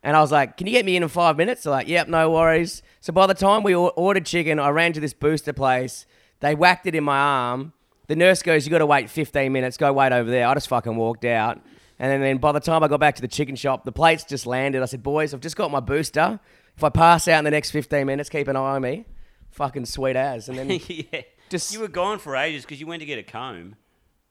And 0.06 0.16
I 0.16 0.22
was 0.22 0.32
like, 0.32 0.56
can 0.56 0.68
you 0.68 0.72
get 0.74 0.86
me 0.86 0.96
in 0.96 1.02
in 1.02 1.10
five 1.10 1.36
minutes? 1.36 1.64
They're 1.64 1.72
like, 1.72 1.88
yep, 1.88 2.08
no 2.08 2.30
worries. 2.30 2.84
So 3.02 3.12
by 3.12 3.26
the 3.26 3.34
time 3.34 3.64
we 3.64 3.74
ordered 3.74 4.28
chicken, 4.28 4.60
I 4.60 4.70
ran 4.70 4.94
to 4.94 5.00
this 5.00 5.14
booster 5.14 5.52
place. 5.52 6.06
They 6.42 6.54
whacked 6.54 6.86
it 6.86 6.94
in 6.94 7.04
my 7.04 7.18
arm. 7.18 7.74
The 8.08 8.16
nurse 8.16 8.44
goes, 8.44 8.68
you 8.68 8.72
got 8.72 8.78
to 8.78 8.86
wait 8.86 9.10
15 9.10 9.52
minutes. 9.52 9.78
Go 9.78 9.92
wait 9.92 10.12
over 10.12 10.30
there. 10.30 10.48
I 10.48 10.54
just 10.54 10.68
fucking 10.68 10.96
walked 10.96 11.26
out. 11.26 11.60
And 11.98 12.12
then, 12.12 12.22
then 12.22 12.38
by 12.38 12.52
the 12.52 12.60
time 12.60 12.84
I 12.84 12.88
got 12.88 13.00
back 13.00 13.16
to 13.16 13.22
the 13.22 13.28
chicken 13.28 13.56
shop, 13.56 13.84
the 13.84 13.92
plates 13.92 14.24
just 14.26 14.46
landed. 14.46 14.84
I 14.84 14.86
said, 14.86 15.02
boys, 15.02 15.34
I've 15.34 15.42
just 15.42 15.56
got 15.56 15.72
my 15.72 15.80
booster. 15.80 16.40
If 16.78 16.84
I 16.84 16.90
pass 16.90 17.28
out 17.28 17.40
in 17.40 17.46
the 17.46 17.52
next 17.52 17.72
15 17.72 18.06
minutes, 18.06 18.30
keep 18.30 18.48
an 18.48 18.56
eye 18.56 18.76
on 18.76 18.84
me. 18.84 19.06
Fucking 19.50 19.86
sweet 19.88 20.16
as. 20.16 20.50
And 20.50 20.60
then 20.60 20.70
yeah. 20.88 21.22
Just- 21.50 21.74
you 21.74 21.80
were 21.80 21.88
gone 21.88 22.20
for 22.20 22.36
ages 22.36 22.62
because 22.62 22.80
you 22.80 22.86
went 22.86 23.00
to 23.00 23.08
get 23.08 23.18
a 23.18 23.24
comb, 23.24 23.76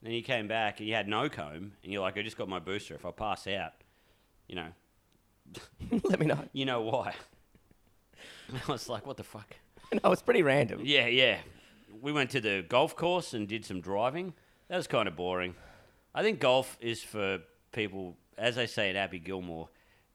then 0.04 0.12
you 0.12 0.22
came 0.22 0.46
back 0.46 0.78
and 0.78 0.88
you 0.88 0.94
had 0.94 1.08
no 1.08 1.28
comb, 1.28 1.72
and 1.82 1.92
you're 1.92 2.02
like, 2.02 2.16
I 2.16 2.22
just 2.22 2.38
got 2.38 2.48
my 2.48 2.60
booster. 2.60 2.94
If 2.94 3.04
I 3.04 3.10
pass 3.10 3.48
out, 3.48 3.72
you 4.46 4.54
know, 4.54 4.68
let 6.04 6.20
me 6.20 6.26
know. 6.26 6.38
you 6.52 6.64
know 6.64 6.82
why. 6.82 7.14
I 8.68 8.72
was 8.72 8.88
like, 8.88 9.06
what 9.06 9.16
the 9.16 9.24
fuck? 9.24 9.56
No, 10.02 10.10
it's 10.10 10.22
pretty 10.22 10.42
random. 10.42 10.80
Yeah, 10.82 11.06
yeah. 11.06 11.38
We 12.00 12.10
went 12.10 12.30
to 12.30 12.40
the 12.40 12.64
golf 12.68 12.96
course 12.96 13.32
and 13.32 13.46
did 13.46 13.64
some 13.64 13.80
driving. 13.80 14.34
That 14.68 14.76
was 14.76 14.88
kind 14.88 15.06
of 15.06 15.14
boring. 15.14 15.54
I 16.12 16.22
think 16.22 16.40
golf 16.40 16.76
is 16.80 17.00
for 17.00 17.38
people, 17.70 18.16
as 18.36 18.58
I 18.58 18.66
say 18.66 18.90
at 18.90 18.96
Happy 18.96 19.20
Gilmore, 19.20 19.68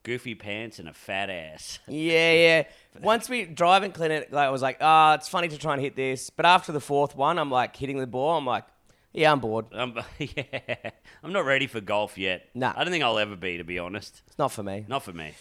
goofy 0.03 0.35
pants 0.35 0.79
and 0.79 0.89
a 0.89 0.93
fat 0.93 1.29
ass. 1.29 1.79
Yeah, 1.87 2.33
yeah. 2.33 2.63
Once 3.01 3.29
we 3.29 3.45
driving 3.45 3.91
clinic, 3.93 4.29
like, 4.31 4.47
I 4.47 4.49
was 4.49 4.61
like, 4.61 4.77
ah, 4.81 5.13
it's 5.13 5.29
funny 5.29 5.47
to 5.47 5.57
try 5.57 5.73
and 5.73 5.81
hit 5.81 5.95
this. 5.95 6.29
But 6.29 6.45
after 6.45 6.73
the 6.73 6.81
fourth 6.81 7.15
one, 7.15 7.37
I'm 7.37 7.51
like 7.51 7.75
hitting 7.75 7.99
the 7.99 8.07
ball. 8.07 8.37
I'm 8.37 8.45
like, 8.45 8.65
yeah, 9.13 9.31
I'm 9.31 9.39
bored. 9.39 9.65
Um, 9.73 9.99
yeah, 10.19 10.91
I'm 11.23 11.33
not 11.33 11.45
ready 11.45 11.67
for 11.67 11.81
golf 11.81 12.17
yet. 12.17 12.47
Nah. 12.53 12.73
I 12.75 12.83
don't 12.83 12.91
think 12.91 13.03
I'll 13.03 13.19
ever 13.19 13.35
be, 13.35 13.57
to 13.57 13.63
be 13.63 13.79
honest. 13.79 14.21
It's 14.27 14.37
not 14.37 14.51
for 14.51 14.63
me. 14.63 14.85
Not 14.87 15.03
for 15.03 15.13
me. 15.13 15.33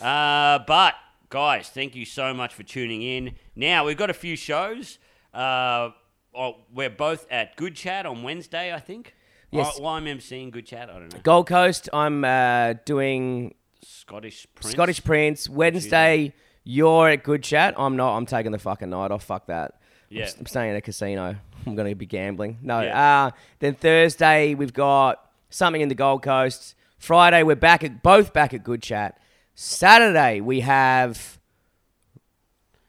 Uh, 0.00 0.60
but 0.66 0.94
guys, 1.28 1.68
thank 1.68 1.94
you 1.94 2.04
so 2.04 2.32
much 2.34 2.54
for 2.54 2.62
tuning 2.62 3.02
in. 3.02 3.34
Now 3.54 3.84
we've 3.86 3.96
got 3.96 4.10
a 4.10 4.14
few 4.14 4.36
shows. 4.36 4.98
Uh, 5.34 5.90
oh, 6.34 6.56
we're 6.72 6.90
both 6.90 7.26
at 7.30 7.56
Good 7.56 7.76
Chat 7.76 8.06
on 8.06 8.22
Wednesday, 8.22 8.72
I 8.74 8.80
think. 8.80 9.14
Yes. 9.50 9.78
Why 9.80 9.96
I'm 9.96 10.04
emceeing 10.04 10.50
Good 10.50 10.66
Chat, 10.66 10.88
I 10.88 10.94
don't 10.94 11.12
know. 11.12 11.20
Gold 11.22 11.48
Coast, 11.48 11.88
I'm 11.92 12.24
uh, 12.24 12.74
doing 12.84 13.54
Scottish 13.82 14.46
Prince. 14.54 14.72
Scottish 14.72 15.04
Prince. 15.04 15.48
Wednesday, 15.48 16.32
you're 16.64 17.08
at 17.08 17.24
Good 17.24 17.42
Chat. 17.42 17.74
I'm 17.76 17.96
not. 17.96 18.16
I'm 18.16 18.26
taking 18.26 18.52
the 18.52 18.58
fucking 18.58 18.90
night 18.90 19.10
off. 19.10 19.24
Fuck 19.24 19.46
that. 19.46 19.72
I'm 20.10 20.16
Yeah. 20.16 20.24
s- 20.24 20.36
I'm, 20.38 20.46
staying 20.46 20.70
at 20.70 20.76
a 20.76 20.80
casino. 20.80 21.36
I'm 21.66 21.74
going 21.74 21.88
to 21.88 21.94
be 21.94 22.06
gambling. 22.06 22.58
No. 22.62 22.80
Yeah. 22.80 23.26
Uh, 23.26 23.30
then 23.58 23.74
Thursday, 23.74 24.54
we've 24.54 24.72
got 24.72 25.24
something 25.50 25.80
in 25.80 25.88
the 25.88 25.94
Gold 25.94 26.22
Coast. 26.22 26.74
Friday, 26.98 27.42
we're 27.42 27.56
back 27.56 27.82
at 27.82 28.02
both 28.02 28.32
back 28.32 28.52
at 28.54 28.62
Good 28.62 28.82
Chat. 28.82 29.18
Saturday, 29.54 30.40
we 30.40 30.60
have 30.60 31.38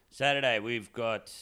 Saturday 0.10 0.60
we've 0.60 0.92
got. 0.94 1.34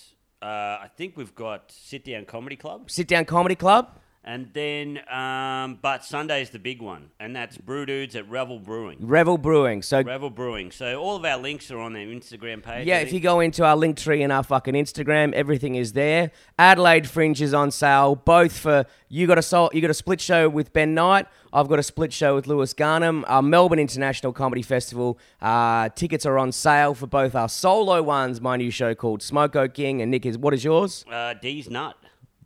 Uh, 0.41 0.79
I 0.81 0.89
think 0.95 1.17
we've 1.17 1.35
got 1.35 1.71
Sit 1.71 2.05
Down 2.05 2.25
Comedy 2.25 2.55
Club, 2.55 2.89
Sit 2.89 3.07
Down 3.07 3.25
Comedy 3.25 3.55
Club. 3.55 3.99
And 4.21 4.49
then 4.53 4.99
um, 5.09 5.79
but 5.81 6.03
Sunday's 6.03 6.49
the 6.49 6.59
big 6.59 6.81
one, 6.81 7.09
and 7.21 7.33
that's 7.33 7.57
Brew 7.57 7.85
Dudes 7.85 8.15
at 8.17 8.29
Revel 8.29 8.59
Brewing. 8.59 8.97
Revel 8.99 9.37
Brewing. 9.37 9.81
So 9.81 10.01
Revel 10.01 10.29
Brewing. 10.29 10.71
So 10.71 11.01
all 11.01 11.15
of 11.15 11.23
our 11.23 11.37
links 11.37 11.71
are 11.71 11.79
on 11.79 11.93
their 11.93 12.05
Instagram 12.05 12.61
page. 12.61 12.85
Yeah, 12.85 12.99
if 12.99 13.13
you 13.13 13.21
go 13.21 13.39
into 13.39 13.63
our 13.63 13.77
Linktree 13.77 14.19
in 14.19 14.29
our 14.29 14.43
fucking 14.43 14.73
Instagram, 14.73 15.31
everything 15.33 15.75
is 15.75 15.93
there. 15.93 16.31
Adelaide 16.59 17.07
Fringe 17.09 17.41
is 17.41 17.53
on 17.53 17.71
sale, 17.71 18.15
both 18.15 18.57
for 18.57 18.85
you 19.07 19.25
got 19.25 19.37
a 19.37 19.41
sol- 19.41 19.71
you 19.73 19.79
got 19.79 19.89
a 19.89 19.95
split 19.95 20.19
show 20.19 20.49
with 20.49 20.73
Ben 20.73 20.93
Knight. 20.93 21.25
I've 21.51 21.69
got 21.69 21.79
a 21.79 21.83
split 21.83 22.11
show 22.13 22.35
with 22.35 22.45
Lewis 22.45 22.73
Garnham. 22.73 23.23
Our 23.25 23.41
Melbourne 23.41 23.79
International 23.79 24.33
Comedy 24.33 24.61
Festival 24.61 25.17
uh, 25.41 25.89
tickets 25.89 26.25
are 26.25 26.37
on 26.37 26.51
sale 26.51 26.93
for 26.93 27.07
both 27.07 27.33
our 27.35 27.49
solo 27.49 28.03
ones. 28.03 28.41
My 28.41 28.57
new 28.57 28.69
show 28.69 28.93
called 28.93 29.21
Smoko 29.21 29.73
King 29.73 30.01
and 30.01 30.11
Nick 30.11 30.25
is 30.25 30.37
what 30.37 30.53
is 30.53 30.63
yours? 30.63 31.05
uh, 31.09 31.33
D's 31.35 31.69
nut. 31.69 31.95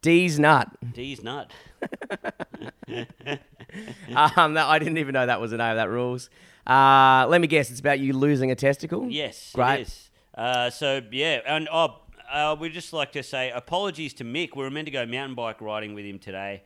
D's 0.03 0.37
Nut. 0.37 0.69
D's 0.93 1.23
nut. 1.23 1.51
Um, 4.15 4.53
that, 4.53 4.67
I 4.67 4.77
didn't 4.77 4.99
even 4.99 5.13
know 5.13 5.25
that 5.25 5.41
was 5.41 5.51
a 5.51 5.57
name. 5.57 5.71
of 5.71 5.77
That 5.77 5.89
rules. 5.89 6.29
Uh, 6.67 7.25
let 7.27 7.41
me 7.41 7.47
guess. 7.47 7.71
It's 7.71 7.79
about 7.79 7.99
you 7.99 8.13
losing 8.13 8.51
a 8.51 8.55
testicle. 8.55 9.09
Yes, 9.09 9.51
Great. 9.55 9.79
it 9.79 9.81
is. 9.87 10.09
Uh, 10.35 10.69
so 10.69 11.01
yeah, 11.11 11.39
and 11.47 11.67
oh, 11.73 11.95
uh, 12.31 12.55
we'd 12.59 12.73
just 12.73 12.93
like 12.93 13.11
to 13.13 13.23
say 13.23 13.49
apologies 13.49 14.13
to 14.15 14.23
Mick. 14.23 14.55
We 14.55 14.61
were 14.63 14.69
meant 14.69 14.85
to 14.85 14.91
go 14.91 15.07
mountain 15.07 15.33
bike 15.33 15.59
riding 15.59 15.95
with 15.95 16.05
him 16.05 16.19
today, 16.19 16.61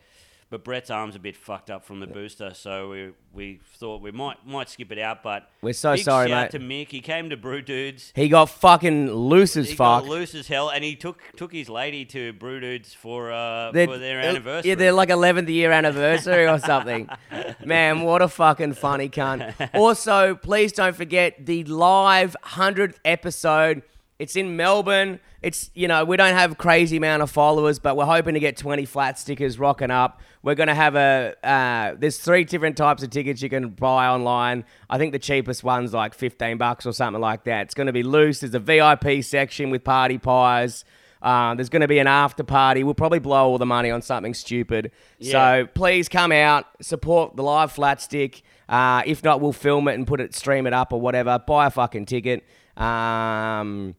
but 0.49 0.63
Brett's 0.63 0.89
arm's 0.89 1.15
a 1.15 1.19
bit 1.19 1.35
fucked 1.35 1.69
up 1.69 1.83
from 1.83 1.99
the 1.99 2.07
booster, 2.07 2.53
so 2.53 2.89
we 2.89 3.11
we 3.33 3.59
thought 3.75 4.01
we 4.01 4.11
might 4.11 4.45
might 4.47 4.69
skip 4.69 4.91
it 4.91 4.99
out. 4.99 5.21
But 5.23 5.49
We're 5.61 5.73
so 5.73 5.95
big 5.95 6.03
sorry, 6.05 6.29
shout 6.29 6.53
mate. 6.53 6.59
to 6.59 6.65
Mick. 6.65 6.89
He 6.89 7.01
came 7.01 7.29
to 7.29 7.37
Brew 7.37 7.61
Dudes. 7.61 8.11
He 8.15 8.29
got 8.29 8.45
fucking 8.49 9.11
loose 9.11 9.57
as 9.57 9.69
He 9.69 9.75
fuck. 9.75 10.03
got 10.03 10.09
loose 10.09 10.33
as 10.35 10.47
hell, 10.47 10.69
and 10.69 10.83
he 10.83 10.95
took 10.95 11.21
took 11.35 11.51
his 11.51 11.67
lady 11.69 12.05
to 12.05 12.31
Brew 12.33 12.59
Dudes 12.59 12.93
for 12.93 13.31
uh, 13.31 13.71
They're- 13.71 13.87
for 13.87 13.97
their 13.97 14.19
anniversary. 14.21 14.69
Yeah, 14.69 14.75
they're 14.75 14.93
like 14.93 15.09
11th 15.09 15.49
year 15.49 15.71
anniversary 15.71 16.47
or 16.47 16.59
something. 16.59 17.09
Man, 17.65 18.01
what 18.03 18.21
a 18.21 18.27
fucking 18.27 18.73
funny 18.73 19.09
cunt. 19.09 19.53
Also, 19.73 20.35
please 20.35 20.71
don't 20.71 20.95
forget 20.95 21.45
the 21.45 21.63
live 21.65 22.35
100th 22.45 22.95
episode. 23.03 23.81
It's 24.19 24.35
in 24.35 24.55
Melbourne. 24.55 25.19
It's, 25.43 25.69
you 25.75 25.87
know, 25.87 26.03
we 26.03 26.17
don't 26.17 26.33
have 26.33 26.57
crazy 26.57 26.97
amount 26.97 27.21
of 27.21 27.29
followers, 27.29 27.77
but 27.77 27.95
we're 27.95 28.05
hoping 28.05 28.33
to 28.33 28.39
get 28.39 28.57
20 28.57 28.85
flat 28.85 29.19
stickers 29.19 29.59
rocking 29.59 29.91
up. 29.91 30.19
We're 30.47 30.55
going 30.55 30.69
to 30.69 30.75
have 30.75 30.95
a, 30.95 31.35
uh, 31.43 31.95
there's 31.99 32.19
three 32.19 32.45
different 32.45 32.77
types 32.77 33.03
of 33.03 33.09
tickets 33.09 33.41
you 33.41 33.49
can 33.49 33.67
buy 33.67 34.07
online. 34.07 34.63
I 34.89 34.97
think 34.97 35.11
the 35.11 35.19
cheapest 35.19 35.61
one's 35.61 35.93
like 35.93 36.13
15 36.13 36.57
bucks 36.57 36.85
or 36.85 36.93
something 36.93 37.19
like 37.19 37.43
that. 37.43 37.63
It's 37.63 37.73
going 37.73 37.87
to 37.87 37.91
be 37.91 38.01
loose. 38.01 38.39
There's 38.39 38.55
a 38.55 38.59
VIP 38.59 39.25
section 39.25 39.71
with 39.71 39.83
party 39.83 40.17
pies. 40.17 40.85
Uh, 41.21 41.53
there's 41.55 41.67
going 41.67 41.81
to 41.81 41.87
be 41.89 41.99
an 41.99 42.07
after 42.07 42.45
party. 42.45 42.85
We'll 42.85 42.93
probably 42.93 43.19
blow 43.19 43.45
all 43.45 43.57
the 43.57 43.65
money 43.65 43.91
on 43.91 44.01
something 44.01 44.33
stupid. 44.33 44.91
Yeah. 45.19 45.31
So 45.33 45.67
please 45.75 46.07
come 46.07 46.31
out, 46.31 46.63
support 46.81 47.35
the 47.35 47.43
live 47.43 47.73
flat 47.73 48.01
stick. 48.01 48.41
Uh, 48.69 49.01
if 49.05 49.25
not, 49.25 49.41
we'll 49.41 49.51
film 49.51 49.89
it 49.89 49.95
and 49.95 50.07
put 50.07 50.21
it, 50.21 50.33
stream 50.33 50.65
it 50.65 50.71
up 50.71 50.93
or 50.93 51.01
whatever. 51.01 51.39
Buy 51.45 51.65
a 51.67 51.69
fucking 51.69 52.05
ticket. 52.05 52.45
Um, 52.77 53.95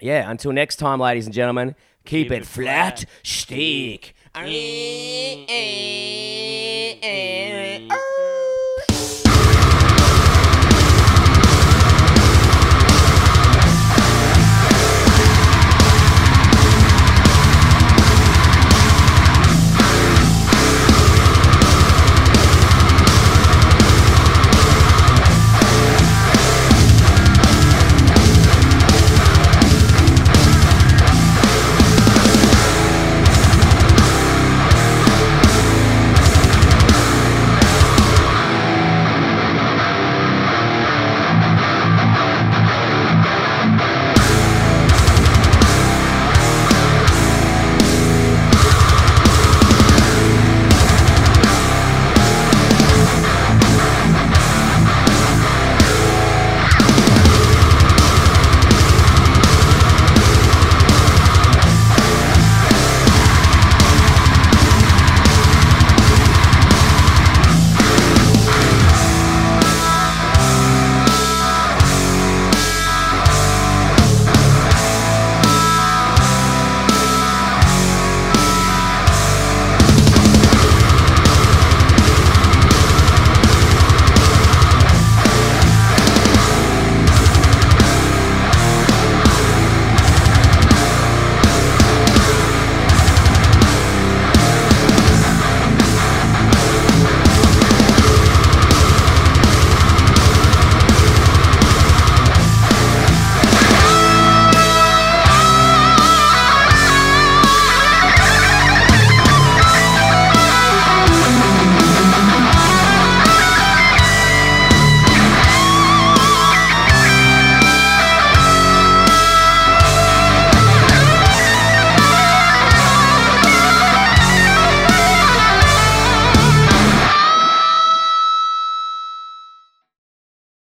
yeah. 0.00 0.30
Until 0.30 0.52
next 0.52 0.76
time, 0.76 0.98
ladies 0.98 1.26
and 1.26 1.34
gentlemen, 1.34 1.76
keep, 2.06 2.28
Keep 2.28 2.32
it, 2.32 2.36
it 2.36 2.46
flat, 2.46 3.00
flat. 3.00 3.08
stick. 3.22 4.14
Ar- 4.32 4.46